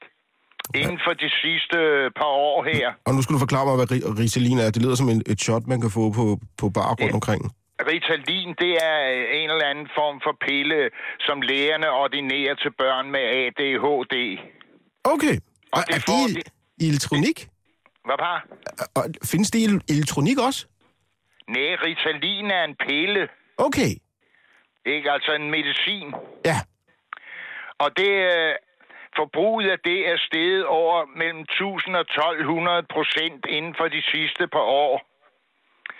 inden 0.81 0.99
for 1.05 1.13
de 1.23 1.29
sidste 1.43 1.77
par 2.19 2.31
år 2.49 2.57
her. 2.71 2.87
Og 3.07 3.11
nu 3.15 3.21
skal 3.21 3.33
du 3.33 3.39
forklare 3.45 3.65
mig, 3.65 3.75
hvad 3.75 3.91
ri- 3.93 4.07
Ritalin 4.21 4.57
er. 4.57 4.69
Det 4.75 4.81
lyder 4.83 4.95
som 4.95 5.09
en, 5.09 5.21
et 5.25 5.39
shot, 5.41 5.63
man 5.67 5.81
kan 5.81 5.89
få 5.97 6.03
på, 6.19 6.25
på 6.57 6.69
bar 6.69 6.89
rundt 6.89 7.01
Ja. 7.01 7.13
omkring. 7.13 7.41
Ritalin, 7.81 8.55
det 8.59 8.73
er 8.83 8.97
en 9.31 9.49
eller 9.49 9.65
anden 9.65 9.89
form 9.95 10.21
for 10.23 10.37
pille, 10.41 10.89
som 11.19 11.41
lægerne 11.41 11.89
ordinerer 11.89 12.55
til 12.55 12.71
børn 12.71 13.11
med 13.11 13.19
ADHD. 13.19 14.15
Okay. 15.03 15.35
Og, 15.71 15.81
det 15.87 15.95
er 15.95 16.03
får 16.07 16.27
det 16.27 16.43
i 16.77 16.87
elektronik? 16.89 17.47
Hvad 18.05 18.15
var? 18.19 18.47
Og 18.95 19.03
findes 19.23 19.51
det 19.51 19.59
i 19.59 19.93
elektronik 19.93 20.37
også? 20.39 20.67
Nej, 21.47 21.75
Ritalin 21.85 22.51
er 22.51 22.63
en 22.63 22.75
pille, 22.87 23.27
Okay. 23.57 23.91
ikke? 24.85 25.11
Altså 25.11 25.31
en 25.33 25.51
medicin. 25.51 26.13
Ja. 26.45 26.57
Og 27.79 27.97
det 27.97 28.11
øh, 28.33 28.53
forbruget 29.15 29.69
af 29.69 29.79
det 29.79 29.99
er 30.11 30.17
steget 30.17 30.65
over 30.65 31.05
mellem 31.17 31.39
1000 31.39 31.95
og 31.95 32.01
1200 32.01 32.83
procent 32.95 33.45
inden 33.49 33.75
for 33.77 33.87
de 33.87 34.01
sidste 34.13 34.47
par 34.47 34.67
år. 34.83 34.95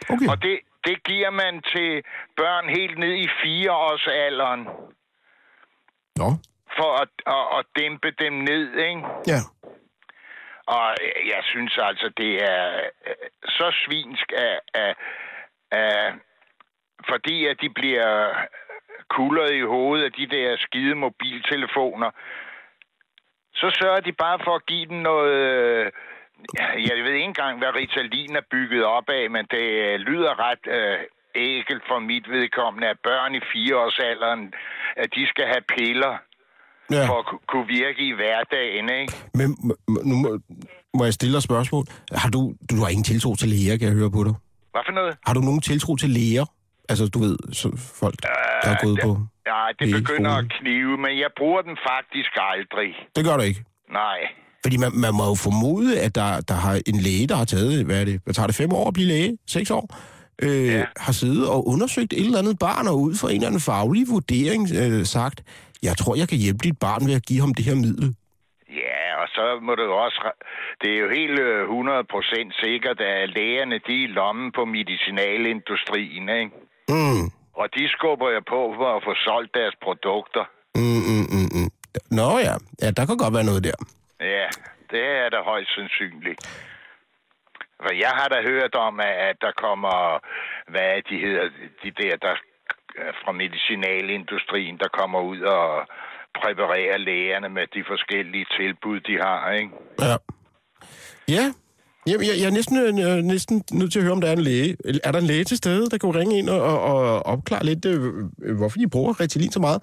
Okay. 0.09 0.28
Og 0.32 0.41
det, 0.41 0.59
det 0.86 1.03
giver 1.03 1.29
man 1.29 1.61
til 1.61 2.03
børn 2.38 2.69
helt 2.69 2.97
ned 2.97 3.13
i 3.13 3.27
fireårsalderen 3.41 4.63
Nå. 6.15 6.29
for 6.77 6.91
at, 7.03 7.09
at, 7.38 7.59
at 7.59 7.65
dæmpe 7.79 8.11
dem 8.11 8.33
ned, 8.33 8.67
ikke? 8.89 9.01
Ja. 9.27 9.41
Og 10.67 10.95
øh, 11.01 11.27
jeg 11.27 11.41
synes 11.43 11.77
altså, 11.81 12.11
det 12.17 12.43
er 12.43 12.75
øh, 13.07 13.15
så 13.47 13.67
svinsk, 13.86 14.31
af, 14.38 14.59
af, 14.73 14.95
af, 15.71 16.13
fordi 17.09 17.45
at 17.45 17.57
de 17.61 17.69
bliver 17.69 18.33
kuldret 19.09 19.53
i 19.53 19.61
hovedet 19.61 20.05
af 20.05 20.11
de 20.11 20.27
der 20.27 20.57
skide 20.57 20.95
mobiltelefoner. 20.95 22.11
Så 23.53 23.77
sørger 23.81 23.99
de 23.99 24.13
bare 24.13 24.39
for 24.43 24.55
at 24.55 24.65
give 24.65 24.86
dem 24.86 24.97
noget... 24.97 25.91
øh, 26.59 26.83
ja, 26.87 26.95
Jeg 26.95 27.03
ved 27.05 27.13
ikke 27.13 27.23
engang, 27.33 27.57
hvad 27.57 27.71
Ritalin 27.75 28.35
er 28.35 28.45
bygget 28.51 28.83
op 28.97 29.07
af, 29.19 29.23
men 29.35 29.43
det 29.51 29.65
øh, 29.85 29.95
lyder 30.07 30.31
ret 30.49 30.63
øh, 30.77 30.97
ægelt 31.35 31.83
for 31.89 31.99
mit 31.99 32.25
vedkommende, 32.35 32.87
at 32.93 32.97
børn 33.03 33.35
i 33.35 33.41
fireårsalderen, 33.53 34.53
at 35.03 35.09
de 35.15 35.27
skal 35.31 35.45
have 35.53 35.63
piller 35.77 36.13
ja. 36.91 37.03
for 37.09 37.17
at 37.19 37.25
ku- 37.25 37.41
kunne 37.51 37.67
virke 37.67 38.01
i 38.07 38.13
hverdagen, 38.19 38.89
ikke? 39.01 39.13
Men 39.39 39.47
nu 40.09 40.15
må, 40.23 40.29
må 40.97 41.03
jeg 41.03 41.13
stille 41.13 41.33
dig 41.33 41.37
et 41.37 41.43
spørgsmål. 41.43 41.83
Har 42.11 42.29
du, 42.29 42.41
du 42.71 42.75
har 42.83 42.89
ingen 42.89 43.03
tiltro 43.11 43.35
til 43.35 43.49
læger, 43.49 43.77
kan 43.77 43.87
jeg 43.87 43.95
høre 44.01 44.11
på 44.17 44.23
dig. 44.27 44.33
Hvad 44.73 44.81
for 44.85 44.91
noget? 44.99 45.17
Har 45.27 45.33
du 45.33 45.39
nogen 45.49 45.61
tiltro 45.61 45.95
til 45.95 46.09
læger? 46.09 46.45
Altså, 46.89 47.05
du 47.13 47.19
ved, 47.19 47.37
så 47.53 47.67
folk, 48.03 48.15
der 48.63 48.69
er 48.73 48.77
gået 48.85 48.95
det- 48.97 49.03
på... 49.03 49.11
Ja, 49.51 49.61
det 49.79 49.87
begynder 50.01 50.31
at 50.41 50.45
knive, 50.59 50.97
men 50.97 51.13
jeg 51.23 51.29
bruger 51.37 51.61
den 51.61 51.77
faktisk 51.89 52.31
aldrig. 52.53 52.89
Det 53.15 53.25
gør 53.25 53.37
du 53.37 53.43
ikke. 53.43 53.63
Nej. 53.91 54.19
Fordi 54.66 54.78
man, 54.84 54.91
man 55.05 55.13
må 55.20 55.24
jo 55.32 55.36
formode, 55.47 55.88
at 56.05 56.11
der, 56.20 56.30
der 56.49 56.57
har 56.66 56.76
en 56.91 56.97
læge, 57.07 57.28
der 57.32 57.36
har 57.41 57.45
taget, 57.45 57.86
hvad 57.86 58.01
er 58.01 58.05
det, 58.09 58.16
hvad 58.24 58.34
tager 58.34 58.47
det, 58.47 58.55
fem 58.55 58.72
år 58.80 58.88
at 58.88 58.93
blive 58.97 59.07
læge? 59.07 59.32
Seks 59.55 59.70
år? 59.72 59.86
Øh, 60.45 60.68
Ja. 60.74 60.84
Har 61.05 61.13
siddet 61.22 61.45
og 61.55 61.59
undersøgt 61.74 62.13
et 62.13 62.26
eller 62.26 62.39
andet 62.43 62.57
barn, 62.68 62.86
og 62.91 62.95
ud 63.07 63.13
fra 63.20 63.28
en 63.30 63.36
eller 63.36 63.47
anden 63.51 63.66
faglig 63.72 64.03
vurdering 64.16 64.63
øh, 64.82 65.05
sagt, 65.16 65.38
jeg 65.88 65.93
tror, 65.99 66.13
jeg 66.22 66.28
kan 66.32 66.38
hjælpe 66.43 66.61
dit 66.68 66.78
barn 66.86 67.01
ved 67.07 67.13
at 67.20 67.26
give 67.30 67.41
ham 67.45 67.53
det 67.57 67.66
her 67.70 67.76
middel. 67.86 68.07
Ja, 68.82 69.03
og 69.22 69.28
så 69.36 69.43
må 69.66 69.72
det 69.80 69.86
jo 69.91 69.95
også... 70.05 70.20
Det 70.82 70.89
er 70.95 70.99
jo 71.05 71.09
helt 71.20 71.39
øh, 71.39 71.61
100% 71.70 72.63
sikkert, 72.63 72.99
at 73.01 73.30
lægerne 73.38 73.78
de 73.88 73.95
er 74.03 74.13
lommen 74.20 74.47
på 74.57 74.61
medicinalindustrien, 74.66 76.26
ikke? 76.41 76.51
Mm. 76.95 77.24
Og 77.59 77.66
de 77.76 77.84
skubber 77.95 78.30
jo 78.36 78.41
på 78.53 78.61
for 78.80 78.89
at 78.97 79.01
få 79.07 79.13
solgt 79.28 79.51
deres 79.59 79.76
produkter. 79.86 80.43
Mm, 80.76 81.01
mm, 81.09 81.26
mm, 81.36 81.49
mm. 81.57 81.70
Nå 82.18 82.30
ja. 82.47 82.55
ja, 82.82 82.88
der 82.97 83.03
kan 83.05 83.18
godt 83.18 83.34
være 83.34 83.49
noget 83.51 83.63
der. 83.63 83.78
Det 84.95 85.05
er 85.23 85.29
da 85.29 85.39
højst 85.51 85.71
sandsynligt. 85.75 86.39
For 87.83 87.93
jeg 88.03 88.11
har 88.19 88.27
da 88.27 88.39
hørt 88.51 88.75
om, 88.75 88.99
at 88.99 89.37
der 89.41 89.51
kommer, 89.65 89.95
hvad 90.71 91.01
de 91.09 91.17
hedder, 91.25 91.49
de 91.83 91.91
der, 92.01 92.15
der 92.25 92.35
fra 93.23 93.31
medicinalindustrien, 93.31 94.77
der 94.77 94.87
kommer 94.99 95.19
ud 95.21 95.41
og 95.41 95.87
præparerer 96.41 96.97
lægerne 96.97 97.49
med 97.49 97.67
de 97.67 97.83
forskellige 97.87 98.45
tilbud, 98.57 98.99
de 98.99 99.15
har, 99.25 99.51
ikke? 99.51 99.71
Ja. 99.99 100.15
Ja. 101.35 101.45
Jamen, 102.10 102.28
jeg, 102.28 102.36
jeg 102.41 102.47
er 102.51 102.58
næsten, 102.60 102.78
øh, 103.06 103.18
næsten 103.34 103.64
nødt 103.80 103.91
til 103.91 103.99
at 103.99 104.03
høre, 104.03 104.14
om 104.18 104.22
der 104.22 104.28
er 104.28 104.38
en 104.41 104.47
læge. 104.49 104.78
Er 105.03 105.12
der 105.12 105.20
en 105.20 105.26
læge 105.26 105.43
til 105.43 105.58
stede, 105.58 105.89
der 105.89 105.97
kan 105.97 106.16
ringe 106.16 106.38
ind 106.38 106.49
og, 106.49 106.62
og, 106.62 106.80
og 106.82 107.26
opklare 107.26 107.66
lidt, 107.66 107.86
øh, 107.86 108.01
øh, 108.45 108.58
hvorfor 108.58 108.78
de 108.78 108.89
bruger 108.89 109.20
Ritalin 109.22 109.51
så 109.51 109.60
meget? 109.60 109.80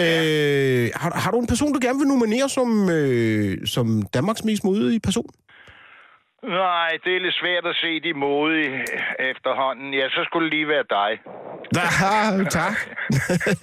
Øh, 0.00 0.90
har, 1.02 1.10
har 1.22 1.30
du 1.30 1.38
en 1.40 1.46
person, 1.46 1.72
du 1.72 1.80
gerne 1.82 1.98
vil 1.98 2.08
nominere 2.08 2.48
som, 2.48 2.90
øh, 2.90 3.66
som 3.66 3.86
Danmarks 4.14 4.44
mest 4.44 4.64
modige 4.64 5.00
person? 5.00 5.30
Nej, 6.42 6.90
det 7.04 7.16
er 7.16 7.20
lidt 7.20 7.34
svært 7.42 7.66
at 7.66 7.76
se 7.82 8.00
de 8.00 8.14
modige 8.14 8.84
efterhånden. 9.32 9.94
Ja, 9.94 10.08
så 10.08 10.20
skulle 10.24 10.44
det 10.46 10.54
lige 10.54 10.68
være 10.68 10.86
dig. 10.98 11.10
Ah, 12.12 12.46
tak. 12.58 12.76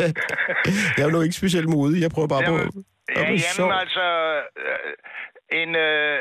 jeg 0.97 1.03
er 1.05 1.11
jo 1.11 1.21
ikke 1.21 1.35
specielt 1.35 1.69
modig. 1.69 2.01
Jeg 2.01 2.11
prøver 2.11 2.27
bare 2.27 2.43
på... 2.47 2.55
Jamen, 2.57 2.83
at 3.09 3.15
ja, 3.17 3.23
jamen 3.59 3.73
altså, 3.83 4.05
øh, 4.65 5.61
en 5.61 5.75
øh, 5.75 6.19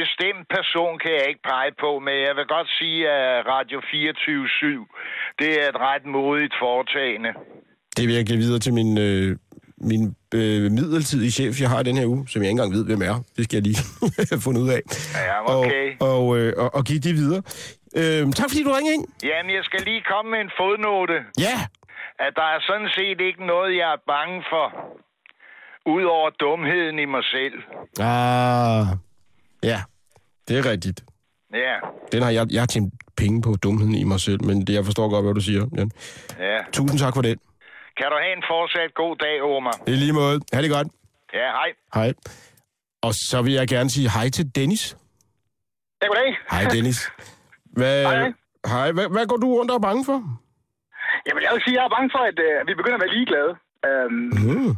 bestemt 0.00 0.44
person 0.56 0.98
kan 1.02 1.12
jeg 1.18 1.26
ikke 1.28 1.44
pege 1.52 1.72
på, 1.84 1.90
men 2.06 2.14
jeg 2.26 2.34
vil 2.38 2.46
godt 2.56 2.68
sige, 2.78 3.00
at 3.10 3.46
Radio 3.54 3.78
24-7, 3.80 5.36
det 5.38 5.50
er 5.62 5.68
et 5.72 5.78
ret 5.88 6.04
modigt 6.06 6.54
foretagende. 6.62 7.30
Det 7.96 8.04
vil 8.08 8.14
jeg 8.14 8.26
give 8.26 8.38
videre 8.38 8.58
til 8.66 8.72
min, 8.74 8.98
øh, 8.98 9.36
min 9.90 10.02
øh, 10.34 10.62
midlertidige 10.78 11.30
chef, 11.30 11.60
jeg 11.60 11.70
har 11.70 11.82
den 11.82 11.96
her 11.96 12.06
uge, 12.06 12.28
som 12.28 12.42
jeg 12.42 12.48
ikke 12.50 12.56
engang 12.58 12.72
ved, 12.78 12.84
hvem 12.90 13.02
er. 13.10 13.16
Det 13.36 13.42
skal 13.44 13.56
jeg 13.56 13.64
lige 13.68 13.80
have 14.32 14.40
fundet 14.46 14.60
ud 14.66 14.70
af. 14.78 14.82
Ja, 15.28 15.36
okay. 15.58 15.86
Og, 16.00 16.08
og, 16.28 16.38
øh, 16.38 16.52
og, 16.62 16.68
og 16.74 16.82
give 16.84 17.00
det 17.06 17.14
videre. 17.14 17.42
Øh, 18.00 18.22
tak 18.38 18.48
fordi 18.50 18.62
du 18.64 18.72
ringede 18.72 18.94
ind. 18.98 19.06
Jamen, 19.30 19.50
jeg 19.58 19.64
skal 19.68 19.80
lige 19.90 20.02
komme 20.12 20.28
med 20.34 20.40
en 20.46 20.52
fodnote, 20.60 21.18
Ja, 21.46 21.56
at 22.26 22.32
der 22.40 22.46
er 22.54 22.60
sådan 22.70 22.88
set 22.96 23.18
ikke 23.28 23.46
noget, 23.46 23.70
jeg 23.80 23.88
er 23.96 24.00
bange 24.14 24.38
for, 24.52 24.66
udover 25.96 26.30
dumheden 26.30 26.98
i 26.98 27.06
mig 27.14 27.24
selv. 27.36 27.56
ah, 28.00 28.86
ja, 29.62 29.82
det 30.48 30.58
er 30.58 30.70
rigtigt. 30.70 31.04
Ja, 31.54 31.74
Den 32.12 32.22
har 32.22 32.30
jeg, 32.30 32.46
jeg 32.50 32.60
har 32.62 32.66
tjent 32.66 32.94
penge 33.16 33.42
på 33.42 33.54
dumheden 33.62 33.94
i 33.94 34.04
mig 34.04 34.20
selv, 34.20 34.44
men 34.44 34.66
det, 34.66 34.74
jeg 34.74 34.84
forstår 34.84 35.08
godt, 35.10 35.24
hvad 35.24 35.34
du 35.34 35.40
siger. 35.40 35.66
Jan. 35.76 35.90
ja. 36.38 36.58
Tusind 36.72 36.98
tak 36.98 37.14
for 37.14 37.22
det. 37.22 37.38
Kan 37.98 38.06
du 38.12 38.16
have 38.24 38.32
en 38.36 38.44
fortsat 38.52 38.94
god 38.94 39.16
dag, 39.16 39.42
Omar? 39.42 39.76
I 39.86 39.90
lige 39.90 40.12
måde. 40.12 40.40
Ha' 40.52 40.62
det 40.62 40.70
godt. 40.70 40.88
Ja, 41.34 41.48
hej. 41.58 41.70
Hej. 41.94 42.12
Og 43.02 43.14
så 43.14 43.42
vil 43.42 43.52
jeg 43.52 43.68
gerne 43.68 43.90
sige 43.90 44.10
hej 44.10 44.28
til 44.30 44.54
Dennis. 44.54 44.96
Ja, 46.02 46.06
goddag. 46.06 46.30
Hej 46.50 46.64
Dennis. 46.74 47.10
Hvad, 47.64 48.02
Hej. 48.02 48.32
Hej. 48.66 48.92
Hvad, 48.92 49.08
hvad 49.14 49.26
går 49.26 49.36
du 49.36 49.48
rundt 49.58 49.70
og 49.70 49.74
er 49.74 49.80
bange 49.88 50.04
for? 50.04 50.18
Jamen, 51.26 51.42
jeg 51.42 51.50
vil 51.54 51.62
sige, 51.64 51.74
at 51.74 51.78
jeg 51.78 51.84
er 51.84 51.94
bange 51.96 52.10
for, 52.14 52.22
at 52.30 52.38
øh, 52.48 52.66
vi 52.68 52.74
begynder 52.74 52.98
at 52.98 53.02
være 53.04 53.14
ligeglade. 53.18 53.50
Øhm, 53.88 54.28
Mm. 54.46 54.74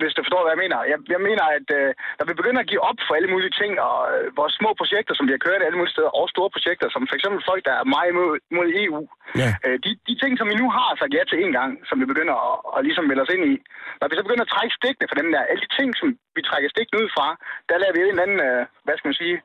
Hvis 0.00 0.14
du 0.16 0.20
forstår, 0.24 0.42
hvad 0.42 0.54
jeg 0.54 0.62
mener. 0.64 0.78
Jeg, 0.92 0.98
jeg 1.14 1.20
mener, 1.28 1.44
at 1.58 1.68
øh, 1.78 1.88
når 2.18 2.24
vi 2.30 2.34
begynder 2.40 2.60
at 2.62 2.70
give 2.72 2.82
op 2.88 2.98
for 3.06 3.12
alle 3.18 3.30
mulige 3.34 3.54
ting, 3.60 3.72
og 3.88 3.98
øh, 4.14 4.24
vores 4.40 4.54
små 4.60 4.70
projekter, 4.80 5.12
som 5.14 5.26
vi 5.28 5.34
har 5.36 5.44
kørt 5.46 5.62
alle 5.66 5.78
mulige 5.78 5.94
steder, 5.96 6.10
og 6.20 6.24
store 6.34 6.50
projekter, 6.56 6.86
som 6.94 7.02
for 7.08 7.14
eksempel 7.18 7.40
folk, 7.50 7.62
der 7.68 7.74
er 7.80 7.84
meget 7.96 8.08
imod, 8.12 8.30
imod 8.52 8.68
EU, 8.84 9.00
Ja. 9.42 9.50
øh, 9.66 9.76
de, 9.84 9.90
de 10.08 10.14
ting, 10.22 10.32
som 10.38 10.46
vi 10.50 10.56
nu 10.62 10.66
har 10.76 10.88
sagt 11.00 11.14
ja 11.18 11.22
til 11.30 11.38
en 11.44 11.52
gang, 11.58 11.70
som 11.88 11.96
vi 12.00 12.06
begynder 12.12 12.36
at, 12.48 12.56
at 12.76 12.80
ligesom 12.88 13.04
melde 13.08 13.24
os 13.24 13.34
ind 13.36 13.44
i, 13.52 13.54
når 13.98 14.06
vi 14.08 14.16
så 14.18 14.24
begynder 14.26 14.44
at 14.46 14.54
trække 14.56 14.74
stikkene 14.80 15.08
for 15.10 15.16
dem 15.20 15.28
der, 15.32 15.40
alle 15.50 15.62
de 15.66 15.70
ting, 15.78 15.88
som 16.00 16.08
vi 16.36 16.42
trækker 16.48 16.68
stikkene 16.74 17.00
ud 17.02 17.08
fra, 17.16 17.26
der 17.68 17.76
lader 17.82 17.94
vi 17.94 18.00
en 18.14 18.24
anden, 18.24 18.40
øh, 18.48 18.60
hvad 18.84 18.94
skal 18.96 19.08
man 19.10 19.20
sige, 19.22 19.36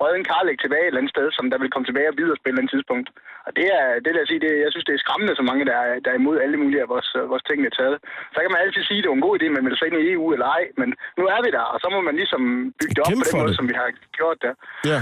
røde 0.00 0.24
karlæg 0.30 0.56
tilbage 0.60 0.84
et 0.84 0.90
eller 0.90 1.02
andet 1.02 1.14
sted, 1.16 1.26
som 1.36 1.44
der 1.52 1.58
vil 1.62 1.72
komme 1.72 1.86
tilbage 1.88 2.10
og 2.12 2.16
bide 2.18 2.32
os 2.34 2.40
på 2.40 2.46
et 2.46 2.52
eller 2.52 2.62
andet 2.62 2.74
tidspunkt. 2.74 3.08
Og 3.46 3.50
det 3.58 3.66
er, 3.78 3.84
det 4.02 4.08
vil 4.10 4.22
jeg 4.22 4.30
sige, 4.30 4.42
det, 4.46 4.52
jeg 4.64 4.70
synes, 4.72 4.86
det 4.88 4.94
er 4.94 5.04
skræmmende, 5.04 5.34
så 5.40 5.44
mange, 5.50 5.64
der 5.70 5.76
er, 5.84 5.92
der 6.04 6.10
er 6.10 6.18
imod 6.22 6.36
alle 6.44 6.58
mulige 6.62 6.82
af 6.84 6.88
vores, 6.94 7.08
øh, 7.18 7.22
vores 7.32 7.44
ting, 7.48 7.58
der 7.64 7.70
er 7.72 7.78
taget. 7.80 7.96
Så 8.34 8.38
kan 8.40 8.50
man 8.52 8.62
altid 8.64 8.82
sige, 8.84 8.98
at 8.98 9.04
det 9.04 9.10
er 9.10 9.18
en 9.20 9.26
god 9.28 9.34
idé, 9.36 9.44
at 9.48 9.54
man 9.56 9.64
melder 9.64 9.78
sig 9.78 9.88
ind 9.88 9.96
i 10.00 10.04
EU 10.14 10.26
eller 10.34 10.48
ej, 10.56 10.64
men 10.80 10.88
nu 11.18 11.22
er 11.34 11.40
vi 11.44 11.50
der, 11.56 11.64
og 11.72 11.78
så 11.82 11.88
må 11.94 11.98
man 12.08 12.14
ligesom 12.20 12.42
bygge 12.78 12.94
det 12.94 13.02
op 13.04 13.10
Kæmpe 13.10 13.24
på 13.24 13.30
den 13.30 13.40
måde, 13.42 13.52
det. 13.52 13.58
som 13.60 13.66
vi 13.70 13.76
har 13.80 13.88
gjort 14.18 14.38
der. 14.44 14.54
Ja. 14.92 15.00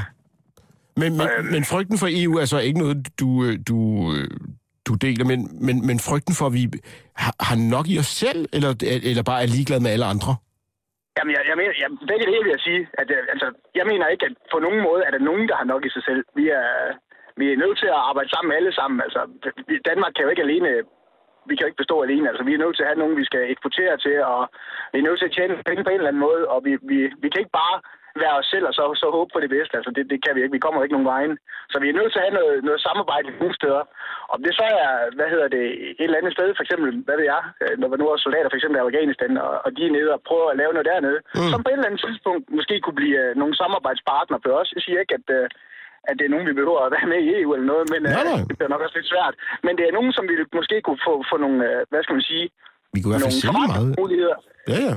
Men, 1.01 1.11
men, 1.21 1.29
men 1.55 1.63
frygten 1.73 1.97
for 2.03 2.09
EU 2.21 2.33
er 2.43 2.47
så 2.55 2.59
ikke 2.69 2.81
noget, 2.85 2.97
du, 3.21 3.29
øh, 3.47 3.55
du, 3.71 3.79
øh, 4.15 4.29
du 4.89 4.93
deler, 5.07 5.25
men, 5.33 5.41
men, 5.67 5.77
men 5.89 5.97
frygten 6.09 6.35
for, 6.39 6.47
at 6.51 6.55
vi 6.59 6.63
har, 7.23 7.35
har 7.49 7.57
nok 7.75 7.87
i 7.93 7.99
os 8.03 8.11
selv, 8.23 8.41
eller, 8.57 8.71
eller 9.11 9.23
bare 9.31 9.43
er 9.43 9.47
ligeglade 9.57 9.83
med 9.83 9.91
alle 9.91 10.07
andre? 10.15 10.37
Jamen, 11.17 11.33
jeg, 11.37 11.43
jeg 11.51 11.57
mener, 11.61 11.73
jeg, 11.83 11.91
begge 12.11 12.27
dele 12.27 12.45
vil 12.45 12.57
jeg 12.57 12.65
sige, 12.69 12.83
at 13.01 13.09
øh, 13.17 13.23
altså, 13.33 13.47
jeg 13.79 13.87
mener 13.91 14.07
ikke, 14.07 14.27
at 14.27 14.35
på 14.53 14.59
nogen 14.59 14.81
måde 14.89 15.03
er 15.05 15.11
der 15.11 15.27
nogen, 15.29 15.49
der 15.49 15.57
har 15.61 15.69
nok 15.73 15.83
i 15.85 15.95
sig 15.95 16.03
selv. 16.09 16.23
Vi 16.39 16.45
er, 16.49 16.69
vi 17.41 17.45
er 17.53 17.63
nødt 17.63 17.79
til 17.79 17.91
at 17.95 18.03
arbejde 18.11 18.31
sammen 18.31 18.53
alle 18.59 18.73
sammen. 18.79 18.99
Altså, 19.07 19.21
Danmark 19.91 20.13
kan 20.13 20.25
jo 20.25 20.31
ikke 20.31 20.47
alene, 20.49 20.71
vi 21.49 21.55
kan 21.55 21.65
jo 21.65 21.71
ikke 21.71 21.83
bestå 21.83 21.97
alene. 22.03 22.29
Altså, 22.29 22.45
vi 22.45 22.55
er 22.55 22.63
nødt 22.65 22.77
til 22.77 22.83
at 22.83 22.91
have 22.91 23.03
nogen, 23.03 23.17
vi 23.21 23.25
skal 23.31 23.51
eksportere 23.51 23.97
til, 23.97 24.17
og 24.35 24.41
vi 24.93 24.99
er 24.99 25.07
nødt 25.09 25.19
til 25.19 25.29
at 25.29 25.37
tjene 25.37 25.63
penge 25.69 25.85
på 25.85 25.91
en 25.91 26.01
eller 26.01 26.13
anden 26.13 26.27
måde, 26.29 26.43
og 26.55 26.59
vi, 26.67 26.73
vi, 26.91 26.99
vi 27.23 27.29
kan 27.29 27.43
ikke 27.43 27.59
bare 27.63 27.77
være 28.25 28.35
os 28.41 28.49
selv 28.55 28.67
og 28.71 28.75
så, 28.79 28.85
så 29.03 29.07
håbe 29.17 29.31
på 29.33 29.41
det 29.45 29.51
bedste. 29.57 29.75
Altså, 29.79 29.91
det, 29.97 30.05
det 30.13 30.19
kan 30.25 30.33
vi 30.35 30.41
ikke. 30.43 30.57
Vi 30.57 30.65
kommer 30.65 30.79
ikke 30.83 30.97
nogen 30.97 31.13
vejen. 31.15 31.33
Så 31.73 31.77
vi 31.83 31.87
er 31.89 31.99
nødt 31.99 32.11
til 32.13 32.21
at 32.21 32.27
have 32.27 32.39
noget, 32.41 32.55
noget 32.69 32.81
samarbejde 32.89 33.29
nogle 33.41 33.55
steder. 33.61 33.83
Om 34.35 34.39
det 34.47 34.53
så 34.61 34.67
er, 34.85 34.89
hvad 35.19 35.29
hedder 35.35 35.49
det, 35.57 35.65
et 36.01 36.07
eller 36.09 36.21
andet 36.21 36.35
sted, 36.37 36.47
for 36.57 36.63
eksempel, 36.67 36.89
hvad 37.07 37.17
ved 37.21 37.27
jeg, 37.35 37.43
øh, 37.63 37.75
når 37.81 37.89
vi 37.91 37.97
nu 38.01 38.07
er 38.09 38.17
soldater 38.27 38.49
for 38.51 38.59
eksempel 38.59 38.79
i 38.79 38.87
Afghanistan, 38.87 39.33
og, 39.47 39.53
og 39.65 39.71
de 39.77 39.83
er 39.87 39.93
nede 39.97 40.11
og 40.17 40.21
prøver 40.29 40.49
at 40.51 40.59
lave 40.61 40.73
noget 40.75 40.91
dernede, 40.93 41.19
mm. 41.39 41.51
som 41.53 41.59
på 41.63 41.69
et 41.71 41.77
eller 41.79 41.89
andet 41.91 42.03
tidspunkt 42.07 42.43
måske 42.59 42.75
kunne 42.81 42.99
blive 43.03 43.19
øh, 43.25 43.31
nogle 43.41 43.55
samarbejdspartnere 43.63 44.41
for 44.45 44.53
os. 44.61 44.69
Jeg 44.77 44.83
siger 44.87 44.99
ikke, 45.03 45.17
at, 45.21 45.27
øh, 45.39 45.47
at 46.09 46.15
det 46.19 46.25
er 46.25 46.33
nogen, 46.35 46.49
vi 46.51 46.59
behøver 46.61 46.81
at 46.85 46.93
være 46.97 47.09
med 47.13 47.21
i 47.27 47.31
EU 47.41 47.51
eller 47.55 47.69
noget, 47.73 47.87
men 47.95 48.01
Nej, 48.03 48.25
nej. 48.31 48.41
det 48.49 48.55
bliver 48.59 48.73
nok 48.75 48.83
også 48.85 48.97
lidt 48.99 49.11
svært. 49.15 49.35
Men 49.67 49.73
det 49.79 49.85
er 49.87 49.97
nogen, 49.99 50.13
som 50.17 50.25
vi 50.31 50.35
måske 50.59 50.77
kunne 50.87 51.01
få, 51.09 51.15
få 51.31 51.37
nogle, 51.45 51.57
hvad 51.91 52.03
skal 52.05 52.17
man 52.19 52.27
sige, 52.33 52.47
Vi 52.95 52.99
kunne 53.01 53.11
i 53.11 53.15
hvert 53.15 53.25
fald 53.27 53.37
sælge 53.41 53.53
meget. 53.59 53.71
forretningsmuligheder. 53.71 54.37
Ja, 54.73 54.79
ja. 54.89 54.95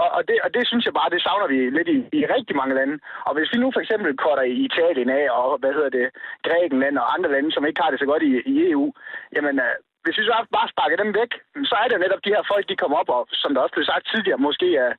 Og, 0.00 0.08
og, 0.16 0.22
det, 0.28 0.36
og 0.44 0.50
det 0.56 0.64
synes 0.66 0.84
jeg 0.84 0.94
bare, 1.00 1.12
det 1.14 1.22
savner 1.22 1.48
vi 1.52 1.58
lidt 1.78 1.88
i, 1.96 1.98
i 2.18 2.20
rigtig 2.34 2.54
mange 2.60 2.74
lande. 2.78 2.96
Og 3.26 3.32
hvis 3.34 3.52
vi 3.52 3.58
nu 3.60 3.68
for 3.72 3.80
eksempel 3.84 4.10
korter 4.24 4.42
i 4.42 4.56
Italien 4.68 5.10
af, 5.20 5.24
og 5.40 5.58
hvad 5.60 5.72
hedder 5.76 5.92
det, 5.98 6.06
Grækenland 6.46 6.96
og 7.02 7.14
andre 7.14 7.32
lande, 7.34 7.52
som 7.52 7.66
ikke 7.66 7.82
har 7.82 7.90
det 7.90 8.00
så 8.00 8.06
godt 8.12 8.22
i, 8.22 8.32
i 8.52 8.54
EU, 8.70 8.86
jamen 9.36 9.54
øh, 9.66 9.74
hvis 10.04 10.18
vi 10.18 10.24
så 10.24 10.34
bare 10.56 10.72
sparker 10.72 10.98
dem 11.02 11.10
væk, 11.20 11.30
så 11.70 11.74
er 11.80 11.86
det 11.86 11.96
jo 11.96 12.04
netop 12.04 12.24
de 12.24 12.34
her 12.34 12.44
folk, 12.52 12.64
de 12.68 12.80
kommer 12.82 12.96
op, 13.02 13.10
og 13.16 13.22
som 13.42 13.50
der 13.52 13.60
også 13.64 13.74
blev 13.76 13.86
sagt 13.90 14.10
tidligere, 14.12 14.44
måske 14.48 14.68
er, 14.84 14.90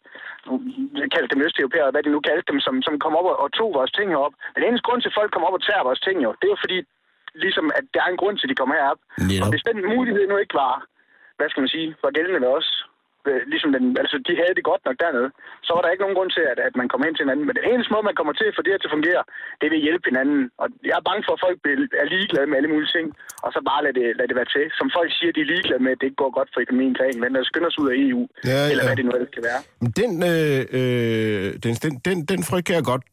jeg 1.01 1.09
kalder 1.13 1.29
dem 1.31 1.45
østeuropæere, 1.45 1.91
hvad 1.91 2.03
de 2.03 2.13
nu 2.15 2.19
kaldte 2.29 2.51
dem, 2.51 2.59
som, 2.65 2.75
som 2.87 2.95
kommer 3.03 3.17
op 3.19 3.29
og, 3.31 3.37
og 3.43 3.49
tog 3.57 3.69
vores 3.79 3.91
ting 3.97 4.07
herop. 4.09 4.33
Den 4.55 4.63
eneste 4.67 4.85
grund 4.87 5.01
til, 5.01 5.11
at 5.11 5.17
folk 5.19 5.31
kommer 5.31 5.47
op 5.49 5.57
og 5.59 5.65
tager 5.67 5.87
vores 5.89 6.01
ting 6.07 6.17
jo, 6.25 6.29
det 6.39 6.45
er 6.47 6.55
jo 6.55 6.63
fordi, 6.65 6.77
ligesom, 7.43 7.65
at 7.77 7.85
der 7.93 8.01
er 8.03 8.09
en 8.11 8.21
grund 8.21 8.35
til, 8.37 8.45
at 8.47 8.51
de 8.51 8.59
kommer 8.61 8.75
herop. 8.75 9.01
Netop. 9.17 9.43
Og 9.43 9.47
hvis 9.51 9.67
den 9.69 9.77
mulighed 9.95 10.23
nu 10.27 10.37
ikke 10.43 10.55
var, 10.63 10.75
hvad 11.37 11.47
skal 11.49 11.61
man 11.63 11.73
sige, 11.75 11.89
var 12.03 12.15
gældende 12.17 12.41
ved 12.45 12.51
os, 12.59 12.69
øh, 12.79 12.92
ligesom 13.53 13.69
den, 13.75 13.85
altså 14.03 14.15
de 14.27 14.33
havde 14.41 14.55
det 14.57 14.69
godt 14.71 14.83
nok 14.87 14.97
dernede, 15.03 15.29
så 15.65 15.71
var 15.73 15.81
der 15.81 15.89
ikke 15.93 16.05
nogen 16.05 16.17
grund 16.17 16.31
til, 16.37 16.45
at, 16.51 16.59
at 16.67 16.73
man 16.79 16.87
kommer 16.89 17.05
hen 17.05 17.15
til 17.15 17.25
hinanden. 17.25 17.45
Men 17.47 17.55
den 17.59 17.67
eneste 17.71 17.91
måde, 17.93 18.09
man 18.09 18.17
kommer 18.19 18.33
til 18.37 18.47
at 18.49 18.55
få 18.55 18.61
det 18.63 18.71
her 18.73 18.81
til 18.81 18.91
at 18.91 18.95
fungere, 18.97 19.21
det 19.59 19.65
er 19.65 19.77
at 19.79 19.85
hjælpe 19.87 20.05
hinanden. 20.11 20.41
Og 20.61 20.67
jeg 20.89 20.95
er 20.99 21.07
bange 21.09 21.23
for, 21.25 21.33
at 21.35 21.43
folk 21.45 21.57
er 22.03 22.07
ligeglade 22.15 22.47
med 22.49 22.57
alle 22.59 22.71
mulige 22.73 22.93
ting, 22.95 23.07
og 23.45 23.49
så 23.55 23.59
bare 23.69 23.81
lade 23.85 23.95
det, 23.99 24.07
lade 24.19 24.29
det 24.29 24.37
være 24.39 24.51
til. 24.55 24.65
Som 24.79 24.87
folk 24.97 25.09
siger, 25.17 25.31
de 25.35 25.41
er 25.45 25.51
ligeglade 25.53 25.81
med, 25.85 25.91
at 25.93 25.99
det 25.99 26.07
ikke 26.09 26.21
går 26.23 26.31
godt 26.39 26.49
for 26.53 26.59
økonomien 26.65 26.93
til 26.95 27.05
men 27.23 27.35
der 27.35 27.43
skynder 27.49 27.69
os 27.71 27.79
ud 27.83 27.89
af 27.93 27.95
EU, 28.05 28.21
Ja, 28.51 28.61
eller 28.71 28.83
ja. 28.83 28.87
hvad 28.87 28.95
det 28.99 29.05
nu 29.05 29.11
ellers 29.17 29.33
kan 29.37 29.43
være. 29.49 29.59
Den, 29.99 30.11
øh, 30.31 30.59
øh, 30.79 31.47
den, 31.63 31.73
den, 31.83 31.93
den, 32.07 32.17
den 32.31 32.39
frygt 32.49 32.65
kan 32.67 32.75
jeg 32.79 32.85
godt 32.93 33.03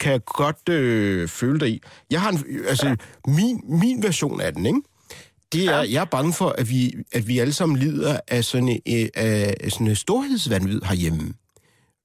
kan 0.00 0.12
jeg 0.12 0.20
godt 0.24 0.68
øh, 0.78 1.28
føle 1.28 1.60
dig 1.60 1.68
i. 1.68 1.82
Jeg 2.10 2.20
har 2.20 2.30
en, 2.34 2.38
altså, 2.72 2.86
min, 3.38 3.54
min 3.82 3.96
version 4.08 4.40
af 4.40 4.52
den, 4.52 4.66
ikke? 4.66 4.80
Det 5.52 5.64
er, 5.64 5.82
jeg 5.82 6.00
er 6.00 6.04
bange 6.04 6.32
for, 6.32 6.48
at 6.48 6.70
vi, 6.70 6.94
at 7.12 7.28
vi 7.28 7.38
alle 7.38 7.52
sammen 7.52 7.78
lider 7.78 8.20
af 8.28 8.44
sådan 8.44 8.80
en, 8.86 9.08
af 9.14 9.54
sådan 9.68 9.86
en 9.86 9.96
storhedsvandvid 9.96 10.80
herhjemme. 10.84 11.34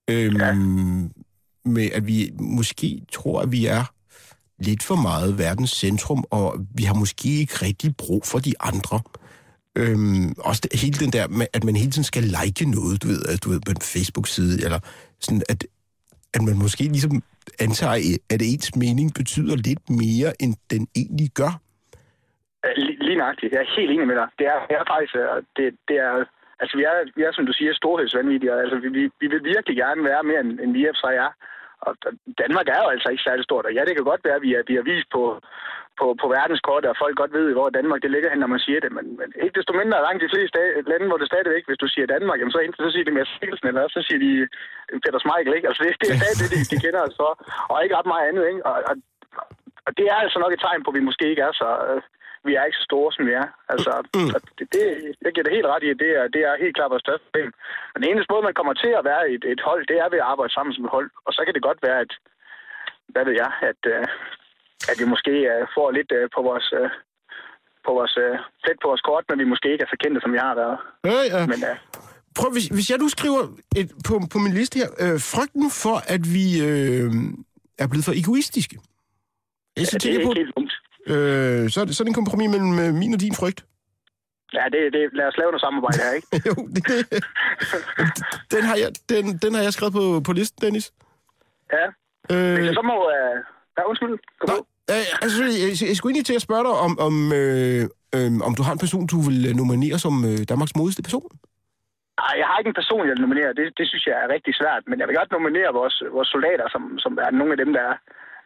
Øhm, 0.07 0.37
ja. 0.37 0.53
Med 1.65 1.91
at 1.91 2.07
vi 2.07 2.31
måske 2.39 3.01
tror, 3.11 3.41
at 3.41 3.51
vi 3.51 3.65
er 3.65 3.83
lidt 4.59 4.83
for 4.83 4.95
meget 4.95 5.37
verdens 5.37 5.71
centrum, 5.71 6.23
og 6.29 6.59
vi 6.75 6.83
har 6.83 6.93
måske 6.93 7.29
ikke 7.29 7.53
rigtig 7.61 7.95
brug 7.95 8.25
for 8.25 8.39
de 8.39 8.53
andre. 8.59 9.01
Øhm, 9.75 10.33
også 10.37 10.61
det, 10.63 10.79
hele 10.79 10.99
den 10.99 11.13
der 11.13 11.27
med, 11.27 11.47
at 11.53 11.63
man 11.63 11.75
hele 11.75 11.91
tiden 11.91 12.03
skal 12.03 12.23
like 12.23 12.65
noget, 12.65 13.03
du 13.03 13.07
ved, 13.07 13.25
at 13.25 13.43
du 13.43 13.49
ved, 13.49 13.59
på 13.59 13.71
en 13.71 13.81
Facebook-side, 13.81 14.63
eller 14.63 14.79
sådan, 15.19 15.41
at, 15.49 15.67
at 16.33 16.41
man 16.41 16.57
måske 16.57 16.83
ligesom 16.83 17.23
antager, 17.59 18.17
at 18.29 18.41
ens 18.41 18.75
mening 18.75 19.13
betyder 19.13 19.55
lidt 19.55 19.89
mere, 19.89 20.41
end 20.41 20.55
den 20.69 20.87
egentlig 20.95 21.29
gør. 21.33 21.61
Lige, 22.75 23.15
nøjagtigt. 23.15 23.53
Jeg 23.53 23.61
er 23.61 23.75
helt 23.77 23.91
enig 23.91 24.07
med 24.07 24.15
dig. 24.15 24.27
Det 24.39 24.47
er, 24.47 24.59
det 24.69 24.75
er 24.77 24.83
faktisk, 24.93 25.15
øh, 25.15 25.43
det, 25.57 25.65
det 25.87 25.97
er, 26.07 26.13
altså 26.61 26.73
vi 26.77 26.83
er, 26.83 26.95
vi 27.15 27.21
er, 27.23 27.31
som 27.31 27.45
du 27.45 27.53
siger, 27.53 27.73
storhedsvanvittige. 27.73 28.51
Altså 28.63 28.77
vi, 28.83 28.87
vi, 28.97 29.03
vi 29.21 29.27
vil 29.33 29.43
virkelig 29.43 29.77
gerne 29.83 30.03
være 30.03 30.23
mere, 30.23 30.39
end, 30.39 30.59
end 30.59 30.71
vi 30.73 30.87
så 30.93 31.07
og 31.07 31.13
er. 31.13 31.29
Og 31.87 31.91
Danmark 32.41 32.67
er 32.67 32.81
jo 32.83 32.89
altså 32.93 33.07
ikke 33.09 33.27
særlig 33.27 33.43
stort. 33.45 33.65
Og 33.65 33.73
ja, 33.73 33.81
det 33.85 33.95
kan 33.95 34.09
godt 34.11 34.25
være, 34.27 34.39
at 34.39 34.45
vi 34.47 34.51
er, 34.57 34.63
vi 34.69 34.75
er 34.77 34.89
vist 34.91 35.09
på, 35.15 35.23
på, 35.99 36.05
på 36.21 36.27
verdenskortet, 36.37 36.89
og 36.89 36.97
folk 37.03 37.15
godt 37.21 37.33
ved, 37.37 37.47
hvor 37.53 37.69
Danmark 37.77 38.01
det 38.01 38.11
ligger 38.11 38.29
hen, 38.29 38.39
når 38.41 38.53
man 38.55 38.65
siger 38.65 38.79
det. 38.79 38.91
Men, 38.97 39.05
men 39.19 39.29
ikke 39.43 39.57
desto 39.59 39.73
mindre 39.73 39.97
er 39.97 40.07
langt 40.07 40.23
de 40.25 40.33
fleste 40.35 40.59
lande, 40.91 41.07
hvor 41.07 41.19
det 41.19 41.27
stadigvæk, 41.27 41.63
hvis 41.67 41.81
du 41.83 41.87
siger 41.87 42.07
Danmark, 42.13 42.37
jamen, 42.39 42.55
så, 42.55 42.59
enten 42.59 42.85
så 42.85 42.91
siger 42.91 43.05
de 43.05 43.15
Mads 43.17 43.37
Mikkelsen, 43.41 43.67
eller 43.67 43.83
så 43.95 44.01
siger 44.07 44.19
de 44.25 44.31
øh, 44.91 44.99
Peter 45.03 45.19
Smeichel, 45.21 45.55
ikke? 45.57 45.67
Altså 45.69 45.81
det, 45.83 45.91
det 46.01 46.07
er 46.09 46.17
stadig 46.19 46.37
det, 46.41 46.49
de, 46.53 46.59
de 46.71 46.83
kender 46.85 47.01
os 47.07 47.15
for, 47.21 47.31
og 47.71 47.77
ikke 47.83 47.97
ret 47.97 48.11
meget 48.13 48.27
andet, 48.29 48.43
ikke? 48.51 48.61
Og, 48.69 48.77
og, 48.89 48.95
og 49.87 49.91
det 49.97 50.05
er 50.13 50.17
altså 50.23 50.37
nok 50.39 50.53
et 50.53 50.63
tegn 50.65 50.83
på, 50.83 50.89
at 50.91 50.97
vi 50.97 51.07
måske 51.09 51.25
ikke 51.31 51.45
er 51.49 51.53
så... 51.61 51.69
Øh, 51.89 52.01
vi 52.47 52.53
er 52.55 52.63
ikke 52.65 52.81
så 52.81 52.87
store, 52.89 53.09
som 53.15 53.23
vi 53.29 53.33
er. 53.41 53.47
Altså, 53.73 53.91
og 54.35 54.39
det, 54.57 54.65
det, 54.75 54.83
jeg 55.25 55.31
giver 55.33 55.45
det 55.45 55.57
helt 55.57 55.71
ret 55.73 55.83
i, 55.87 55.89
at 55.93 55.99
det 56.03 56.11
er, 56.19 56.25
det 56.35 56.41
er 56.49 56.63
helt 56.63 56.75
klart 56.77 56.93
vores 56.93 57.05
største 57.07 57.25
problem. 57.27 57.51
Men 57.91 57.99
den 58.01 58.09
eneste 58.09 58.31
måde, 58.31 58.47
man 58.47 58.57
kommer 58.59 58.73
til 58.83 58.91
at 58.99 59.05
være 59.11 59.23
et, 59.33 59.43
et 59.53 59.61
hold, 59.67 59.81
det 59.91 59.97
er 60.03 60.09
ved 60.13 60.21
at 60.23 60.29
arbejde 60.31 60.53
sammen 60.53 60.73
som 60.73 60.85
et 60.85 60.95
hold. 60.97 61.09
Og 61.27 61.31
så 61.35 61.41
kan 61.43 61.53
det 61.53 61.67
godt 61.67 61.79
være, 61.87 61.99
at, 62.05 62.11
hvad 63.13 63.23
ved 63.27 63.35
jeg, 63.43 63.51
at, 63.69 63.81
øh, 63.93 64.03
at 64.91 64.95
vi 65.01 65.05
måske 65.13 65.33
øh, 65.53 65.61
får 65.75 65.87
lidt 65.97 66.11
på 66.35 66.41
vores, 66.49 66.67
øh, 66.79 66.89
på 67.85 67.91
vores 67.97 68.15
øh, 68.25 68.33
plet 68.63 68.79
på 68.81 68.87
vores 68.91 69.03
kort, 69.09 69.25
men 69.29 69.39
vi 69.41 69.51
måske 69.53 69.71
ikke 69.71 69.83
er 69.85 69.91
så 69.93 69.99
kendte, 70.03 70.21
som 70.21 70.33
vi 70.35 70.41
har 70.47 70.55
været. 70.61 70.77
Ja, 71.09 71.19
ja. 71.33 71.41
Men 71.51 71.61
øh, 71.71 71.77
Prøv, 72.39 72.51
hvis, 72.51 72.67
hvis 72.67 72.89
jeg 72.89 72.97
nu 72.97 73.09
skriver 73.09 73.41
et, 73.79 73.89
på, 74.07 74.13
på 74.33 74.37
min 74.45 74.53
liste 74.59 74.79
her, 74.79 74.89
øh, 75.03 75.19
frygten 75.33 75.71
for, 75.83 75.97
at 76.15 76.23
vi 76.35 76.45
øh, 76.69 77.09
er 77.83 77.87
blevet 77.91 78.05
for 78.05 78.15
egoistiske. 78.21 78.75
Jeg 79.77 79.87
ja, 79.93 79.97
det 79.97 80.05
er 80.05 80.19
ikke 80.19 80.33
helt 80.43 80.55
dumt. 80.57 80.73
Øh, 81.11 81.69
så, 81.69 81.77
er 81.81 81.85
det, 81.85 81.95
så 81.95 82.03
er 82.03 82.05
det 82.05 82.13
en 82.13 82.21
kompromis 82.21 82.49
mellem 82.49 82.79
øh, 82.83 82.93
min 83.01 83.13
og 83.13 83.19
din 83.19 83.35
frygt. 83.41 83.65
Ja, 84.57 84.63
det, 84.73 84.81
det, 84.93 85.01
lad 85.19 85.25
os 85.27 85.37
lave 85.37 85.51
noget 85.51 85.65
samarbejde 85.67 85.99
her, 86.03 86.11
ikke? 86.17 86.27
jo, 86.49 86.53
det, 86.75 86.83
den, 88.53 88.63
har 88.69 88.75
jeg, 88.83 88.89
den, 89.11 89.23
den 89.43 89.51
har 89.55 89.63
jeg 89.67 89.73
skrevet 89.73 89.93
på, 89.99 90.05
på 90.27 90.31
listen, 90.33 90.59
Dennis. 90.65 90.85
Ja. 91.75 91.85
Øh, 92.31 92.53
Hvis 92.55 92.65
jeg 92.69 92.77
så 92.81 92.85
må... 92.91 92.97
Øh, 93.15 93.35
ja, 93.77 93.81
undskyld. 93.89 94.13
Kom 94.39 94.49
ud. 94.55 94.63
øh, 94.93 95.07
altså, 95.23 95.43
jeg, 95.63 95.71
jeg 95.89 95.97
skulle 95.97 96.11
egentlig 96.11 96.29
til 96.29 96.39
at 96.39 96.47
spørge 96.47 96.63
dig, 96.67 96.75
om, 96.85 96.91
om, 97.07 97.15
øh, 97.39 97.81
øh, 98.15 98.29
om 98.47 98.53
du 98.57 98.61
har 98.65 98.73
en 98.73 98.83
person, 98.85 99.07
du 99.13 99.19
vil 99.27 99.55
nominere 99.61 99.97
som 100.05 100.13
øh, 100.29 100.39
Danmarks 100.51 100.75
modigste 100.79 101.03
person? 101.07 101.31
Nej, 102.21 102.33
jeg 102.41 102.47
har 102.49 102.57
ikke 102.57 102.71
en 102.73 102.81
person, 102.81 103.05
jeg 103.07 103.13
vil 103.15 103.25
nominere. 103.25 103.51
Det, 103.59 103.65
det 103.79 103.85
synes 103.91 104.05
jeg 104.09 104.17
er 104.23 104.33
rigtig 104.35 104.53
svært. 104.61 104.83
Men 104.89 104.99
jeg 104.99 105.07
vil 105.07 105.19
godt 105.19 105.31
nominere 105.37 105.69
vores, 105.79 105.95
vores 106.15 106.29
soldater, 106.35 106.67
som, 106.73 106.81
som 107.03 107.11
er 107.25 107.31
nogle 107.39 107.53
af 107.55 107.59
dem, 107.63 107.71
der, 107.77 107.87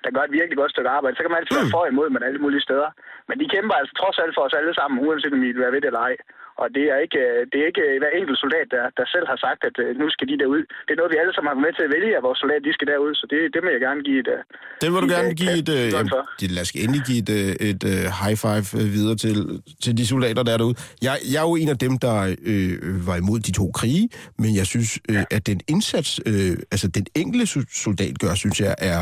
der 0.03 0.11
gør 0.15 0.23
et 0.25 0.37
virkelig 0.39 0.57
godt 0.61 0.73
stykke 0.73 0.93
arbejde. 0.97 1.15
Så 1.15 1.21
kan 1.23 1.31
man 1.31 1.39
altid 1.41 1.55
være 1.59 1.73
for 1.75 1.83
og 1.85 1.91
imod 1.93 2.09
med 2.13 2.21
alle 2.27 2.41
mulige 2.45 2.65
steder. 2.67 2.89
Men 3.29 3.35
de 3.41 3.45
kæmper 3.53 3.75
altså 3.79 3.93
trods 4.01 4.17
alt 4.23 4.33
for 4.35 4.43
os 4.47 4.55
alle 4.59 4.73
sammen, 4.79 4.95
uanset 5.05 5.35
om 5.35 5.41
vi 5.45 5.51
vil 5.51 5.63
være 5.63 5.75
ved 5.75 5.81
det 5.83 5.89
eller 5.91 6.05
ej. 6.09 6.15
Og 6.63 6.67
det 6.75 6.85
er 6.93 6.99
ikke, 7.05 7.19
øh, 7.27 7.39
det 7.51 7.57
er 7.61 7.67
ikke 7.71 7.85
hver 8.01 8.13
enkelt 8.19 8.39
soldat, 8.43 8.67
der, 8.75 8.85
der 8.97 9.05
selv 9.15 9.27
har 9.31 9.39
sagt, 9.45 9.61
at 9.69 9.75
øh, 9.83 9.89
nu 10.01 10.05
skal 10.13 10.27
de 10.29 10.35
derud. 10.41 10.63
Det 10.85 10.91
er 10.93 10.99
noget, 11.01 11.13
vi 11.13 11.19
alle 11.21 11.33
sammen 11.33 11.49
har 11.49 11.55
været 11.55 11.67
med 11.67 11.73
til 11.77 11.85
at 11.87 11.91
vælge, 11.95 12.17
at 12.17 12.23
vores 12.27 12.39
soldater 12.43 12.63
de 12.67 12.73
skal 12.77 12.87
derud. 12.91 13.13
Så 13.19 13.25
det, 13.31 13.39
det 13.53 13.59
vil 13.63 13.71
jeg 13.75 13.83
gerne 13.87 14.01
give 14.07 14.19
et... 14.23 14.29
øh, 14.35 14.39
Det 14.83 14.87
vil 14.91 14.99
du 15.05 15.09
gerne 15.15 15.29
et, 15.33 15.39
give 15.41 15.55
et... 15.63 15.69
Øh, 15.77 15.83
klaps 15.93 15.93
jamen, 15.95 16.11
for. 16.15 16.21
lad 16.55 16.63
os 16.65 16.71
endelig 16.83 17.01
give 17.09 17.19
et, 17.25 17.31
øh, 17.39 17.51
et 17.69 17.81
øh, 17.91 18.03
high 18.21 18.37
five 18.45 18.65
øh, 18.79 18.87
videre 18.97 19.15
til, 19.25 19.37
til 19.83 19.93
de 19.99 20.03
soldater, 20.13 20.41
der 20.47 20.53
er 20.55 20.59
derude. 20.61 20.77
Jeg, 21.07 21.15
jeg 21.33 21.39
er 21.43 21.47
jo 21.51 21.55
en 21.63 21.69
af 21.75 21.79
dem, 21.85 21.93
der 22.05 22.15
øh, 22.51 22.73
var 23.09 23.17
imod 23.23 23.39
de 23.47 23.51
to 23.59 23.65
krige, 23.79 24.05
men 24.41 24.49
jeg 24.59 24.65
synes, 24.73 24.89
øh, 25.11 25.23
at 25.35 25.41
den 25.49 25.59
indsats, 25.73 26.11
øh, 26.29 26.53
altså 26.73 26.87
den 26.97 27.05
enkelte 27.21 27.45
so- 27.53 27.71
soldat 27.85 28.13
gør, 28.23 28.33
synes 28.43 28.57
jeg 28.65 28.73
er... 28.93 29.01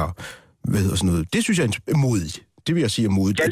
Hvad 0.71 0.79
hedder 0.79 0.95
sådan 0.95 1.09
noget? 1.11 1.33
Det 1.33 1.43
synes 1.43 1.57
jeg 1.59 1.65
er 1.87 1.97
modigt. 1.97 2.43
Det 2.67 2.75
vil 2.75 2.81
jeg 2.81 2.91
sige 2.91 3.05
er 3.05 3.09
modigt, 3.19 3.39
Ja, 3.39 3.45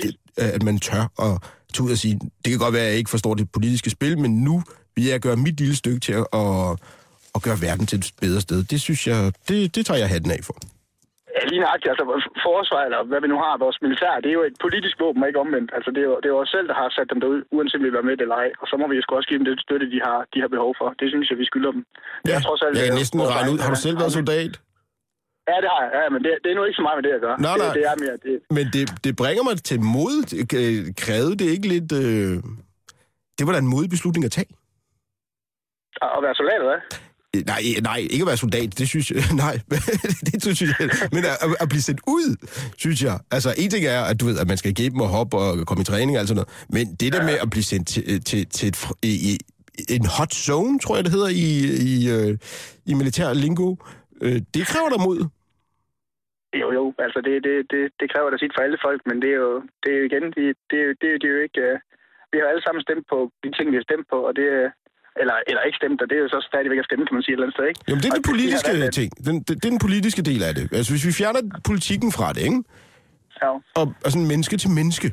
at, 0.43 0.49
at 0.57 0.63
man 0.63 0.79
tør 0.79 1.03
at 1.25 1.33
tage 1.73 1.85
ud 1.85 1.91
og 1.91 1.97
sige, 1.97 2.19
det 2.43 2.49
kan 2.51 2.59
godt 2.65 2.73
være, 2.73 2.85
at 2.87 2.91
jeg 2.93 2.97
ikke 2.97 3.13
forstår 3.15 3.33
det 3.33 3.47
politiske 3.57 3.89
spil, 3.89 4.13
men 4.23 4.31
nu 4.47 4.55
vil 4.95 5.05
jeg 5.05 5.19
gøre 5.27 5.37
mit 5.45 5.57
lille 5.61 5.75
stykke 5.75 5.99
til 6.07 6.13
at, 6.21 6.27
at, 6.41 6.71
at 7.35 7.39
gøre 7.45 7.57
verden 7.67 7.85
til 7.91 7.97
et 7.99 8.11
bedre 8.21 8.41
sted. 8.47 8.59
Det 8.63 8.79
synes 8.81 9.01
jeg, 9.11 9.19
det, 9.49 9.75
det 9.75 9.81
tager 9.85 9.99
jeg 10.03 10.09
hatten 10.15 10.31
af 10.31 10.41
for. 10.49 10.57
Ja, 11.35 11.41
lige 11.51 11.61
nøjagtigt. 11.65 11.91
Altså, 11.93 12.05
forsvar, 12.47 12.81
eller 12.87 13.01
hvad 13.11 13.21
vi 13.23 13.29
nu 13.33 13.37
har, 13.45 13.53
vores 13.65 13.79
militær, 13.85 14.13
det 14.23 14.29
er 14.31 14.37
jo 14.39 14.43
et 14.51 14.57
politisk 14.65 14.95
våben, 15.03 15.23
og 15.23 15.27
ikke 15.29 15.43
omvendt. 15.45 15.69
Altså, 15.77 15.89
det 15.95 16.01
er 16.03 16.07
jo, 16.11 16.15
det 16.21 16.27
er 16.29 16.33
jo 16.35 16.41
os 16.45 16.51
selv, 16.55 16.67
der 16.71 16.77
har 16.81 16.87
sat 16.97 17.07
dem 17.11 17.19
derud, 17.23 17.39
uanset 17.55 17.79
om 17.79 17.83
vi 17.85 17.89
er 18.01 18.07
med 18.09 18.15
eller 18.25 18.37
ej. 18.43 18.49
Og 18.61 18.65
så 18.69 18.75
må 18.79 18.85
vi 18.91 18.95
sgu 19.03 19.11
også 19.19 19.29
give 19.29 19.39
dem 19.39 19.47
det 19.49 19.55
støtte, 19.67 19.85
de 19.93 19.99
har, 20.07 20.19
de 20.33 20.37
har 20.43 20.49
behov 20.55 20.71
for. 20.79 20.87
Det 20.99 21.07
synes 21.13 21.25
jeg, 21.31 21.37
vi 21.41 21.45
skylder 21.51 21.71
dem. 21.75 21.81
Ja, 22.27 22.35
er 22.37 22.41
trods 22.47 22.61
alt, 22.65 22.73
jeg 22.77 22.85
kan 22.89 22.95
øh, 22.97 23.01
næsten 23.01 23.17
regne 23.35 23.49
ud. 23.53 23.59
Har 23.63 23.71
du 23.75 23.79
selv 23.87 23.97
været 24.01 24.13
soldat? 24.19 24.53
Ja, 25.49 25.55
det 25.63 25.69
har 25.73 25.81
jeg. 25.85 25.91
Ja, 25.99 26.05
men 26.13 26.19
det, 26.23 26.31
det 26.43 26.49
er 26.51 26.55
nu 26.55 26.63
ikke 26.67 26.75
så 26.81 26.85
meget 26.87 26.97
med 26.99 27.03
det 27.09 27.13
at 27.17 27.21
gøre. 27.25 27.37
Nej, 27.41 27.57
nej. 27.57 27.67
Det, 27.67 27.75
det 27.75 27.85
er 27.91 27.95
mere, 28.03 28.17
det, 28.25 28.35
Men 28.57 28.65
det, 28.75 29.03
det 29.03 29.15
bringer 29.15 29.43
mig 29.43 29.63
til 29.63 29.79
mod. 29.81 30.17
Øh, 30.61 30.93
Krævede 31.03 31.35
det 31.41 31.45
ikke 31.55 31.67
lidt... 31.67 31.91
Øh... 31.91 32.33
Det 33.37 33.47
var 33.47 33.53
da 33.53 33.59
en 33.59 33.67
modig 33.67 33.89
beslutning 33.89 34.25
at 34.25 34.31
tage. 34.31 34.47
at 36.01 36.19
være 36.25 36.35
soldat, 36.35 36.61
hvad? 36.67 36.79
Øh, 37.35 37.43
Nej, 37.45 37.61
øh, 37.77 37.83
nej, 37.83 37.97
ikke 37.97 38.23
at 38.23 38.27
være 38.27 38.37
soldat, 38.37 38.77
det 38.79 38.87
synes 38.87 39.11
jeg, 39.11 39.23
nej, 39.45 39.59
det 40.31 40.41
synes 40.43 40.61
jeg, 40.61 40.89
men 41.11 41.25
at, 41.25 41.37
at- 41.59 41.69
blive 41.69 41.81
sendt 41.81 42.01
ud, 42.07 42.35
synes 42.77 43.03
jeg. 43.03 43.19
Altså, 43.31 43.53
en 43.57 43.69
ting 43.69 43.85
er, 43.85 44.01
at 44.01 44.19
du 44.19 44.25
ved, 44.25 44.39
at 44.39 44.47
man 44.47 44.57
skal 44.57 44.71
igennem 44.71 45.01
og 45.01 45.07
hoppe 45.07 45.37
og 45.37 45.67
komme 45.67 45.81
i 45.81 45.85
træning 45.85 46.17
og 46.17 46.19
alt 46.19 46.27
sådan 46.29 46.35
noget, 46.35 46.65
men 46.69 46.95
det 46.95 47.13
der 47.13 47.23
med 47.23 47.37
at 47.41 47.49
blive 47.49 47.63
sendt 47.63 47.87
til, 47.87 48.23
til, 48.23 48.45
til 48.49 48.67
et, 48.67 48.77
i, 49.03 49.37
en 49.89 50.05
hot 50.05 50.33
zone, 50.33 50.79
tror 50.79 50.95
jeg 50.95 51.03
det 51.05 51.11
hedder 51.13 51.27
i, 51.27 51.49
i, 51.93 52.09
i 52.85 52.93
militær 52.93 53.33
lingo, 53.33 53.75
øh, 54.23 54.39
det 54.53 54.63
kræver 54.71 54.89
der 54.93 55.01
mod. 55.07 55.19
Jo, 56.61 56.67
jo, 56.77 56.83
altså 57.05 57.19
det, 57.27 57.33
det, 57.47 57.55
det, 57.71 57.81
det 57.99 58.07
kræver 58.13 58.29
da 58.31 58.37
sit 58.37 58.53
for 58.55 58.61
alle 58.65 58.77
folk, 58.85 59.01
men 59.09 59.17
det 59.23 59.29
er 59.35 59.39
jo, 59.45 59.53
det 59.83 59.89
er 59.93 59.97
jo 59.99 60.05
igen, 60.09 60.25
det, 60.35 60.43
det, 60.69 60.77
er 60.81 60.85
jo- 60.89 60.97
det, 61.01 61.07
det 61.21 61.27
er 61.29 61.33
jo 61.37 61.41
ikke... 61.47 61.61
Uh, 61.71 61.75
vi 62.31 62.37
har 62.41 62.47
alle 62.51 62.63
sammen 62.65 62.81
stemt 62.87 63.05
på 63.13 63.17
de 63.43 63.49
ting, 63.57 63.65
vi 63.73 63.77
har 63.79 63.87
stemt 63.89 64.07
på, 64.13 64.17
og 64.29 64.33
det 64.39 64.47
er- 64.59 64.71
eller, 65.21 65.35
eller 65.49 65.61
ikke 65.67 65.79
stemt, 65.81 65.99
og 66.01 66.07
det 66.09 66.15
er 66.17 66.23
jo 66.25 66.29
så 66.35 66.39
stadigvæk 66.51 66.79
at 66.83 66.87
stemme, 66.89 67.03
kan 67.07 67.15
man 67.17 67.23
sige 67.23 67.33
et 67.33 67.37
eller 67.37 67.45
andet 67.47 67.57
sted, 67.57 67.67
ikke? 67.71 67.81
Jamen, 67.87 68.01
det 68.03 68.07
er 68.11 68.17
den 68.19 68.27
politiske 68.31 68.71
at- 68.87 68.93
ting. 68.99 69.09
Den, 69.27 69.35
det, 69.45 69.53
det 69.61 69.65
er 69.69 69.73
den 69.77 69.83
politiske 69.87 70.21
del 70.29 70.41
af 70.49 70.53
det. 70.57 70.63
Altså, 70.77 70.89
hvis 70.93 71.05
vi 71.09 71.13
fjerner 71.21 71.41
politikken 71.69 72.09
fra 72.17 72.27
det, 72.35 72.41
ikke? 72.49 72.61
Ja. 73.41 73.49
Og, 73.79 73.85
og 74.05 74.09
sådan 74.13 74.27
menneske 74.33 74.55
til 74.63 74.69
menneske. 74.79 75.07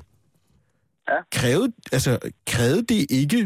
Ja. 1.10 1.18
Krævede, 1.38 1.68
altså, 1.96 2.10
krævede 2.52 2.82
det 2.92 3.00
ikke... 3.20 3.38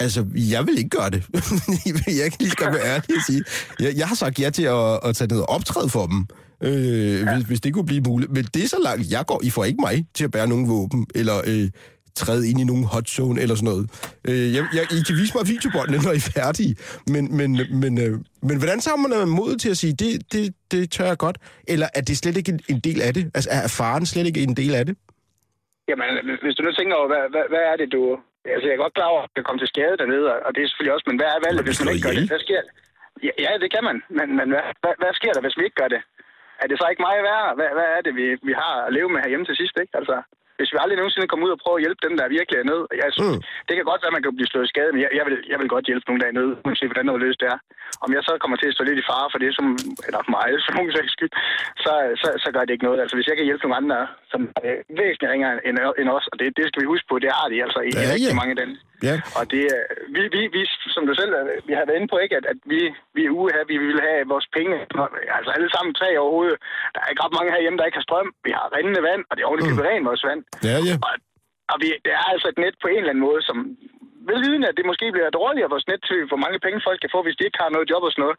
Altså, 0.00 0.26
jeg 0.54 0.66
vil 0.66 0.78
ikke 0.78 0.90
gøre 0.98 1.10
det. 1.10 1.22
jeg 2.20 2.26
kan 2.30 2.40
lige 2.40 2.56
godt 2.56 2.74
være 2.74 2.86
ærlig 2.94 3.16
at 3.16 3.24
sige. 3.26 3.42
Jeg, 3.80 3.92
jeg 3.96 4.08
har 4.08 4.14
sagt 4.14 4.40
ja 4.40 4.50
til 4.50 4.64
at, 4.64 5.00
at 5.06 5.16
tage 5.16 5.28
ned 5.34 5.40
og 5.40 5.48
optræde 5.56 5.88
for 5.88 6.06
dem, 6.12 6.20
øh, 6.68 7.20
ja. 7.20 7.34
hvis, 7.34 7.46
hvis 7.46 7.60
det 7.60 7.74
kunne 7.74 7.86
blive 7.86 8.04
muligt. 8.08 8.30
Men 8.32 8.44
det 8.54 8.64
er 8.64 8.68
så 8.68 8.80
langt, 8.88 9.12
jeg 9.12 9.24
går. 9.26 9.40
I 9.44 9.50
får 9.50 9.64
ikke 9.64 9.80
mig 9.80 10.06
til 10.14 10.24
at 10.24 10.30
bære 10.30 10.48
nogen 10.48 10.68
våben, 10.68 11.06
eller 11.14 11.38
øh, 11.46 11.68
træde 12.16 12.48
ind 12.50 12.60
i 12.60 12.64
nogen 12.64 12.84
hot 12.84 13.08
zone, 13.08 13.40
eller 13.42 13.54
sådan 13.54 13.70
noget. 13.72 13.84
Øh, 14.28 14.54
jeg, 14.56 14.62
jeg, 14.76 14.84
I 14.98 15.00
kan 15.06 15.14
vise 15.20 15.32
mig 15.36 15.44
videobåndene, 15.52 15.98
når 16.06 16.12
I 16.18 16.20
er 16.24 16.30
færdige. 16.36 16.72
Men, 17.14 17.24
men, 17.38 17.50
men, 17.82 17.92
øh, 18.04 18.12
men 18.48 18.56
hvordan 18.60 18.78
har 18.86 18.96
man 18.96 19.28
mod 19.40 19.52
til 19.62 19.70
at 19.74 19.78
sige, 19.82 19.92
det, 20.02 20.32
det, 20.32 20.44
det 20.72 20.90
tør 20.94 21.06
jeg 21.12 21.18
godt? 21.26 21.38
Eller 21.72 21.88
er 21.94 22.02
det 22.08 22.16
slet 22.22 22.36
ikke 22.36 22.52
en, 22.54 22.60
en 22.68 22.80
del 22.88 22.98
af 23.06 23.14
det? 23.14 23.24
Altså, 23.36 23.50
er 23.52 23.68
faren 23.78 24.06
slet 24.06 24.26
ikke 24.26 24.42
en 24.42 24.56
del 24.62 24.74
af 24.80 24.86
det? 24.86 24.94
Jamen, 25.88 26.06
hvis 26.44 26.54
du 26.56 26.62
nu 26.62 26.72
tænker 26.72 26.94
over, 27.00 27.08
hvad, 27.12 27.24
hvad, 27.34 27.44
hvad 27.52 27.62
er 27.72 27.76
det, 27.80 27.88
du... 27.96 28.02
Altså, 28.44 28.66
jeg 28.68 28.74
er 28.74 28.84
godt 28.84 28.94
klar 28.98 29.12
over, 29.14 29.22
at 29.22 29.30
det 29.36 29.44
kommer 29.44 29.60
til 29.60 29.72
skade 29.74 29.96
dernede, 30.02 30.26
og 30.46 30.50
det 30.54 30.60
er 30.62 30.68
selvfølgelig 30.68 30.94
også, 30.96 31.06
men 31.10 31.18
hvad 31.20 31.30
er 31.36 31.40
valget, 31.46 31.64
hvis 31.66 31.80
man 31.80 31.92
ikke 31.94 32.06
gør 32.06 32.16
det? 32.18 32.28
Hvad 32.34 32.44
sker 32.46 32.62
Ja, 33.26 33.32
ja, 33.44 33.52
det 33.62 33.70
kan 33.74 33.84
man, 33.88 33.96
men, 34.18 34.28
men 34.38 34.46
hvad, 34.52 34.64
hvad, 34.82 34.94
hvad 35.00 35.12
sker 35.20 35.32
der, 35.32 35.42
hvis 35.44 35.58
vi 35.58 35.64
ikke 35.64 35.80
gør 35.82 35.90
det? 35.94 36.02
Er 36.62 36.66
det 36.66 36.76
så 36.78 36.86
ikke 36.90 37.06
meget 37.08 37.22
værre? 37.28 37.54
Hvad, 37.58 37.70
hvad 37.78 37.88
er 37.96 38.00
det, 38.06 38.12
vi, 38.20 38.26
vi 38.48 38.52
har 38.62 38.74
at 38.86 38.92
leve 38.96 39.08
med 39.08 39.20
herhjemme 39.22 39.46
til 39.46 39.56
sidst, 39.56 39.76
ikke? 39.82 39.96
Altså, 40.00 40.16
hvis 40.60 40.72
vi 40.72 40.78
aldrig 40.82 40.96
nogensinde 41.00 41.28
kommer 41.30 41.44
ud 41.46 41.52
og 41.56 41.60
prøver 41.64 41.78
at 41.78 41.84
hjælpe 41.84 42.02
dem, 42.06 42.14
der 42.18 42.34
virkelig 42.38 42.56
er 42.62 42.66
nede. 42.72 42.82
Jeg 43.02 43.10
synes, 43.16 43.28
Mm. 43.30 43.40
Det 43.68 43.74
kan 43.76 43.84
godt 43.90 44.00
være, 44.02 44.12
at 44.12 44.16
man 44.16 44.24
kan 44.24 44.36
blive 44.38 44.50
slået 44.52 44.66
i 44.68 44.72
skade, 44.74 44.90
men 44.94 45.00
jeg, 45.04 45.10
jeg, 45.18 45.24
vil, 45.28 45.36
jeg 45.52 45.58
vil 45.60 45.68
godt 45.74 45.84
hjælpe 45.90 46.06
nogen, 46.08 46.20
der 46.22 46.28
er 46.30 46.36
nede, 46.40 46.52
uanset 46.66 46.90
hvordan 46.90 47.06
noget 47.10 47.22
løst 47.24 47.40
det 47.42 47.48
er. 47.54 47.58
Om 48.04 48.10
jeg 48.16 48.22
så 48.28 48.32
kommer 48.42 48.56
til 48.58 48.68
at 48.70 48.74
stå 48.76 48.82
lidt 48.86 49.02
i 49.02 49.08
fare 49.10 49.28
for 49.32 49.38
det, 49.44 49.50
som, 49.58 49.66
eller 50.06 50.20
for 50.26 50.32
mig, 50.36 50.46
for 50.66 50.72
nogen 50.76 50.90
sags 50.96 51.12
skyld, 51.16 51.32
så, 51.84 51.92
så, 52.22 52.28
så 52.44 52.48
gør 52.54 52.62
det 52.64 52.72
ikke 52.74 52.86
noget. 52.88 52.98
Altså, 53.02 53.14
hvis 53.16 53.28
jeg 53.30 53.36
kan 53.36 53.46
hjælpe 53.48 53.62
nogle 53.64 53.78
andre, 53.80 53.98
som 54.32 54.40
er 54.70 54.74
væsentligt 55.00 55.32
ringere 55.34 55.52
end, 55.68 55.76
end 56.00 56.08
os, 56.16 56.26
og 56.32 56.36
det, 56.40 56.46
det 56.58 56.64
skal 56.68 56.80
vi 56.82 56.92
huske 56.92 57.06
på, 57.10 57.14
det 57.24 57.30
har 57.38 57.46
de 57.52 57.56
altså 57.66 57.80
i 57.88 57.90
Ja, 57.96 58.02
rigtig 58.14 58.32
ja. 58.34 58.40
mange 58.42 58.54
lande. 58.60 58.74
Ja. 59.08 59.14
Og 59.38 59.44
det, 59.52 59.62
er- 59.74 59.88
vi, 60.14 60.22
vi, 60.36 60.40
vi, 60.56 60.62
som 60.94 61.02
du 61.08 61.12
selv 61.20 61.32
øh, 61.40 61.68
vi 61.68 61.72
har 61.78 61.84
været 61.86 61.98
inde 62.00 62.12
på, 62.12 62.18
ikke, 62.24 62.36
at, 62.40 62.46
at 62.52 62.58
vi, 62.72 62.80
vi 63.16 63.22
er 63.28 63.32
ude 63.40 63.50
her, 63.54 63.62
vi 63.72 63.76
vil 63.86 64.00
have 64.08 64.22
vores 64.34 64.46
penge, 64.56 64.74
altså 65.36 65.50
alle 65.56 65.70
sammen 65.74 65.92
tre 66.00 66.08
over 66.22 66.30
hovedet. 66.36 66.58
Der 66.94 67.00
er 67.02 67.08
ikke 67.10 67.22
ret 67.24 67.36
mange 67.38 67.52
herhjemme, 67.54 67.78
der 67.78 67.86
ikke 67.88 68.00
har 68.00 68.08
strøm. 68.08 68.28
Vi 68.46 68.50
har 68.58 68.66
rindende 68.76 69.02
vand, 69.08 69.22
og 69.28 69.32
det 69.36 69.42
er 69.42 69.48
ordentligt 69.50 69.76
mm. 69.80 69.86
rent 69.88 70.08
vores 70.10 70.24
vand. 70.28 70.40
Ja, 70.68 70.76
ja. 70.88 70.94
Og, 71.06 71.12
og 71.72 71.76
vi, 71.82 71.88
det 72.04 72.12
er 72.20 72.24
altså 72.34 72.46
et 72.52 72.58
net 72.64 72.74
på 72.82 72.88
en 72.90 73.00
eller 73.02 73.12
anden 73.14 73.26
måde, 73.28 73.42
som 73.48 73.56
velvidende, 74.32 74.68
at 74.70 74.76
det 74.78 74.86
måske 74.90 75.06
bliver 75.14 75.30
dårligere 75.40 75.72
vores 75.74 75.86
net 75.90 76.02
til, 76.10 76.20
hvor 76.30 76.40
mange 76.44 76.58
penge 76.64 76.80
folk 76.88 76.98
kan 77.00 77.12
få, 77.14 77.20
hvis 77.24 77.36
de 77.38 77.46
ikke 77.48 77.62
har 77.64 77.70
noget 77.74 77.90
job 77.92 78.02
og 78.06 78.12
sådan 78.12 78.22
noget. 78.26 78.38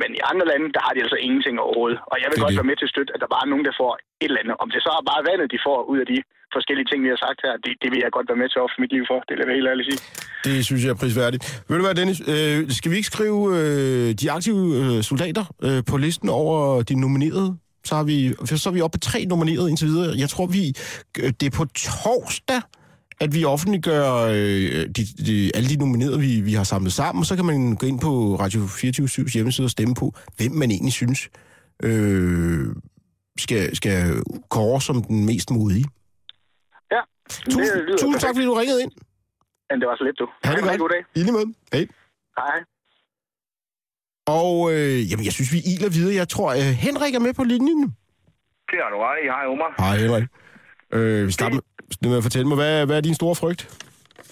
Men 0.00 0.08
i 0.18 0.20
andre 0.30 0.46
lande, 0.52 0.66
der 0.76 0.82
har 0.86 0.92
de 0.94 1.04
altså 1.04 1.18
ingenting 1.26 1.54
overhovedet. 1.64 1.98
Og 2.10 2.16
jeg 2.20 2.28
vil 2.28 2.36
Det 2.38 2.44
godt 2.44 2.52
det. 2.54 2.60
være 2.60 2.70
med 2.70 2.76
til 2.78 2.88
at 2.88 2.94
støtte, 2.94 3.12
at 3.14 3.20
der 3.22 3.32
bare 3.34 3.44
er 3.46 3.52
nogen, 3.52 3.66
der 3.68 3.74
får 3.82 3.92
et 4.24 4.28
eller 4.30 4.42
andet. 4.42 4.56
Om 4.62 4.68
det 4.74 4.80
så 4.86 4.90
er 4.98 5.08
bare 5.12 5.26
vandet, 5.30 5.52
de 5.54 5.60
får 5.68 5.78
ud 5.92 5.98
af 6.04 6.08
de 6.12 6.18
forskellige 6.58 6.88
ting, 6.90 6.98
vi 7.06 7.10
har 7.14 7.20
sagt 7.26 7.38
her, 7.44 7.52
det, 7.64 7.72
det 7.82 7.88
vil 7.92 8.00
jeg 8.04 8.10
godt 8.16 8.26
være 8.30 8.40
med 8.42 8.48
til 8.50 8.58
at 8.60 8.64
ofre 8.66 8.78
mit 8.84 8.92
liv 8.96 9.04
for. 9.10 9.18
Det 9.28 9.32
vil 9.36 9.44
jeg 9.46 9.56
helt 9.58 9.70
ærligt 9.72 9.86
sige. 9.90 10.00
Det 10.46 10.56
synes 10.68 10.80
jeg 10.84 10.90
er 10.94 11.00
prisværdigt. 11.02 11.42
Vil 11.68 11.78
du 11.80 11.84
være, 11.88 11.98
Dennis? 12.00 12.20
Øh, 12.32 12.58
skal 12.78 12.90
vi 12.92 12.96
ikke 13.00 13.10
skrive 13.14 13.40
øh, 13.58 14.08
de 14.20 14.26
aktive 14.36 14.62
øh, 14.80 15.02
soldater 15.10 15.44
øh, 15.66 15.80
på 15.90 15.94
listen 16.04 16.28
over 16.42 16.82
de 16.88 16.94
nominerede? 17.04 17.50
Så, 17.88 17.94
har 17.98 18.04
vi, 18.12 18.16
så 18.62 18.68
er 18.70 18.74
vi 18.78 18.80
oppe 18.80 18.96
på 18.98 19.00
tre 19.10 19.20
nominerede 19.24 19.68
indtil 19.70 19.88
videre. 19.88 20.10
Jeg 20.24 20.28
tror, 20.28 20.46
vi 20.46 20.62
øh, 21.20 21.30
det 21.40 21.46
er 21.46 21.56
på 21.60 21.64
torsdag, 21.64 22.60
at 23.20 23.34
vi 23.34 23.44
offentliggør 23.44 24.12
øh, 24.14 24.86
de, 24.96 25.02
de, 25.26 25.50
alle 25.54 25.68
de 25.68 25.76
nominerede, 25.76 26.20
vi, 26.20 26.40
vi 26.40 26.52
har 26.52 26.64
samlet 26.64 26.92
sammen. 26.92 27.20
Og 27.22 27.26
så 27.26 27.36
kan 27.36 27.44
man 27.44 27.76
gå 27.76 27.86
ind 27.86 28.00
på 28.00 28.36
Radio 28.40 28.66
24 28.66 29.26
hjemmeside 29.34 29.64
og 29.64 29.70
stemme 29.70 29.94
på, 29.94 30.14
hvem 30.36 30.52
man 30.52 30.70
egentlig 30.70 30.92
synes 30.92 31.28
øh, 31.82 32.66
skal, 33.38 33.76
skal 33.76 34.22
kåre 34.50 34.80
som 34.80 35.02
den 35.02 35.26
mest 35.26 35.50
modige. 35.50 35.84
Tusind, 37.28 37.88
det 37.88 37.98
tusind 38.00 38.20
tak, 38.20 38.34
fordi 38.36 38.46
du 38.46 38.54
ringede 38.54 38.82
ind. 38.82 38.92
Men 39.70 39.80
det 39.80 39.86
var 39.88 39.96
så 39.96 40.04
lidt, 40.04 40.18
du. 40.18 40.26
Ha' 40.44 40.54
det 40.56 40.62
godt. 40.64 40.78
god 40.78 40.88
dag. 40.88 41.02
I 41.14 41.20
lige 41.26 41.32
måde. 41.32 41.48
Hej. 41.72 41.86
Hej. 42.38 42.58
Og 44.40 44.54
øh, 44.72 45.10
jamen, 45.10 45.24
jeg 45.28 45.34
synes, 45.36 45.50
vi 45.56 45.60
iler 45.72 45.90
videre. 45.96 46.14
Jeg 46.22 46.28
tror, 46.34 46.48
øh, 46.60 46.72
Henrik 46.86 47.14
er 47.14 47.22
med 47.26 47.34
på 47.40 47.44
linjen. 47.44 47.82
Det 48.70 48.78
har 48.82 48.90
du 48.94 48.98
ret 49.06 49.18
i. 49.24 49.26
Hej, 49.34 49.44
Omar. 49.54 49.70
Hej, 49.84 49.96
Henrik. 50.02 50.24
Øh, 50.96 51.26
vi 51.28 51.32
starter 51.38 51.54
med, 51.58 51.64
start 51.96 52.10
med 52.10 52.18
at 52.20 52.26
fortælle 52.28 52.48
mig, 52.50 52.56
hvad, 52.62 52.86
hvad 52.86 52.96
er 52.96 53.04
din 53.08 53.20
store 53.20 53.34
frygt? 53.42 53.62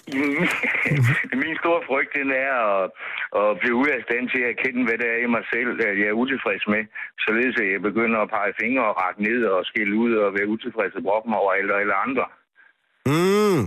Min 1.43 1.55
store 1.63 1.81
frygt, 1.89 2.11
den 2.19 2.29
er 2.47 2.53
at, 2.73 2.85
at 3.41 3.49
blive 3.61 3.75
ude 3.81 3.91
af 3.97 4.01
stand 4.07 4.25
til 4.29 4.41
at 4.43 4.51
erkende, 4.53 4.81
hvad 4.87 4.97
det 5.01 5.07
er 5.13 5.19
i 5.25 5.33
mig 5.35 5.43
selv, 5.53 5.69
at 5.89 5.95
jeg 6.01 6.07
er 6.11 6.19
utilfreds 6.21 6.65
med. 6.73 6.81
Således 7.25 7.55
at 7.63 7.67
jeg 7.73 7.81
begynder 7.89 8.19
at 8.21 8.31
pege 8.35 8.53
fingre 8.61 8.85
og 8.89 8.95
række 9.01 9.21
ned 9.27 9.39
og 9.53 9.59
skille 9.71 9.95
ud 10.03 10.13
og 10.23 10.29
være 10.37 10.51
utilfreds 10.53 10.93
og 10.99 11.03
brokke 11.07 11.29
mig 11.29 11.37
over 11.43 11.51
alle, 11.57 11.71
alle 11.81 11.95
andre. 12.05 12.25
Mm. 13.05 13.61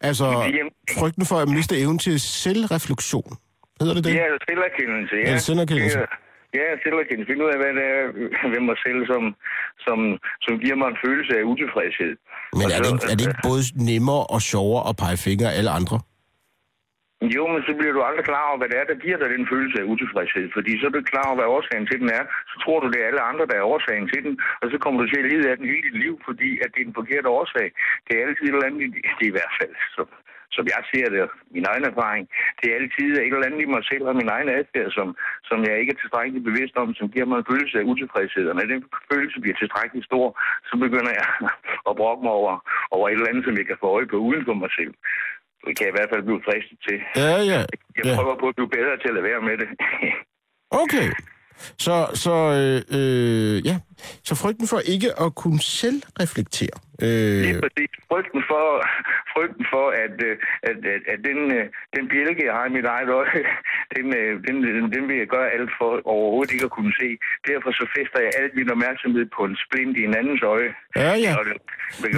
Altså, 0.00 0.26
Jamen- 0.58 0.72
frygten 0.98 1.26
for 1.26 1.36
at 1.44 1.48
miste 1.48 1.74
evnen 1.82 1.98
til 1.98 2.20
selvreflektion. 2.20 3.30
Hedder 3.80 3.94
det 3.94 4.04
det? 4.04 4.12
Er 4.12 4.38
selverkendelse, 4.50 5.14
ja. 5.24 5.30
Ja, 5.30 5.38
selverkendelse. 5.38 5.98
Er- 5.98 6.20
Ja, 6.60 6.68
selverkendelse. 6.86 7.28
Finde 7.30 7.44
ud 7.46 7.50
af, 7.54 7.58
hvad 7.62 7.72
det 7.78 7.86
er 7.94 8.02
ved 8.54 8.62
mig 8.70 8.76
selv, 8.86 9.00
som, 9.12 9.22
som, 9.86 9.98
som 10.44 10.52
giver 10.62 10.76
mig 10.80 10.88
en 10.94 10.98
følelse 11.06 11.32
af 11.38 11.42
utilfredshed. 11.52 12.12
Men 12.58 12.66
er 12.74 12.78
det, 12.82 12.88
ikke, 12.92 13.04
er 13.12 13.16
det 13.18 13.24
ikke 13.28 13.42
både 13.50 13.62
nemmere 13.90 14.24
og 14.34 14.40
sjovere 14.52 14.82
at 14.90 14.94
pege 15.02 15.16
fingre 15.26 15.48
af 15.52 15.58
alle 15.58 15.70
andre? 15.80 15.96
Jo, 17.36 17.42
men 17.52 17.62
så 17.66 17.72
bliver 17.78 17.92
du 17.96 18.02
aldrig 18.02 18.24
klar 18.24 18.44
over, 18.48 18.58
hvad 18.58 18.68
det 18.68 18.78
er, 18.80 18.84
der 18.90 19.02
giver 19.04 19.18
dig 19.20 19.30
den 19.30 19.48
følelse 19.52 19.76
af 19.80 19.88
utilfredshed. 19.92 20.46
Fordi 20.56 20.72
så 20.80 20.86
er 20.86 20.90
du 20.94 21.02
klar 21.12 21.26
over, 21.28 21.36
hvad 21.38 21.52
årsagen 21.56 21.86
til 21.86 21.98
den 22.02 22.10
er. 22.18 22.24
Så 22.50 22.56
tror 22.64 22.80
du, 22.80 22.86
det 22.92 23.00
er 23.00 23.06
alle 23.10 23.20
andre, 23.30 23.46
der 23.50 23.56
er 23.58 23.70
årsagen 23.74 24.08
til 24.12 24.20
den. 24.26 24.34
Og 24.62 24.66
så 24.70 24.76
kommer 24.78 24.98
du 25.02 25.06
til 25.08 25.20
at 25.22 25.28
lide 25.30 25.50
af 25.50 25.56
den 25.56 25.66
hele 25.72 25.82
dit 25.88 25.98
liv, 26.04 26.14
fordi 26.28 26.50
at 26.64 26.68
det 26.74 26.80
er 26.82 26.86
en 26.88 26.98
forkert 27.00 27.26
årsag. 27.26 27.68
Det 28.06 28.12
er 28.14 28.22
altid 28.26 28.44
et 28.46 28.54
eller 28.54 28.66
andet, 28.68 28.80
i- 28.86 29.02
det 29.18 29.24
er 29.26 29.32
i 29.32 29.36
hvert 29.38 29.54
fald, 29.60 29.74
som, 29.96 30.06
som 30.56 30.64
jeg 30.72 30.80
ser 30.92 31.06
det, 31.14 31.22
min 31.56 31.66
egen 31.72 31.84
erfaring. 31.90 32.24
Det 32.58 32.66
er 32.70 32.76
altid 32.80 33.06
et 33.12 33.34
eller 33.34 33.46
andet 33.48 33.60
i 33.62 33.72
mig 33.74 33.84
selv 33.90 34.04
og 34.10 34.16
min 34.20 34.30
egen 34.36 34.48
adfærd, 34.58 34.90
som, 34.98 35.08
som 35.48 35.58
jeg 35.68 35.74
ikke 35.80 35.92
er 35.94 36.00
tilstrækkeligt 36.00 36.48
bevidst 36.50 36.76
om, 36.82 36.88
som 36.98 37.06
giver 37.14 37.26
mig 37.30 37.38
en 37.38 37.50
følelse 37.52 37.76
af 37.80 37.88
utilfredshed. 37.92 38.44
Og 38.50 38.54
når 38.56 38.66
den 38.72 38.84
følelse 39.12 39.40
bliver 39.40 39.56
tilstrækkeligt 39.58 40.06
stor, 40.10 40.26
så 40.68 40.74
begynder 40.84 41.12
jeg 41.20 41.28
at 41.88 41.96
brokke 42.00 42.22
mig 42.26 42.32
over, 42.40 42.52
over 42.96 43.06
et 43.08 43.12
eller 43.16 43.30
andet, 43.30 43.44
som 43.44 43.56
jeg 43.60 43.66
kan 43.66 43.80
få 43.80 43.86
øje 43.96 44.06
på 44.12 44.16
uden 44.28 44.44
for 44.48 44.54
mig 44.62 44.70
selv. 44.80 44.94
Det 45.66 45.72
kan 45.76 45.82
jeg 45.86 45.92
i 45.94 45.98
hvert 45.98 46.10
fald 46.12 46.22
blive 46.28 46.42
fristet 46.46 46.78
til. 46.86 46.98
Ja, 47.22 47.36
ja. 47.52 47.60
Jeg 47.98 48.04
ja. 48.04 48.14
prøver 48.18 48.36
på 48.42 48.46
at 48.50 48.56
blive 48.58 48.70
bedre 48.78 48.94
til 49.00 49.08
at 49.10 49.14
lade 49.16 49.26
være 49.30 49.42
med 49.48 49.56
det. 49.62 49.68
Okay. 50.84 51.08
Så, 51.78 52.06
så, 52.14 52.34
øh, 52.60 52.98
øh, 52.98 53.66
ja. 53.66 53.76
så 54.24 54.34
frygten 54.34 54.66
for 54.68 54.78
ikke 54.78 55.20
at 55.20 55.34
kunne 55.34 55.60
selv 55.60 56.02
reflektere, 56.20 56.76
Øh, 57.02 57.40
Lige 57.46 57.60
præcis. 57.64 57.90
Frygten 58.10 58.40
for, 58.50 58.66
frygten 59.34 59.64
for 59.72 59.86
at, 60.04 60.16
øh, 60.28 60.36
at, 60.70 60.78
at, 60.94 61.02
at 61.12 61.18
den, 61.28 61.38
øh, 61.56 61.64
den 61.96 62.04
bjælke, 62.12 62.46
jeg 62.48 62.54
har 62.58 62.66
i 62.70 62.76
mit 62.78 62.86
eget 62.94 63.10
øje, 63.20 63.42
den, 63.96 64.06
øh, 64.20 64.30
den, 64.46 64.54
den, 64.66 64.84
den 64.94 65.02
vil 65.08 65.16
jeg 65.22 65.28
gøre 65.36 65.48
alt 65.56 65.70
for 65.78 65.90
overhovedet 66.14 66.52
ikke 66.54 66.68
at 66.70 66.76
kunne 66.78 66.94
se. 67.02 67.08
Derfor 67.50 67.70
så 67.80 67.84
fester 67.96 68.20
jeg 68.26 68.32
alt 68.40 68.52
min 68.58 68.70
opmærksomhed 68.74 69.24
på 69.36 69.42
en 69.50 69.56
splint 69.64 69.94
i 70.00 70.02
en 70.08 70.14
andens 70.20 70.42
øje. 70.54 70.70
Ja, 71.02 71.12
ja. 71.24 71.32
Og 71.38 71.44
det, 71.48 71.56
det, 72.02 72.10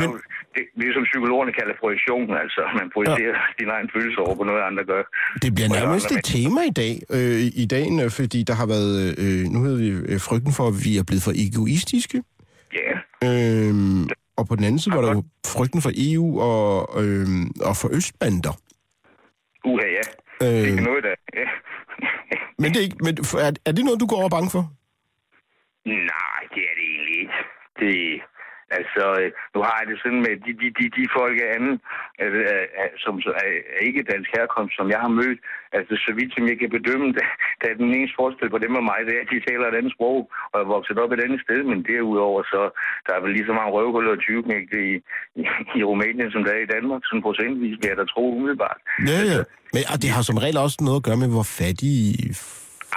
det, 0.55 0.65
det 0.81 0.89
som 0.97 1.05
psykologerne 1.11 1.53
kalder 1.59 1.75
projektion, 1.83 2.27
altså 2.45 2.63
man 2.81 2.87
projicerer 2.95 3.37
ja. 3.43 3.55
sin 3.59 3.69
egen 3.77 3.89
følelse 3.95 4.19
over 4.25 4.35
på 4.41 4.45
noget, 4.51 4.63
andre 4.71 4.85
gør. 4.93 5.03
Det 5.45 5.51
bliver 5.57 5.71
nærmest 5.79 6.09
et 6.17 6.25
tema 6.35 6.61
i 6.73 6.75
dag, 6.83 6.95
øh, 7.17 7.63
i 7.63 7.65
dagen, 7.77 7.95
fordi 8.19 8.39
der 8.51 8.55
har 8.61 8.69
været, 8.75 8.95
øh, 9.23 9.43
nu 9.53 9.59
hedder 9.65 9.81
vi 9.85 10.19
frygten 10.29 10.53
for, 10.59 10.67
at 10.73 10.77
vi 10.87 10.93
er 11.01 11.05
blevet 11.09 11.25
for 11.27 11.35
egoistiske. 11.47 12.19
Ja, 12.81 12.93
Øhm, 13.25 14.09
og 14.37 14.49
på 14.49 14.57
den 14.57 14.65
anden 14.65 14.79
side 14.79 14.95
var 14.95 15.01
der 15.03 15.13
jo 15.13 15.23
frygten 15.47 15.83
for 15.83 15.91
EU 15.97 16.41
og, 16.41 17.05
øhm, 17.05 17.51
og 17.69 17.77
for 17.77 17.89
østbander. 17.97 18.55
uha 19.65 19.87
ja. 19.99 20.05
Det 20.41 20.71
Øh, 20.71 20.79
er 20.79 20.81
noget, 20.81 21.03
der... 21.05 21.15
Ja. 21.41 21.47
men 22.61 22.69
det 22.73 22.77
er, 22.77 22.85
ikke, 22.89 22.97
men 23.01 23.15
er, 23.19 23.53
er 23.69 23.73
det 23.73 23.85
noget, 23.85 24.01
du 24.01 24.07
går 24.07 24.17
over 24.17 24.29
bange 24.29 24.51
for? 24.51 24.63
Nej, 26.13 26.41
det 26.55 26.63
er 26.71 26.75
det 26.79 26.87
egentlig 26.95 27.17
ikke. 27.23 27.37
Det, 27.81 28.16
altså, 28.97 29.23
øh, 29.23 29.31
nu 29.55 29.59
har 29.67 29.77
jeg 29.79 29.87
det 29.91 29.99
sådan 30.05 30.23
med 30.27 30.35
de, 30.45 30.53
de, 30.61 30.69
de, 30.79 30.85
de 30.97 31.05
folk 31.19 31.37
af 31.45 31.49
anden, 31.57 31.77
øh, 32.23 32.33
øh, 32.53 32.93
som 33.05 33.15
så 33.25 33.31
er, 33.43 33.51
ikke 33.89 34.09
dansk 34.13 34.31
herkomst, 34.37 34.75
som 34.79 34.87
jeg 34.95 35.01
har 35.05 35.13
mødt, 35.21 35.41
altså 35.79 35.95
så 36.05 36.11
vidt 36.19 36.33
som 36.35 36.45
jeg 36.51 36.57
kan 36.59 36.71
bedømme, 36.77 37.09
der, 37.19 37.27
der 37.61 37.67
er 37.71 37.77
den 37.83 37.91
eneste 37.97 38.19
forskel 38.23 38.49
på 38.53 38.59
dem 38.65 38.79
og 38.81 38.85
mig, 38.91 39.01
det 39.07 39.15
er, 39.15 39.23
at 39.25 39.33
de 39.33 39.47
taler 39.49 39.67
et 39.67 39.79
andet 39.81 39.93
sprog, 39.97 40.19
og 40.53 40.57
er 40.63 40.73
vokset 40.75 40.99
op 41.03 41.13
et 41.13 41.25
andet 41.27 41.41
sted, 41.47 41.61
men 41.71 41.79
derudover 41.91 42.41
så, 42.53 42.63
der 43.07 43.13
er 43.15 43.21
vel 43.25 43.33
lige 43.37 43.49
så 43.49 43.55
mange 43.59 43.75
røvhuller 43.77 44.13
og 44.17 44.23
tyveknægte 44.27 44.79
i, 44.91 44.93
i, 45.41 45.43
i 45.79 45.81
Rumænien, 45.89 46.31
som 46.35 46.43
der 46.47 46.53
er 46.57 46.63
i 46.65 46.73
Danmark, 46.77 47.01
sådan 47.05 47.27
procentvis, 47.27 47.77
vil 47.81 47.91
jeg 47.91 47.99
da 48.01 48.05
tro 48.13 48.25
umiddelbart. 48.37 48.81
Ja, 49.11 49.19
ja. 49.33 49.39
Men 49.75 49.83
og 49.93 49.97
det 50.03 50.11
har 50.17 50.23
som 50.23 50.39
regel 50.45 50.59
også 50.67 50.79
noget 50.87 51.01
at 51.01 51.07
gøre 51.09 51.21
med, 51.23 51.31
hvor 51.35 51.47
fattige 51.61 52.35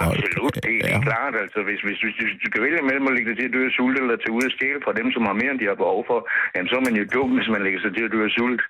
Absolut, 0.06 0.54
det, 0.54 0.74
det 0.84 0.92
er 0.96 1.02
klart. 1.08 1.34
Altså, 1.44 1.58
hvis, 1.66 1.80
hvis, 1.86 1.98
hvis, 2.04 2.16
hvis 2.20 2.34
du 2.44 2.48
kan 2.52 2.62
vælge 2.66 2.88
mellem 2.90 3.08
at 3.08 3.14
lægge 3.14 3.28
dig 3.30 3.36
til 3.38 3.48
at 3.48 3.54
dø 3.56 3.60
af 3.68 3.72
sult, 3.76 3.96
eller 3.98 4.16
tage 4.16 4.36
ud 4.38 4.48
og 4.48 4.54
stjæle 4.56 4.80
fra 4.84 4.96
dem, 5.00 5.08
som 5.14 5.22
har 5.28 5.36
mere, 5.40 5.52
end 5.52 5.60
de 5.62 5.70
har 5.70 5.82
behov 5.84 6.00
for, 6.10 6.18
jamen, 6.52 6.68
så 6.70 6.74
er 6.78 6.84
man 6.86 6.98
jo 7.00 7.04
dum, 7.14 7.30
hvis 7.36 7.52
man 7.54 7.62
lægger 7.64 7.80
sig 7.80 7.92
til 7.94 8.04
at 8.06 8.12
dø 8.14 8.20
af 8.28 8.32
sult. 8.36 8.62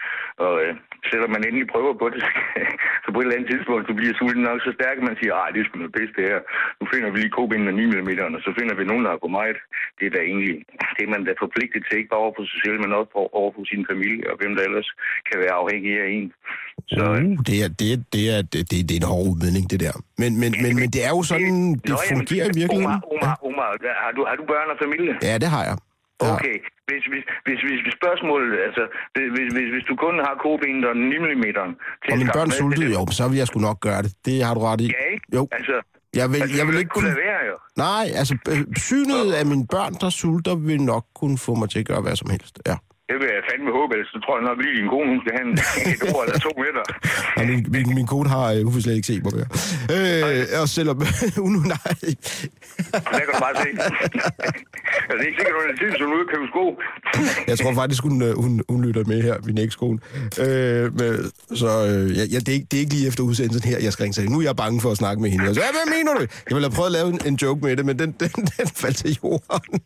Og 0.45 0.55
øh, 0.62 0.72
selvom 1.11 1.31
man 1.35 1.45
endelig 1.49 1.68
prøver 1.74 1.95
på 2.03 2.07
det, 2.14 2.20
så 3.03 3.09
på 3.11 3.18
et 3.18 3.24
eller 3.24 3.37
andet 3.37 3.51
tidspunkt, 3.53 3.85
så 3.89 3.95
bliver 3.99 4.14
sulten 4.18 4.43
nok 4.49 4.61
så 4.66 4.72
stærk, 4.78 4.97
at 4.99 5.09
man 5.09 5.18
siger, 5.20 5.35
ej, 5.35 5.51
det 5.51 5.61
er 5.61 5.66
sgu 5.66 5.76
noget 5.78 5.97
pisse 5.97 6.16
det 6.18 6.31
her. 6.31 6.41
Nu 6.81 6.85
finder 6.93 7.09
vi 7.11 7.18
lige 7.18 7.37
kobinden 7.39 7.68
af 7.70 7.74
9 7.74 7.87
mm, 7.87 8.37
og 8.37 8.41
så 8.47 8.51
finder 8.59 8.74
vi 8.76 8.85
nogen, 8.91 9.05
der 9.05 9.12
har 9.12 9.24
på 9.24 9.31
meget. 9.39 9.59
Det 9.99 10.05
er 10.07 10.14
da 10.14 10.20
egentlig, 10.31 10.55
det 10.97 11.03
er 11.05 11.12
man 11.14 11.24
da 11.24 11.33
forpligtet 11.45 11.81
til, 11.83 11.99
ikke 11.99 12.12
bare 12.12 12.24
over 12.24 12.35
for 12.37 12.45
sig 12.51 12.61
selv, 12.64 12.78
men 12.83 12.99
også 12.99 13.11
over 13.41 13.51
for 13.55 13.62
sin 13.70 13.85
familie, 13.91 14.24
og 14.31 14.37
hvem 14.41 14.53
der 14.57 14.62
ellers 14.68 14.91
kan 15.28 15.37
være 15.45 15.59
afhængig 15.62 15.93
af 16.05 16.09
en. 16.18 16.28
Så, 16.89 17.05
Uh, 17.11 17.39
det, 17.49 17.57
er, 17.64 17.68
det, 17.81 17.89
er, 17.93 17.99
det, 18.14 18.24
er, 18.35 18.43
det, 18.53 18.61
det, 18.70 18.76
det 18.89 18.95
er 18.97 19.01
en 19.05 19.09
hård 19.12 19.26
udmelding, 19.31 19.70
det 19.72 19.81
der. 19.87 19.95
Men, 20.22 20.31
men, 20.41 20.51
men, 20.62 20.72
men 20.81 20.89
det 20.95 21.01
er 21.09 21.12
jo 21.16 21.22
sådan, 21.22 21.57
det 21.74 21.89
Nå, 21.89 21.97
jamen, 21.97 22.18
fungerer 22.18 22.47
i 22.53 22.55
virkeligheden. 22.61 22.87
Omar, 22.87 23.14
Omar, 23.14 23.37
Omar, 23.49 23.68
har, 24.05 24.12
du, 24.16 24.20
har 24.31 24.37
du 24.41 24.45
børn 24.53 24.68
og 24.74 24.78
familie? 24.85 25.14
Ja, 25.28 25.35
det 25.43 25.49
har 25.57 25.64
jeg. 25.70 25.76
Ja. 26.22 26.35
Okay, 26.35 26.57
hvis, 26.89 27.03
hvis, 27.12 27.24
hvis, 27.47 27.61
hvis, 27.66 27.81
hvis 27.85 27.95
spørgsmålet, 28.01 28.51
altså, 28.66 28.85
hvis, 29.35 29.49
hvis, 29.57 29.68
hvis 29.74 29.85
du 29.91 29.95
kun 30.05 30.14
har 30.26 30.35
kobenet 30.47 30.85
og 30.91 30.97
9 30.97 31.18
mm 31.24 31.47
til 32.03 32.11
Og 32.12 32.18
mine 32.20 32.31
børn 32.37 32.51
sultede, 32.61 32.91
jo, 32.97 33.03
så 33.18 33.24
vil 33.31 33.37
jeg 33.43 33.47
sgu 33.51 33.59
nok 33.68 33.78
gøre 33.89 34.01
det. 34.05 34.12
Det 34.26 34.37
har 34.47 34.55
du 34.57 34.61
ret 34.68 34.81
i. 34.87 34.89
Ja, 34.99 35.05
ikke? 35.14 35.26
Jo. 35.37 35.43
Altså, 35.59 35.76
Jeg 36.20 36.26
vil, 36.31 36.39
altså, 36.43 36.57
jeg 36.59 36.66
vil 36.68 36.76
ikke 36.83 36.95
kunne 36.99 37.14
være, 37.26 37.41
jo. 37.51 37.57
Nej, 37.87 38.05
altså, 38.20 38.35
øh, 38.53 38.62
synet 38.89 39.26
af 39.41 39.45
mine 39.53 39.66
børn, 39.74 39.93
der 40.03 40.11
sulter, 40.20 40.55
vil 40.68 40.81
nok 40.93 41.05
kunne 41.20 41.39
få 41.47 41.53
mig 41.61 41.68
til 41.72 41.78
at 41.83 41.87
gøre 41.91 42.01
hvad 42.07 42.16
som 42.22 42.31
helst. 42.31 42.55
Ja. 42.70 42.76
Det 43.11 43.16
vil 43.20 43.28
jeg 43.36 43.42
fandme 43.50 43.70
håbe, 43.78 43.90
ellers 43.94 44.11
så 44.14 44.18
tror 44.24 44.34
jeg 44.38 44.44
nok 44.50 44.58
lige, 44.64 44.74
din 44.80 44.88
kone 44.94 45.08
hun 45.12 45.20
skal 45.22 45.32
have 45.36 45.46
en, 45.50 45.54
et 45.94 46.02
ord 46.14 46.22
eller 46.26 46.38
to 46.46 46.52
meter. 46.62 46.82
Og 47.38 47.42
min, 47.50 47.61
min, 47.74 47.86
min 47.98 48.06
kone 48.12 48.28
har, 48.36 48.44
øh, 48.54 48.61
hun 48.66 48.72
vil 48.74 48.82
slet 48.84 48.96
ikke 48.98 49.11
se 49.12 49.16
mig 49.24 49.32
mere. 49.38 49.48
Øh, 49.94 50.62
og 50.62 50.66
selvom 50.76 50.96
hun, 51.44 51.52
nej, 51.74 51.92
Der 53.14 53.18
kan 53.24 53.28
du 53.32 53.36
bare 53.46 53.54
se. 53.62 53.68
altså, 55.08 55.14
det 55.18 55.24
er 55.24 55.30
ikke 55.30 55.40
sikkert, 55.40 55.56
hun 55.61 55.68
er 55.72 55.76
tid, 55.80 55.88
er 56.04 56.08
ude 56.16 56.26
købe 56.32 56.46
sko. 56.52 56.64
jeg 57.50 57.56
tror 57.58 57.72
faktisk, 57.82 58.02
hun, 58.08 58.16
øh, 58.28 58.32
hun, 58.42 58.52
hun 58.72 58.80
lytter 58.86 59.04
med 59.12 59.18
her, 59.28 59.36
min 59.48 59.58
ekskone. 59.66 59.98
Øh, 60.44 60.84
men, 60.98 61.11
så 61.62 61.70
øh, 61.90 62.06
ja, 62.18 62.24
ja, 62.34 62.38
det, 62.44 62.48
er 62.52 62.56
ikke, 62.58 62.68
det 62.70 62.76
er 62.78 62.82
ikke 62.84 62.94
lige 62.96 63.06
efter 63.11 63.22
udsendelsen 63.28 63.64
her, 63.70 63.78
jeg 63.86 63.92
skal 63.92 64.02
ringe 64.02 64.14
til. 64.14 64.30
Nu 64.30 64.38
er 64.38 64.44
jeg 64.50 64.56
bange 64.64 64.80
for 64.84 64.90
at 64.90 64.98
snakke 65.02 65.22
med 65.22 65.30
hende. 65.30 65.44
Jeg 65.44 65.54
så, 65.54 65.61
ja, 65.66 65.70
hvad 65.78 65.86
mener 65.96 66.12
du? 66.18 66.20
Jeg 66.20 66.54
ville 66.56 66.68
have 66.68 66.76
prøvet 66.78 66.90
at 66.92 66.96
lave 66.98 67.08
en, 67.14 67.20
en 67.30 67.34
joke 67.42 67.61
med 67.66 67.76
det, 67.76 67.84
men 67.86 67.98
den, 67.98 68.11
den, 68.20 68.30
den 68.58 68.66
faldt 68.82 68.96
til 68.96 69.18
jorden. 69.24 69.80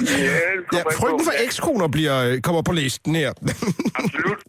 Ja, 0.00 0.38
det 0.70 0.78
Ja, 0.78 0.82
frygten 1.00 1.24
for 1.28 1.34
ekskoner 1.46 1.88
bliver, 1.96 2.16
øh, 2.26 2.34
kommer 2.46 2.62
på 2.68 2.72
listen 2.80 3.14
her. 3.22 3.30
Absolut. 4.02 4.40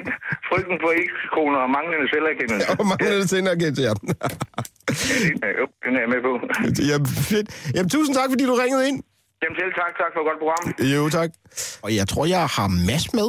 Frygten 0.50 0.76
for 0.84 0.90
ekskoner 1.02 1.58
og 1.66 1.70
manglende 1.76 2.06
selverkendelse. 2.14 2.66
og 2.92 2.98
det 3.00 3.30
sender 3.32 3.52
igen 3.58 3.72
til 3.76 3.84
jer. 3.88 3.94
Ja, 5.42 5.48
jo, 5.60 5.64
den 5.84 5.92
er 5.96 6.00
jeg 6.04 6.10
med 6.14 6.20
på. 6.28 6.32
Jamen, 6.90 7.08
fedt. 7.30 7.48
Jamen, 7.74 7.90
tusind 7.96 8.14
tak, 8.18 8.28
fordi 8.32 8.44
du 8.50 8.54
ringede 8.64 8.84
ind. 8.90 8.98
Jamen 9.42 9.56
selv 9.60 9.72
tak, 9.82 9.92
tak 10.00 10.10
for 10.14 10.20
et 10.22 10.26
godt 10.30 10.38
program. 10.42 10.64
Jo, 10.94 11.02
tak. 11.18 11.30
Og 11.84 11.90
jeg 11.98 12.06
tror, 12.10 12.24
jeg 12.36 12.42
har 12.56 12.68
Mads 12.88 13.06
med. 13.18 13.28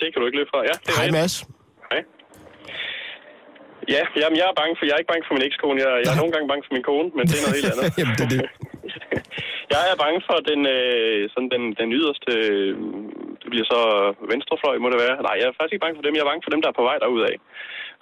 Det 0.00 0.06
kan 0.10 0.18
du 0.20 0.26
ikke 0.28 0.38
løbe 0.40 0.50
fra. 0.52 0.60
Ja, 0.70 0.74
det 0.84 0.90
er 0.94 1.00
Hej. 1.00 1.10
Mads. 1.18 1.34
Hej. 1.90 2.00
Ja, 3.94 4.00
jamen, 4.20 4.36
jeg 4.40 4.46
er 4.52 4.56
bange 4.60 4.72
for, 4.78 4.84
jeg 4.88 4.94
er 4.96 5.00
ikke 5.02 5.12
bange 5.14 5.24
for 5.28 5.34
min 5.36 5.44
ekskone. 5.50 5.76
Jeg, 5.84 5.88
jeg 6.04 6.10
er 6.14 6.18
nogle 6.22 6.32
gange 6.34 6.46
bange 6.52 6.62
for 6.66 6.72
min 6.76 6.84
kone, 6.90 7.08
men 7.16 7.22
det 7.28 7.34
er 7.38 7.42
noget 7.46 7.56
helt 7.58 7.70
andet. 7.72 7.86
Jamen, 8.00 8.14
det 8.18 8.24
er 8.28 8.32
det. 8.36 8.42
Jeg 9.74 9.82
er 9.92 10.02
bange 10.04 10.20
for 10.28 10.38
den, 10.50 10.60
øh, 10.76 11.22
sådan 11.32 11.50
den, 11.54 11.64
den 11.80 11.90
yderste, 11.98 12.32
øh, 12.50 12.72
det 13.40 13.48
bliver 13.52 13.68
så 13.74 13.80
venstrefløj, 14.32 14.76
må 14.78 14.88
det 14.90 15.02
være. 15.04 15.16
Nej, 15.26 15.34
jeg 15.40 15.46
er 15.46 15.56
faktisk 15.56 15.74
ikke 15.74 15.84
bange 15.84 15.96
for 15.98 16.04
dem. 16.04 16.14
Jeg 16.14 16.22
er 16.24 16.30
bange 16.30 16.44
for 16.44 16.52
dem, 16.54 16.62
der 16.62 16.68
er 16.70 16.78
på 16.78 16.88
vej 16.88 16.96
derudad. 16.98 17.34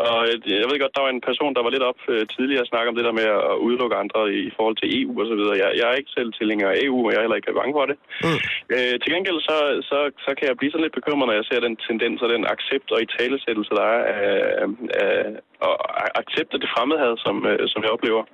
Og 0.06 0.18
øh, 0.28 0.34
jeg 0.62 0.68
ved 0.70 0.82
godt, 0.82 0.96
der 0.96 1.04
var 1.06 1.12
en 1.12 1.26
person, 1.28 1.54
der 1.56 1.62
var 1.64 1.72
lidt 1.74 1.88
op 1.90 2.00
øh, 2.12 2.22
tidligere 2.34 2.64
at 2.64 2.70
snakke 2.72 2.88
om 2.88 2.96
det 2.96 3.04
der 3.06 3.18
med 3.20 3.28
at 3.50 3.56
udelukke 3.66 3.96
andre 4.02 4.20
i, 4.40 4.50
forhold 4.56 4.76
til 4.78 4.88
EU 4.98 5.12
og 5.22 5.26
så 5.30 5.34
videre. 5.40 5.56
Jeg, 5.62 5.68
jeg 5.78 5.86
er 5.88 6.00
ikke 6.00 6.16
selv 6.16 6.30
tilhænger 6.32 6.68
af 6.70 6.76
EU, 6.84 6.98
og 7.04 7.10
jeg 7.10 7.18
er 7.18 7.24
heller 7.24 7.40
ikke 7.40 7.60
bange 7.60 7.76
for 7.78 7.86
det. 7.90 7.96
Mm. 8.24 8.40
Øh, 8.74 8.94
til 9.02 9.12
gengæld 9.14 9.40
så, 9.48 9.56
så, 9.90 9.98
så 10.24 10.30
kan 10.36 10.48
jeg 10.48 10.56
blive 10.58 10.72
sådan 10.72 10.84
lidt 10.86 10.98
bekymret, 10.98 11.26
når 11.28 11.38
jeg 11.38 11.48
ser 11.48 11.60
den 11.66 11.76
tendens 11.88 12.18
og 12.24 12.28
den 12.34 12.44
accept 12.54 12.88
og 12.94 13.00
i 13.02 13.12
talesættelse, 13.16 13.72
der 13.78 13.86
er 13.96 14.02
af, 14.14 14.66
af, 15.02 15.12
og 15.68 15.74
accept 16.22 16.50
af 16.54 16.60
det 16.60 16.72
fremmedhed, 16.74 17.14
som, 17.24 17.36
øh, 17.50 17.64
som 17.72 17.82
jeg 17.82 17.94
oplever. 17.96 18.24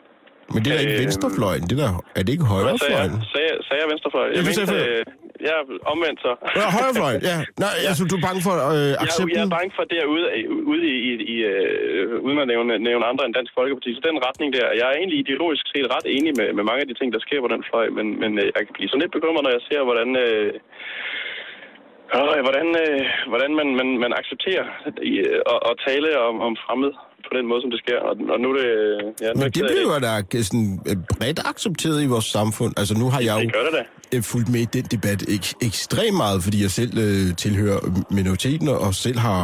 Men 0.55 0.59
det 0.63 0.69
er 0.71 0.77
da 0.77 0.83
ikke 0.85 0.97
Øh, 0.99 1.05
venstrefløjen. 1.05 1.63
Det 1.71 1.77
der, 1.83 1.91
er 2.19 2.23
det 2.25 2.31
ikke 2.37 2.47
Hvad 2.47 2.57
sagde 2.57 2.65
jeg? 2.67 2.75
højrefløjen? 2.75 3.13
Sagde, 3.33 3.47
jeg- 3.51 3.61
sagde 3.67 3.81
jeg 3.83 3.89
venstrefløj? 3.93 4.27
Ja, 4.29 4.33
Jeg 4.37 4.45
sagde 4.59 4.69
mente, 4.73 4.91
øh, 4.93 5.03
jeg 5.47 5.53
er 5.61 5.65
omvendt 5.93 6.19
så. 6.27 6.33
Ja, 6.61 6.67
højrefløjen, 6.77 7.21
ja. 7.31 7.37
Nej, 7.65 7.75
altså, 7.91 8.03
du 8.11 8.15
er 8.21 8.25
bange 8.29 8.41
for 8.47 8.55
øh, 8.57 8.89
Jeg, 8.95 9.03
accepten? 9.05 9.37
jeg 9.39 9.45
er 9.49 9.53
bange 9.59 9.71
for 9.79 9.85
derude, 9.95 10.25
ude 10.73 10.83
i, 10.93 10.97
i, 11.09 11.13
i 11.35 11.37
øh, 11.53 12.27
uden 12.27 12.39
at 12.45 12.49
nævne, 12.53 12.73
nævne 12.89 13.05
andre 13.11 13.23
end 13.27 13.35
Dansk 13.39 13.53
Folkeparti. 13.59 13.91
Så 13.97 14.01
den 14.09 14.17
retning 14.29 14.49
der, 14.57 14.67
jeg 14.81 14.87
er 14.91 14.97
egentlig 15.01 15.19
ideologisk 15.25 15.65
set 15.73 15.87
ret 15.95 16.07
enig 16.17 16.33
med, 16.41 16.49
med 16.59 16.65
mange 16.69 16.81
af 16.85 16.89
de 16.91 16.97
ting, 17.01 17.09
der 17.17 17.21
sker 17.27 17.41
på 17.45 17.51
den 17.55 17.63
fløj, 17.69 17.87
men, 17.99 18.07
men 18.23 18.31
øh, 18.43 18.49
jeg 18.57 18.63
kan 18.67 18.75
blive 18.77 18.89
sådan 18.91 19.03
lidt 19.05 19.17
bekymret, 19.17 19.43
når 19.45 19.55
jeg 19.57 19.63
ser, 19.69 19.81
hvordan... 19.89 20.09
Øh, 20.27 20.51
øh, 22.17 22.41
hvordan, 22.47 22.69
øh, 22.83 23.01
hvordan 23.33 23.51
man, 23.59 23.69
man, 23.81 23.89
man 24.05 24.13
accepterer 24.21 24.67
i, 25.13 25.15
øh, 25.29 25.41
at, 25.53 25.59
at 25.71 25.75
tale 25.89 26.09
om, 26.29 26.37
om 26.49 26.53
fremmed 26.67 26.93
på 27.27 27.33
den 27.39 27.47
måde, 27.51 27.61
som 27.63 27.71
det 27.71 27.81
sker. 27.85 27.99
Og, 28.09 28.15
og 28.35 28.41
nu 28.41 28.47
er 28.53 28.57
det... 28.61 28.67
øh, 28.67 29.03
Ja, 29.23 29.29
nu 29.33 29.41
Men 29.41 29.51
det 29.51 29.63
bliver 29.71 29.83
jo 29.83 29.99
da 30.33 30.43
sådan 30.43 30.81
øh, 30.89 30.97
bredt 31.19 31.41
accepteret 31.45 32.03
i 32.03 32.07
vores 32.07 32.25
samfund. 32.25 32.73
Altså, 32.77 32.95
nu 32.99 33.11
har 33.11 33.21
jeg 33.21 33.35
jo 33.37 33.41
Det 33.41 33.53
gør 33.53 33.61
det 33.79 34.17
øh, 34.17 34.23
fulgt 34.23 34.49
med 34.49 34.61
i 34.61 34.65
den 34.65 34.85
debat 34.85 35.23
ek- 35.23 35.53
ekstremt 35.63 36.17
meget, 36.17 36.43
fordi 36.43 36.63
jeg 36.63 36.71
selv 36.71 36.99
øh, 36.99 37.37
tilhører 37.37 37.81
minoriteten 38.11 38.69
og 38.69 38.95
selv 38.95 39.19
har 39.19 39.41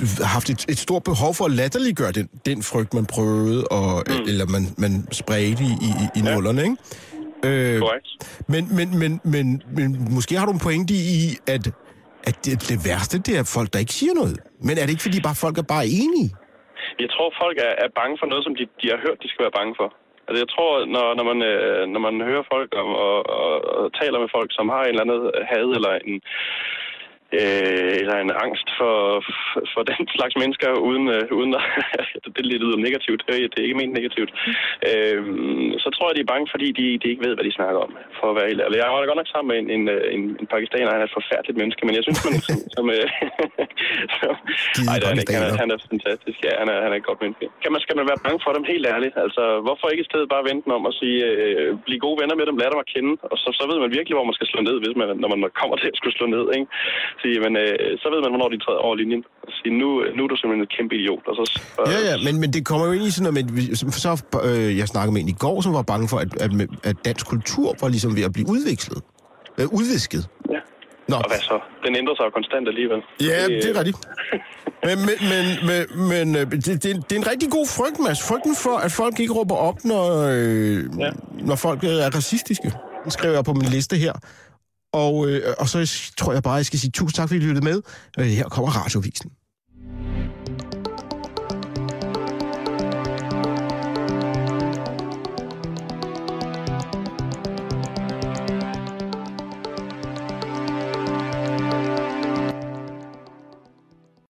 ja. 0.00 0.06
haft 0.24 0.50
et, 0.50 0.64
et 0.68 0.78
stort 0.78 1.02
behov 1.04 1.34
for 1.34 1.44
at 1.44 1.50
latterliggøre 1.50 2.12
den, 2.12 2.28
den 2.46 2.62
frygt, 2.62 2.94
man 2.94 3.06
prøvede, 3.06 3.64
og, 3.64 4.04
mm. 4.08 4.14
eller 4.28 4.46
man, 4.46 4.62
man 4.78 5.08
spredte 5.12 5.62
i, 5.64 5.66
i, 5.66 5.90
i 6.20 6.22
Ja. 6.24 6.34
nullerne, 6.34 6.62
ikke? 6.62 6.76
Øh, 7.44 7.82
men, 8.48 8.76
men, 8.76 8.98
men, 8.98 9.20
men, 9.24 9.62
men 9.76 10.06
måske 10.10 10.38
har 10.38 10.46
du 10.46 10.52
en 10.52 10.58
pointe 10.58 10.94
i, 10.94 11.36
at, 11.46 11.70
at 12.24 12.44
det, 12.44 12.68
det 12.68 12.84
værste, 12.84 13.18
det 13.18 13.36
er 13.38 13.42
folk, 13.42 13.72
der 13.72 13.78
ikke 13.78 13.92
siger 13.92 14.14
noget. 14.14 14.38
Men 14.62 14.78
er 14.78 14.82
det 14.82 14.90
ikke, 14.90 15.02
fordi 15.02 15.20
bare 15.20 15.34
folk 15.34 15.58
er 15.58 15.62
bare 15.62 15.86
enige? 15.86 16.34
Jeg 17.04 17.10
tror, 17.14 17.28
folk 17.42 17.56
er, 17.68 17.72
er 17.84 17.96
bange 18.00 18.16
for 18.20 18.26
noget, 18.26 18.44
som 18.44 18.54
de, 18.58 18.64
de 18.80 18.86
har 18.92 18.98
hørt, 19.04 19.22
de 19.22 19.28
skal 19.28 19.44
være 19.44 19.58
bange 19.58 19.74
for. 19.80 19.88
Altså, 20.26 20.40
jeg 20.44 20.50
tror, 20.54 20.72
når, 20.94 21.06
når, 21.18 21.24
man, 21.30 21.38
øh, 21.50 21.84
når 21.94 22.00
man 22.08 22.16
hører 22.28 22.50
folk 22.54 22.70
om, 22.82 22.88
og, 23.06 23.18
og, 23.44 23.54
og 23.78 23.86
taler 24.00 24.18
med 24.20 24.30
folk, 24.36 24.50
som 24.58 24.68
har 24.74 24.82
en 24.82 24.88
eller 24.88 25.04
anden 25.04 25.20
had 25.52 25.68
eller 25.78 25.92
en, 26.10 26.16
øh, 27.38 27.92
eller 28.00 28.16
en 28.16 28.32
angst 28.44 28.68
for, 28.78 28.94
for, 29.72 29.82
den 29.90 30.02
slags 30.16 30.34
mennesker, 30.42 30.70
uden, 30.88 31.06
øh, 31.16 31.24
uden 31.38 31.52
at, 31.58 31.64
det 32.36 32.44
lyder 32.46 32.76
negativt, 32.86 33.20
det 33.26 33.58
er 33.58 33.66
ikke 33.68 33.80
ment 33.80 33.94
negativt, 33.98 34.30
øh, 34.88 35.20
så 35.82 35.88
tror 35.94 36.06
jeg, 36.08 36.16
de 36.16 36.24
er 36.24 36.32
bange, 36.32 36.46
fordi 36.54 36.68
de, 36.78 36.86
de 37.02 37.10
ikke 37.12 37.24
ved, 37.26 37.34
hvad 37.34 37.46
de 37.48 37.58
snakker 37.58 37.80
om, 37.86 37.92
for 38.18 38.26
at 38.30 38.36
være 38.38 38.48
ærlig. 38.50 38.78
Jeg 38.82 38.92
var 38.92 39.00
da 39.00 39.06
godt 39.10 39.20
nok 39.22 39.32
sammen 39.34 39.48
med 39.50 39.58
en, 39.62 39.68
en, 39.76 39.84
øh, 39.94 40.14
en, 40.14 40.22
en 40.40 40.46
pakistaner, 40.54 40.94
han 40.94 41.02
er 41.02 41.08
et 41.10 41.18
forfærdeligt 41.20 41.58
menneske, 41.60 41.82
men 41.86 41.94
jeg 41.96 42.04
synes, 42.06 42.20
man 42.26 42.34
som... 42.46 42.56
som 42.76 42.84
øh, 42.96 43.06
som 44.76 44.84
ej, 44.92 44.98
er 45.02 45.08
han, 45.12 45.18
ikke. 45.20 45.34
han, 45.36 45.44
er, 45.48 45.54
han 45.62 45.70
er 45.74 45.78
fantastisk, 45.92 46.38
ja, 46.48 46.52
han 46.60 46.68
er, 46.72 46.78
han 46.84 46.90
er 46.92 46.98
et 47.00 47.08
godt 47.08 47.20
menneske. 47.22 47.46
Kan 47.62 47.70
man, 47.74 47.80
skal 47.84 47.96
man 48.00 48.06
være 48.10 48.24
bange 48.26 48.40
for 48.44 48.52
dem, 48.56 48.64
helt 48.72 48.86
ærligt? 48.94 49.14
Altså, 49.24 49.42
hvorfor 49.66 49.86
ikke 49.92 50.04
i 50.06 50.10
stedet 50.10 50.32
bare 50.34 50.48
vente 50.50 50.66
om 50.78 50.84
at 50.90 50.94
sige, 51.00 51.20
øh, 51.32 51.70
blive 51.86 52.00
gode 52.06 52.18
venner 52.20 52.36
med 52.38 52.46
dem, 52.48 52.56
lad 52.60 52.70
dem 52.72 52.84
at 52.84 52.90
kende, 52.94 53.12
og 53.32 53.36
så, 53.42 53.48
så 53.58 53.62
ved 53.70 53.78
man 53.84 53.90
virkelig, 53.98 54.14
hvor 54.16 54.28
man 54.28 54.38
skal 54.38 54.50
slå 54.52 54.60
ned, 54.68 54.76
hvis 54.82 54.96
man, 55.00 55.08
når 55.22 55.28
man 55.34 55.40
kommer 55.60 55.76
til 55.78 55.88
at 55.90 55.98
skulle 55.98 56.16
slå 56.18 56.26
ned, 56.36 56.44
ikke? 56.56 56.66
Sige, 57.22 57.36
men 57.44 57.52
øh, 57.62 57.76
så 58.02 58.06
ved 58.12 58.20
man, 58.24 58.30
hvornår 58.32 58.48
de 58.54 58.58
træder 58.64 58.80
over 58.86 58.94
linjen. 59.00 59.22
Og 59.46 59.50
sige, 59.58 59.72
nu, 59.80 59.88
nu 60.16 60.20
er 60.24 60.28
du 60.32 60.36
simpelthen 60.36 60.62
et 60.68 60.72
kæmpe 60.76 60.94
idiot. 60.98 61.24
Og 61.30 61.34
så, 61.38 61.44
og, 61.78 61.84
Ja, 61.92 61.98
ja, 62.10 62.14
men, 62.26 62.34
men 62.42 62.48
det 62.54 62.62
kommer 62.70 62.84
jo 62.86 62.92
ind 62.96 63.04
i 63.10 63.12
sådan 63.16 63.34
noget 63.34 63.56
vi- 63.56 63.74
så 64.04 64.12
øh, 64.48 64.78
jeg 64.80 64.86
snakkede 64.94 65.12
med 65.14 65.20
en 65.24 65.28
i 65.36 65.38
går, 65.44 65.56
som 65.64 65.72
var 65.78 65.82
bange 65.92 66.06
for, 66.12 66.18
at, 66.24 66.30
at, 66.44 66.50
at 66.90 66.96
dansk 67.08 67.24
kultur 67.34 67.68
var 67.82 67.88
ligesom 67.94 68.10
ved 68.18 68.24
at 68.28 68.32
blive 68.36 68.46
udvekslet. 68.54 69.00
Øh, 69.58 69.66
udvisket. 69.78 70.22
Ja. 70.54 70.60
Nå. 71.12 71.16
Og 71.16 71.24
hvad 71.30 71.40
så? 71.50 71.56
Den 71.86 71.92
ændrer 72.00 72.14
sig 72.16 72.24
jo 72.28 72.30
konstant 72.38 72.68
alligevel. 72.72 73.00
Ja, 73.30 73.38
det 73.62 73.68
er 73.72 73.76
rigtigt. 73.80 73.98
Men, 74.88 74.98
men, 75.08 75.16
men, 75.32 75.44
men, 75.70 76.08
men 76.12 76.26
øh, 76.36 76.50
det, 76.50 76.64
det, 76.66 76.82
det 76.84 77.12
er 77.16 77.20
en 77.24 77.30
rigtig 77.32 77.50
god 77.50 77.66
frygt, 77.78 77.98
Mads. 78.06 78.20
Frygten 78.28 78.54
for, 78.64 78.76
at 78.86 78.92
folk 78.92 79.20
ikke 79.20 79.32
råber 79.32 79.54
op, 79.54 79.78
når, 79.84 80.04
øh, 80.32 80.76
ja. 81.04 81.10
når 81.48 81.56
folk 81.56 81.84
er 81.84 82.14
racistiske. 82.16 82.72
Den 83.02 83.10
skriver 83.10 83.34
jeg 83.34 83.44
på 83.44 83.52
min 83.52 83.68
liste 83.76 83.96
her. 83.96 84.12
Og, 84.92 85.28
øh, 85.28 85.54
og 85.58 85.68
så 85.68 86.12
tror 86.16 86.32
jeg 86.32 86.42
bare, 86.42 86.54
jeg 86.54 86.66
skal 86.66 86.78
sige 86.78 86.90
tusind 86.90 87.14
tak, 87.14 87.28
fordi 87.28 87.40
I 87.40 87.46
lyttede 87.46 87.64
med. 87.64 87.82
Øh, 88.18 88.26
her 88.26 88.48
kommer 88.48 88.70
Radiovisen. 88.70 89.30